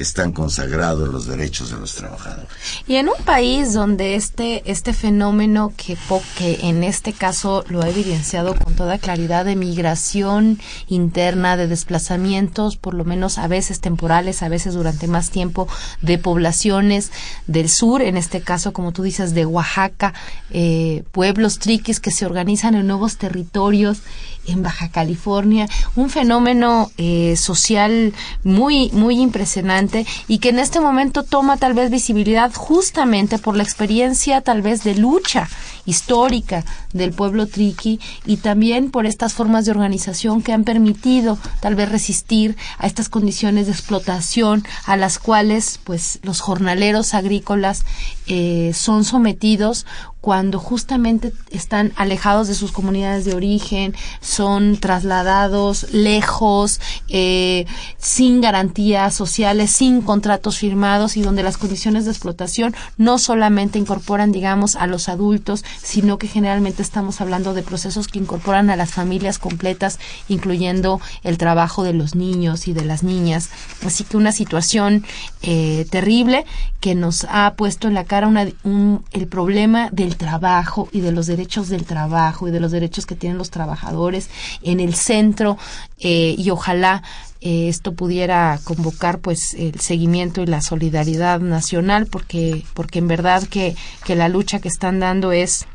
están 0.01 0.31
consagrados 0.31 1.09
los 1.09 1.27
derechos 1.27 1.71
de 1.71 1.77
los 1.77 1.95
trabajadores. 1.95 2.47
Y 2.87 2.95
en 2.95 3.09
un 3.09 3.23
país 3.23 3.73
donde 3.73 4.15
este, 4.15 4.69
este 4.69 4.93
fenómeno 4.93 5.73
que, 5.77 5.97
que 6.37 6.59
en 6.63 6.83
este 6.83 7.13
caso 7.13 7.63
lo 7.69 7.81
ha 7.81 7.89
evidenciado 7.89 8.55
con 8.55 8.75
toda 8.75 8.97
claridad 8.97 9.45
de 9.45 9.55
migración 9.55 10.59
interna, 10.87 11.57
de 11.57 11.67
desplazamientos, 11.67 12.77
por 12.77 12.93
lo 12.93 13.05
menos 13.05 13.37
a 13.37 13.47
veces 13.47 13.79
temporales, 13.79 14.43
a 14.43 14.49
veces 14.49 14.73
durante 14.73 15.07
más 15.07 15.29
tiempo, 15.29 15.67
de 16.01 16.17
poblaciones 16.17 17.11
del 17.47 17.69
sur, 17.69 18.01
en 18.01 18.17
este 18.17 18.41
caso, 18.41 18.73
como 18.73 18.91
tú 18.91 19.03
dices, 19.03 19.33
de 19.33 19.45
Oaxaca, 19.45 20.13
eh, 20.49 21.03
pueblos 21.11 21.59
triquis 21.59 21.99
que 21.99 22.11
se 22.11 22.25
organizan 22.25 22.75
en 22.75 22.87
nuevos 22.87 23.17
territorios 23.17 24.01
en 24.47 24.63
Baja 24.63 24.89
California, 24.89 25.67
un 25.95 26.09
fenómeno 26.09 26.91
eh, 26.97 27.35
social 27.37 28.13
muy, 28.43 28.89
muy 28.91 29.19
impresionante 29.19 30.05
y 30.27 30.39
que 30.39 30.49
en 30.49 30.59
este 30.59 30.79
momento 30.79 31.23
toma 31.23 31.57
tal 31.57 31.73
vez 31.73 31.89
visibilidad 31.89 32.51
justamente 32.53 33.37
por 33.37 33.55
la 33.55 33.63
experiencia 33.63 34.41
tal 34.41 34.61
vez 34.61 34.83
de 34.83 34.95
lucha 34.95 35.47
histórica 35.85 36.63
del 36.93 37.11
pueblo 37.11 37.47
triqui 37.47 37.99
y 38.25 38.37
también 38.37 38.91
por 38.91 39.05
estas 39.05 39.33
formas 39.33 39.65
de 39.65 39.71
organización 39.71 40.41
que 40.41 40.53
han 40.53 40.63
permitido 40.63 41.37
tal 41.59 41.75
vez 41.75 41.89
resistir 41.89 42.55
a 42.77 42.87
estas 42.87 43.09
condiciones 43.09 43.65
de 43.65 43.71
explotación 43.71 44.63
a 44.85 44.97
las 44.97 45.19
cuales 45.19 45.79
pues 45.83 46.19
los 46.23 46.39
jornaleros 46.41 47.13
agrícolas 47.13 47.83
eh, 48.27 48.71
son 48.73 49.03
sometidos 49.03 49.85
cuando 50.21 50.59
justamente 50.59 51.33
están 51.49 51.91
alejados 51.95 52.47
de 52.47 52.53
sus 52.53 52.71
comunidades 52.71 53.25
de 53.25 53.33
origen, 53.33 53.95
son 54.21 54.77
trasladados 54.77 55.91
lejos, 55.93 56.79
eh, 57.09 57.65
sin 57.97 58.39
garantías 58.39 59.15
sociales, 59.15 59.71
sin 59.71 60.01
contratos 60.01 60.59
firmados 60.59 61.17
y 61.17 61.21
donde 61.23 61.41
las 61.43 61.57
condiciones 61.57 62.05
de 62.05 62.11
explotación 62.11 62.75
no 62.97 63.17
solamente 63.17 63.79
incorporan, 63.79 64.31
digamos, 64.31 64.75
a 64.75 64.85
los 64.87 65.09
adultos, 65.09 65.65
sino 65.81 66.19
que 66.19 66.27
generalmente 66.27 66.83
estamos 66.83 67.19
hablando 67.19 67.53
de 67.55 67.63
procesos 67.63 68.07
que 68.07 68.19
incorporan 68.19 68.69
a 68.69 68.75
las 68.75 68.91
familias 68.91 69.39
completas, 69.39 69.97
incluyendo 70.29 71.01
el 71.23 71.39
trabajo 71.39 71.83
de 71.83 71.93
los 71.93 72.13
niños 72.15 72.67
y 72.67 72.73
de 72.73 72.85
las 72.85 73.01
niñas. 73.03 73.49
Así 73.85 74.03
que 74.03 74.17
una 74.17 74.31
situación 74.31 75.03
eh, 75.41 75.87
terrible 75.89 76.45
que 76.79 76.93
nos 76.93 77.25
ha 77.29 77.53
puesto 77.55 77.87
en 77.87 77.95
la 77.95 78.03
cara 78.05 78.27
una- 78.27 78.47
un- 78.63 79.03
el 79.11 79.27
problema 79.27 79.89
del 79.91 80.10
trabajo 80.17 80.87
y 80.91 81.01
de 81.01 81.11
los 81.11 81.27
derechos 81.27 81.69
del 81.69 81.85
trabajo 81.85 82.47
y 82.47 82.51
de 82.51 82.59
los 82.59 82.71
derechos 82.71 83.05
que 83.05 83.15
tienen 83.15 83.37
los 83.37 83.49
trabajadores 83.49 84.29
en 84.61 84.79
el 84.79 84.95
centro 84.95 85.57
eh, 85.99 86.35
y 86.37 86.49
ojalá 86.49 87.03
eh, 87.41 87.69
esto 87.69 87.93
pudiera 87.93 88.59
convocar 88.63 89.19
pues 89.19 89.53
el 89.53 89.79
seguimiento 89.79 90.41
y 90.41 90.45
la 90.45 90.61
solidaridad 90.61 91.39
nacional 91.39 92.07
porque 92.07 92.63
porque 92.73 92.99
en 92.99 93.07
verdad 93.07 93.43
que, 93.43 93.75
que 94.05 94.15
la 94.15 94.29
lucha 94.29 94.59
que 94.59 94.67
están 94.67 94.99
dando 94.99 95.31
es 95.31 95.65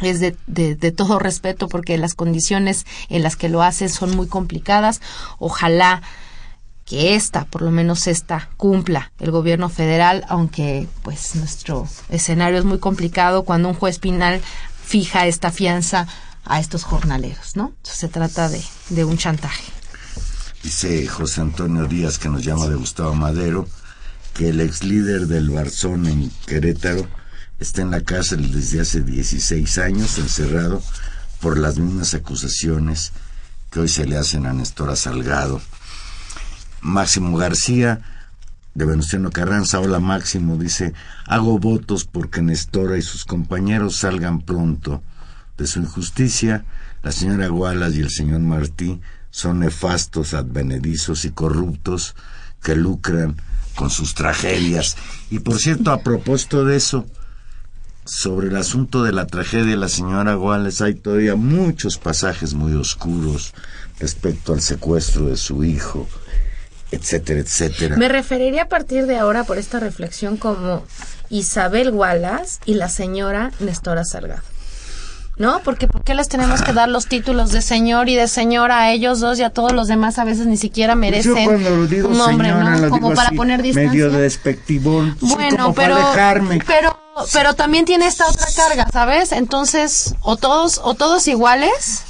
es 0.00 0.20
de, 0.20 0.36
de, 0.46 0.76
de 0.76 0.92
todo 0.92 1.18
respeto 1.18 1.68
porque 1.68 1.98
las 1.98 2.14
condiciones 2.14 2.86
en 3.08 3.22
las 3.22 3.36
que 3.36 3.48
lo 3.48 3.62
hacen 3.62 3.88
son 3.88 4.14
muy 4.14 4.28
complicadas. 4.28 5.00
Ojalá 5.38 6.02
que 6.88 7.14
esta, 7.14 7.44
por 7.44 7.62
lo 7.62 7.70
menos 7.70 8.06
esta, 8.06 8.48
cumpla 8.56 9.12
el 9.18 9.30
gobierno 9.30 9.68
federal, 9.68 10.24
aunque 10.28 10.88
pues 11.02 11.36
nuestro 11.36 11.86
escenario 12.08 12.58
es 12.58 12.64
muy 12.64 12.78
complicado 12.78 13.44
cuando 13.44 13.68
un 13.68 13.74
juez 13.74 13.98
penal 13.98 14.40
fija 14.84 15.26
esta 15.26 15.50
fianza 15.50 16.06
a 16.46 16.60
estos 16.60 16.84
jornaleros, 16.84 17.56
¿no? 17.56 17.74
Se 17.82 18.08
trata 18.08 18.48
de, 18.48 18.62
de 18.88 19.04
un 19.04 19.18
chantaje. 19.18 19.64
Dice 20.62 21.06
José 21.06 21.42
Antonio 21.42 21.86
Díaz, 21.86 22.18
que 22.18 22.30
nos 22.30 22.42
llama 22.42 22.68
de 22.68 22.76
Gustavo 22.76 23.14
Madero, 23.14 23.68
que 24.32 24.48
el 24.48 24.60
ex 24.60 24.82
líder 24.82 25.26
del 25.26 25.50
Barzón 25.50 26.06
en 26.06 26.30
Querétaro 26.46 27.06
está 27.58 27.82
en 27.82 27.90
la 27.90 28.00
cárcel 28.00 28.50
desde 28.50 28.80
hace 28.80 29.02
16 29.02 29.78
años, 29.78 30.16
encerrado 30.16 30.82
por 31.40 31.58
las 31.58 31.76
mismas 31.76 32.14
acusaciones 32.14 33.12
que 33.70 33.80
hoy 33.80 33.88
se 33.88 34.06
le 34.06 34.16
hacen 34.16 34.46
a 34.46 34.54
Nestora 34.54 34.96
Salgado. 34.96 35.60
Máximo 36.80 37.36
García, 37.36 38.00
de 38.74 38.84
Venustiano 38.84 39.30
Carranza, 39.30 39.80
hola 39.80 39.98
Máximo, 39.98 40.56
dice, 40.56 40.94
hago 41.26 41.58
votos 41.58 42.04
porque 42.04 42.42
Nestora 42.42 42.96
y 42.96 43.02
sus 43.02 43.24
compañeros 43.24 43.96
salgan 43.96 44.40
pronto 44.40 45.02
de 45.56 45.66
su 45.66 45.80
injusticia. 45.80 46.64
La 47.02 47.12
señora 47.12 47.48
Gualas 47.48 47.94
y 47.94 48.00
el 48.00 48.10
señor 48.10 48.40
Martí 48.40 49.00
son 49.30 49.60
nefastos, 49.60 50.34
advenedizos 50.34 51.24
y 51.24 51.30
corruptos 51.30 52.14
que 52.62 52.76
lucran 52.76 53.36
con 53.74 53.90
sus 53.90 54.14
tragedias. 54.14 54.96
Y 55.30 55.40
por 55.40 55.58
cierto, 55.58 55.90
a 55.90 56.02
propósito 56.02 56.64
de 56.64 56.76
eso, 56.76 57.06
sobre 58.04 58.48
el 58.48 58.56
asunto 58.56 59.02
de 59.02 59.12
la 59.12 59.26
tragedia 59.26 59.72
de 59.72 59.76
la 59.76 59.88
señora 59.88 60.34
Guales 60.34 60.80
hay 60.80 60.94
todavía 60.94 61.36
muchos 61.36 61.98
pasajes 61.98 62.54
muy 62.54 62.72
oscuros 62.72 63.52
respecto 64.00 64.52
al 64.54 64.62
secuestro 64.62 65.26
de 65.26 65.36
su 65.36 65.62
hijo, 65.62 66.08
etcétera, 66.90 67.40
etcétera. 67.40 67.96
Me 67.96 68.08
referiría 68.08 68.62
a 68.62 68.68
partir 68.68 69.06
de 69.06 69.16
ahora 69.18 69.44
por 69.44 69.58
esta 69.58 69.78
reflexión 69.80 70.36
como 70.36 70.84
Isabel 71.30 71.90
Wallace 71.90 72.60
y 72.64 72.74
la 72.74 72.88
señora 72.88 73.52
Nestora 73.60 74.04
Salgado. 74.04 74.42
¿No? 75.36 75.60
Porque 75.62 75.86
¿por 75.86 76.02
qué 76.02 76.14
les 76.16 76.26
tenemos 76.28 76.62
que 76.62 76.72
dar 76.72 76.88
los 76.88 77.06
títulos 77.06 77.52
de 77.52 77.62
señor 77.62 78.08
y 78.08 78.16
de 78.16 78.26
señora 78.26 78.80
a 78.80 78.90
ellos 78.90 79.20
dos 79.20 79.38
y 79.38 79.44
a 79.44 79.50
todos 79.50 79.70
los 79.72 79.86
demás 79.86 80.18
a 80.18 80.24
veces 80.24 80.46
ni 80.48 80.56
siquiera 80.56 80.96
merecen 80.96 81.36
Yo 81.36 81.44
cuando 81.44 81.70
lo 81.70 81.86
digo 81.86 82.08
un 82.08 82.18
nombre, 82.18 82.48
señora, 82.48 82.70
¿no? 82.70 82.78
lo 82.80 82.88
Como 82.90 83.06
digo 83.10 83.14
para 83.14 83.28
así, 83.28 83.36
poner 83.36 83.62
distancia. 83.62 83.90
medio 83.92 84.10
de 84.10 84.22
despectivón, 84.22 85.16
sí, 85.20 85.26
Bueno, 85.36 85.56
como 85.66 85.74
pero, 85.76 85.94
para 85.94 86.08
dejarme. 86.10 86.58
pero, 86.66 86.98
pero 87.32 87.54
también 87.54 87.84
tiene 87.84 88.08
esta 88.08 88.26
otra 88.26 88.46
carga, 88.56 88.88
¿sabes? 88.92 89.30
Entonces, 89.30 90.16
o 90.22 90.36
todos, 90.36 90.80
o 90.82 90.94
todos 90.94 91.28
iguales, 91.28 92.02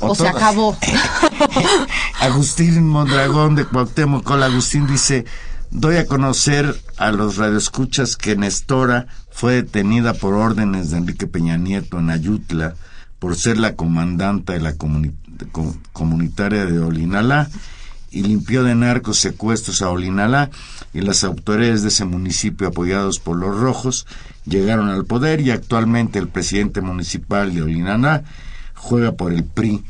o, 0.00 0.10
O 0.10 0.14
se 0.14 0.28
acabó. 0.28 0.76
Agustín 2.20 2.86
Mondragón 2.88 3.54
de 3.54 3.64
Cuauhtémoc, 3.64 4.28
Hola, 4.30 4.46
Agustín 4.46 4.86
dice, 4.86 5.24
doy 5.70 5.96
a 5.96 6.06
conocer 6.06 6.74
a 6.96 7.10
los 7.10 7.36
radioescuchas 7.36 8.16
que 8.16 8.36
Nestora 8.36 9.06
fue 9.30 9.54
detenida 9.54 10.14
por 10.14 10.34
órdenes 10.34 10.90
de 10.90 10.98
Enrique 10.98 11.26
Peña 11.26 11.56
Nieto 11.56 11.98
en 11.98 12.10
Ayutla 12.10 12.74
por 13.18 13.36
ser 13.36 13.58
la 13.58 13.74
comandante 13.76 14.52
de 14.54 14.60
la 14.60 14.74
comuni- 14.74 15.12
comunitaria 15.92 16.64
de 16.66 16.78
Olinalá 16.80 17.48
y 18.10 18.22
limpió 18.22 18.62
de 18.64 18.74
narcos 18.74 19.18
secuestros 19.18 19.82
a 19.82 19.90
Olinalá 19.90 20.50
y 20.94 21.02
las 21.02 21.24
autoridades 21.24 21.82
de 21.82 21.88
ese 21.88 22.04
municipio 22.04 22.68
apoyados 22.68 23.18
por 23.20 23.36
los 23.36 23.58
rojos 23.58 24.06
llegaron 24.46 24.88
al 24.88 25.04
poder 25.04 25.40
y 25.40 25.50
actualmente 25.50 26.18
el 26.18 26.28
presidente 26.28 26.80
municipal 26.80 27.54
de 27.54 27.62
Olinalá 27.62 28.24
juega 28.78 29.12
por 29.12 29.32
el 29.32 29.44
PRI 29.44 29.84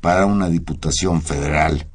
para 0.00 0.26
una 0.26 0.48
diputación 0.48 1.22
federal. 1.22 1.86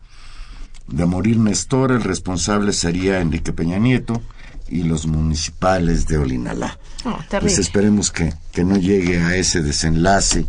De 0.88 1.06
morir 1.06 1.38
Néstor, 1.38 1.92
el 1.92 2.02
responsable 2.04 2.74
sería 2.74 3.20
Enrique 3.22 3.54
Peña 3.54 3.78
Nieto 3.78 4.22
y 4.68 4.84
los 4.84 5.06
municipales 5.06 6.08
de 6.08 6.18
Olinalá. 6.18 6.80
Terrible. 7.04 7.40
Pues 7.42 7.60
esperemos 7.60 8.12
que, 8.12 8.34
que 8.52 8.64
no 8.64 8.76
llegue 8.78 9.20
a 9.20 9.36
ese 9.36 9.62
desenlace 9.62 10.46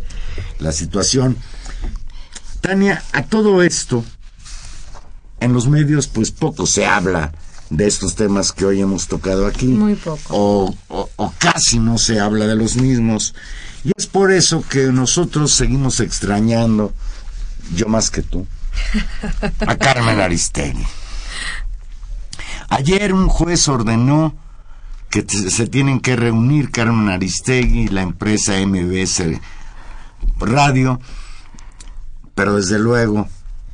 la 0.59 0.71
situación. 0.71 1.37
Tania, 2.61 3.03
a 3.13 3.23
todo 3.23 3.63
esto, 3.63 4.03
en 5.39 5.53
los 5.53 5.67
medios 5.67 6.07
pues 6.07 6.31
poco 6.31 6.65
se 6.67 6.85
habla 6.85 7.31
de 7.69 7.87
estos 7.87 8.15
temas 8.15 8.51
que 8.51 8.65
hoy 8.65 8.81
hemos 8.81 9.07
tocado 9.07 9.47
aquí. 9.47 9.67
Muy 9.67 9.95
poco. 9.95 10.19
O, 10.29 10.75
o- 10.89 11.09
o 11.15 11.33
casi 11.37 11.79
no 11.79 11.97
se 11.97 12.19
habla 12.19 12.45
de 12.47 12.55
los 12.55 12.75
mismos. 12.75 13.33
Y 13.83 13.91
es 13.97 14.07
por 14.07 14.31
eso 14.31 14.63
que 14.67 14.87
nosotros 14.91 15.51
seguimos 15.51 15.99
extrañando, 15.99 16.93
yo 17.73 17.87
más 17.87 18.11
que 18.11 18.21
tú, 18.21 18.45
a 19.65 19.75
Carmen 19.75 20.19
Aristegui. 20.19 20.85
Ayer 22.69 23.13
un 23.13 23.27
juez 23.27 23.67
ordenó 23.67 24.35
que 25.09 25.25
se 25.27 25.67
tienen 25.67 25.99
que 25.99 26.15
reunir 26.15 26.71
Carmen 26.71 27.09
Aristegui 27.09 27.81
y 27.81 27.87
la 27.87 28.01
empresa 28.01 28.53
MBS 28.65 29.23
Radio, 30.39 30.99
pero 32.33 32.55
desde 32.55 32.79
luego 32.79 33.27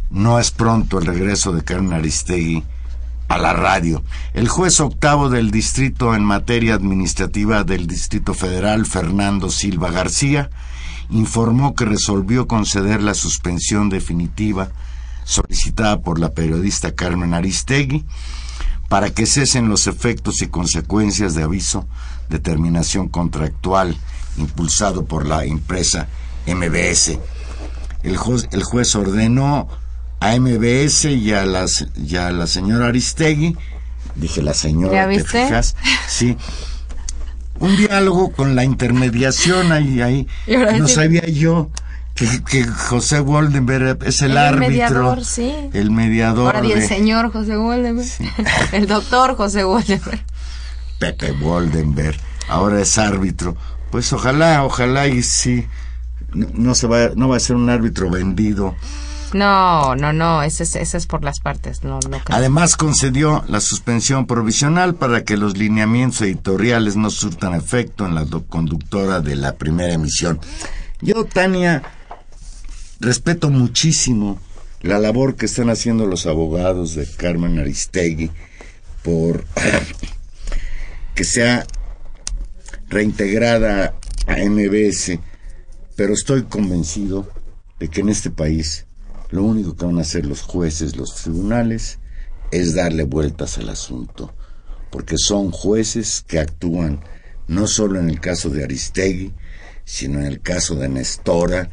no 0.09 0.39
es 0.39 0.51
pronto 0.51 0.99
el 0.99 1.05
regreso 1.05 1.51
de 1.51 1.63
Carmen 1.63 1.93
Aristegui 1.93 2.63
a 3.27 3.37
la 3.37 3.53
radio. 3.53 4.03
El 4.33 4.47
juez 4.47 4.79
octavo 4.79 5.29
del 5.29 5.51
distrito 5.51 6.15
en 6.15 6.23
materia 6.23 6.75
administrativa 6.75 7.63
del 7.63 7.87
Distrito 7.87 8.33
Federal, 8.33 8.85
Fernando 8.85 9.49
Silva 9.49 9.91
García, 9.91 10.49
informó 11.09 11.75
que 11.75 11.85
resolvió 11.85 12.47
conceder 12.47 13.01
la 13.01 13.13
suspensión 13.13 13.89
definitiva 13.89 14.69
solicitada 15.23 16.01
por 16.01 16.19
la 16.19 16.33
periodista 16.33 16.95
Carmen 16.95 17.33
Aristegui 17.33 18.05
para 18.87 19.09
que 19.09 19.25
cesen 19.25 19.67
los 19.67 19.87
efectos 19.87 20.41
y 20.41 20.47
consecuencias 20.47 21.35
de 21.35 21.43
aviso 21.43 21.85
de 22.29 22.39
terminación 22.39 23.09
contractual 23.09 23.97
impulsado 24.37 25.05
por 25.05 25.25
la 25.25 25.43
empresa 25.43 26.07
MBS. 26.45 27.19
El 28.03 28.15
juez, 28.15 28.47
el 28.51 28.63
juez 28.63 28.95
ordenó 28.95 29.67
a 30.19 30.35
MBS 30.39 31.05
y 31.05 31.33
a, 31.33 31.45
las, 31.45 31.87
y 31.95 32.15
a 32.17 32.31
la 32.31 32.47
señora 32.47 32.87
Aristegui, 32.87 33.55
dije 34.15 34.41
la 34.41 34.53
señora, 34.53 34.93
¿Ya 34.93 35.07
¿te 35.17 35.23
fijas? 35.23 35.75
Sí. 36.07 36.37
Un 37.59 37.75
diálogo 37.75 38.31
con 38.31 38.55
la 38.55 38.63
intermediación 38.63 39.71
ahí, 39.71 40.01
ahí. 40.01 40.27
No 40.79 40.87
sabía 40.87 41.25
yo 41.27 41.71
que, 42.13 42.43
que 42.43 42.65
José 42.65 43.19
Woldenberg 43.19 43.99
es 44.05 44.21
el, 44.21 44.31
El 44.31 44.37
árbitro. 44.37 44.67
mediador, 44.69 45.25
sí. 45.25 45.53
El 45.73 45.91
mediador 45.91 46.55
Ahora 46.55 46.67
de 46.67 46.87
señor 46.87 47.31
José 47.31 47.55
Woldenberg. 47.57 48.07
El 48.71 48.87
doctor 48.87 49.35
José 49.35 49.63
Woldenberg. 49.63 50.23
Pepe 50.99 51.31
Woldenberg. 51.31 52.17
Ahora 52.47 52.81
es 52.81 52.97
árbitro. 52.97 53.55
Pues 53.91 54.11
ojalá, 54.13 54.63
ojalá 54.63 55.07
y 55.07 55.21
sí. 55.23 55.67
No, 56.33 56.47
no 56.53 56.75
se 56.75 56.87
va, 56.87 57.09
no 57.15 57.27
va 57.29 57.37
a 57.37 57.39
ser 57.39 57.55
un 57.55 57.69
árbitro 57.69 58.09
vendido. 58.09 58.75
No, 59.33 59.95
no, 59.95 60.13
no, 60.13 60.41
ese 60.43 60.63
es, 60.63 60.75
ese 60.75 60.97
es 60.97 61.05
por 61.05 61.23
las 61.23 61.39
partes, 61.39 61.83
no. 61.83 61.99
Además 62.29 62.77
concedió 62.77 63.43
la 63.47 63.59
suspensión 63.59 64.25
provisional 64.25 64.95
para 64.95 65.23
que 65.23 65.37
los 65.37 65.57
lineamientos 65.57 66.21
editoriales 66.21 66.95
no 66.95 67.09
surtan 67.09 67.53
efecto 67.53 68.05
en 68.05 68.15
la 68.15 68.25
conductora 68.47 69.19
de 69.19 69.35
la 69.35 69.55
primera 69.55 69.93
emisión. 69.93 70.39
Yo, 71.01 71.25
Tania, 71.25 71.83
respeto 72.99 73.49
muchísimo 73.49 74.39
la 74.81 74.99
labor 74.99 75.35
que 75.35 75.45
están 75.45 75.69
haciendo 75.69 76.05
los 76.05 76.25
abogados 76.25 76.95
de 76.95 77.07
Carmen 77.07 77.59
Aristegui 77.59 78.31
por 79.03 79.45
que 81.15 81.23
sea 81.23 81.65
reintegrada 82.89 83.95
a 84.27 84.37
MBS, 84.37 85.19
pero 85.95 86.13
estoy 86.13 86.43
convencido 86.43 87.29
de 87.79 87.89
que 87.89 88.01
en 88.01 88.09
este 88.09 88.31
país 88.31 88.86
lo 89.29 89.43
único 89.43 89.75
que 89.75 89.85
van 89.85 89.97
a 89.97 90.01
hacer 90.01 90.25
los 90.25 90.41
jueces, 90.41 90.95
los 90.95 91.15
tribunales, 91.15 91.99
es 92.51 92.75
darle 92.75 93.03
vueltas 93.03 93.57
al 93.57 93.69
asunto, 93.69 94.33
porque 94.89 95.17
son 95.17 95.51
jueces 95.51 96.23
que 96.25 96.39
actúan 96.39 97.01
no 97.47 97.67
solo 97.67 97.99
en 97.99 98.09
el 98.09 98.19
caso 98.19 98.49
de 98.49 98.63
Aristegui, 98.63 99.33
sino 99.85 100.19
en 100.19 100.25
el 100.25 100.41
caso 100.41 100.75
de 100.75 100.89
Nestora, 100.89 101.69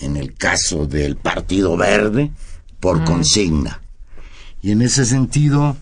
en 0.00 0.16
el 0.16 0.34
caso 0.34 0.86
del 0.86 1.16
Partido 1.16 1.76
Verde, 1.76 2.30
por 2.80 3.04
consigna. 3.04 3.80
Y 4.60 4.72
en 4.72 4.82
ese 4.82 5.04
sentido, 5.04 5.76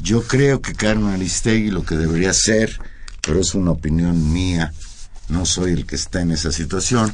yo 0.00 0.22
creo 0.22 0.60
que 0.60 0.74
Carmen 0.74 1.12
Aristegui 1.12 1.70
lo 1.70 1.84
que 1.84 1.96
debería 1.96 2.30
hacer, 2.30 2.80
pero 3.20 3.40
es 3.40 3.54
una 3.54 3.70
opinión 3.72 4.32
mía, 4.32 4.72
no 5.28 5.46
soy 5.46 5.72
el 5.72 5.86
que 5.86 5.96
está 5.96 6.20
en 6.20 6.32
esa 6.32 6.50
situación, 6.50 7.12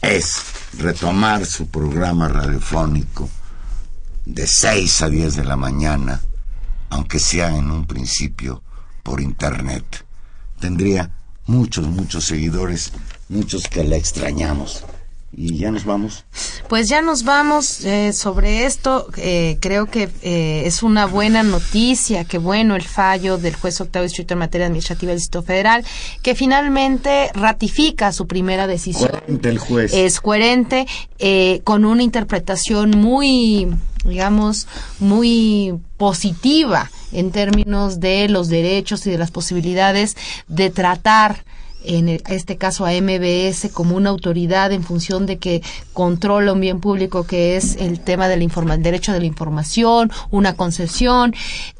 es 0.00 0.34
retomar 0.78 1.46
su 1.46 1.68
programa 1.68 2.28
radiofónico 2.28 3.28
de 4.24 4.46
6 4.46 5.02
a 5.02 5.08
10 5.08 5.36
de 5.36 5.44
la 5.44 5.56
mañana, 5.56 6.20
aunque 6.90 7.18
sea 7.18 7.56
en 7.56 7.70
un 7.70 7.86
principio 7.86 8.62
por 9.02 9.20
internet. 9.20 10.04
Tendría 10.60 11.10
muchos, 11.46 11.86
muchos 11.86 12.24
seguidores, 12.24 12.92
muchos 13.28 13.68
que 13.68 13.84
la 13.84 13.96
extrañamos. 13.96 14.84
Y 15.36 15.58
ya 15.58 15.70
nos 15.70 15.84
vamos. 15.84 16.24
Pues 16.68 16.88
ya 16.88 17.02
nos 17.02 17.24
vamos 17.24 17.84
eh, 17.84 18.12
sobre 18.12 18.64
esto. 18.66 19.08
eh, 19.16 19.58
creo 19.60 19.86
que 19.86 20.08
eh, 20.22 20.62
es 20.64 20.82
una 20.82 21.06
buena 21.06 21.42
noticia, 21.42 22.24
que 22.24 22.38
bueno 22.38 22.76
el 22.76 22.82
fallo 22.82 23.38
del 23.38 23.54
juez 23.54 23.80
octavo 23.80 24.04
distrito 24.04 24.34
en 24.34 24.38
materia 24.40 24.66
administrativa 24.66 25.10
del 25.10 25.18
Distrito 25.18 25.42
Federal, 25.42 25.84
que 26.22 26.34
finalmente 26.34 27.30
ratifica 27.34 28.12
su 28.12 28.26
primera 28.26 28.66
decisión. 28.66 29.10
Coherente 29.10 29.48
el 29.48 29.58
juez. 29.58 29.92
Es 29.92 30.20
coherente, 30.20 30.86
eh, 31.18 31.60
con 31.64 31.84
una 31.84 32.02
interpretación 32.02 32.90
muy, 32.90 33.68
digamos, 34.04 34.66
muy 35.00 35.74
positiva 35.96 36.90
en 37.12 37.30
términos 37.30 38.00
de 38.00 38.28
los 38.28 38.48
derechos 38.48 39.06
y 39.06 39.10
de 39.10 39.18
las 39.18 39.30
posibilidades 39.30 40.16
de 40.48 40.70
tratar 40.70 41.44
en 41.84 42.08
este 42.08 42.56
caso 42.56 42.86
a 42.86 42.92
MBS 42.92 43.70
como 43.72 43.96
una 43.96 44.10
autoridad 44.10 44.72
en 44.72 44.82
función 44.82 45.26
de 45.26 45.38
que 45.38 45.62
controla 45.92 46.52
un 46.52 46.60
bien 46.60 46.80
público 46.80 47.24
que 47.26 47.56
es 47.56 47.76
el 47.76 48.00
tema 48.00 48.28
del 48.28 48.48
derecho 48.78 49.12
de 49.12 49.20
la 49.20 49.26
información, 49.26 50.10
una 50.30 50.54
concesión, 50.54 51.34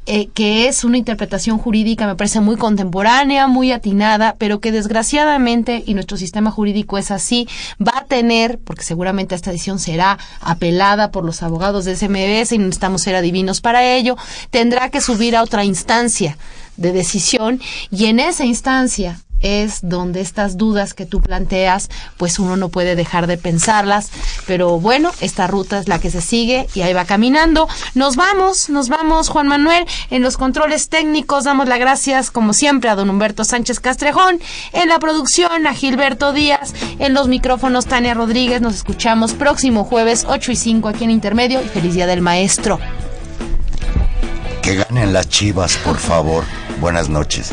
eh, 0.07 0.27
que 0.33 0.67
es 0.67 0.83
una 0.83 0.97
interpretación 0.97 1.57
jurídica, 1.57 2.05
me 2.05 2.15
parece 2.15 2.39
muy 2.39 2.57
contemporánea, 2.57 3.47
muy 3.47 3.71
atinada, 3.71 4.35
pero 4.37 4.59
que 4.59 4.71
desgraciadamente, 4.71 5.83
y 5.85 5.95
nuestro 5.95 6.17
sistema 6.17 6.51
jurídico 6.51 6.97
es 6.97 7.09
así, 7.11 7.47
va 7.81 7.99
a 7.99 8.05
tener, 8.05 8.59
porque 8.59 8.83
seguramente 8.83 9.33
esta 9.33 9.51
decisión 9.51 9.79
será 9.79 10.19
apelada 10.41 11.11
por 11.11 11.25
los 11.25 11.41
abogados 11.41 11.85
de 11.85 11.95
SMBS 11.95 12.51
y 12.51 12.59
necesitamos 12.59 13.01
ser 13.01 13.15
adivinos 13.15 13.61
para 13.61 13.83
ello, 13.83 14.15
tendrá 14.51 14.89
que 14.91 15.01
subir 15.01 15.35
a 15.35 15.43
otra 15.43 15.65
instancia 15.65 16.37
de 16.77 16.91
decisión 16.91 17.59
y 17.89 18.05
en 18.05 18.19
esa 18.19 18.45
instancia 18.45 19.21
es 19.41 19.79
donde 19.81 20.21
estas 20.21 20.57
dudas 20.57 20.93
que 20.93 21.05
tú 21.05 21.21
planteas, 21.21 21.89
pues 22.17 22.39
uno 22.39 22.57
no 22.57 22.69
puede 22.69 22.95
dejar 22.95 23.27
de 23.27 23.37
pensarlas, 23.37 24.09
pero 24.47 24.79
bueno, 24.79 25.11
esta 25.21 25.47
ruta 25.47 25.79
es 25.79 25.87
la 25.87 25.99
que 25.99 26.11
se 26.11 26.21
sigue 26.21 26.67
y 26.73 26.81
ahí 26.81 26.93
va 26.93 27.05
caminando. 27.05 27.67
Nos 27.93 28.15
vamos, 28.15 28.69
nos 28.69 28.89
vamos, 28.89 29.29
Juan 29.29 29.47
Manuel, 29.47 29.85
en 30.09 30.21
los 30.21 30.37
controles 30.37 30.89
técnicos 30.89 31.43
damos 31.43 31.67
las 31.67 31.79
gracias, 31.79 32.31
como 32.31 32.53
siempre, 32.53 32.89
a 32.89 32.95
don 32.95 33.09
Humberto 33.09 33.43
Sánchez 33.43 33.79
Castrejón, 33.79 34.39
en 34.73 34.89
la 34.89 34.99
producción 34.99 35.67
a 35.67 35.73
Gilberto 35.73 36.33
Díaz, 36.33 36.73
en 36.99 37.13
los 37.13 37.27
micrófonos 37.27 37.85
Tania 37.85 38.13
Rodríguez, 38.13 38.61
nos 38.61 38.75
escuchamos 38.75 39.33
próximo 39.33 39.83
jueves 39.83 40.25
8 40.27 40.51
y 40.51 40.55
5 40.55 40.89
aquí 40.89 41.03
en 41.03 41.11
Intermedio 41.11 41.61
y 41.61 41.67
feliz 41.67 41.93
día 41.93 42.07
del 42.07 42.21
maestro. 42.21 42.79
Que 44.61 44.75
ganen 44.75 45.13
las 45.13 45.29
chivas, 45.29 45.77
por 45.77 45.97
favor. 45.97 46.43
Buenas 46.79 47.07
noches. 47.07 47.51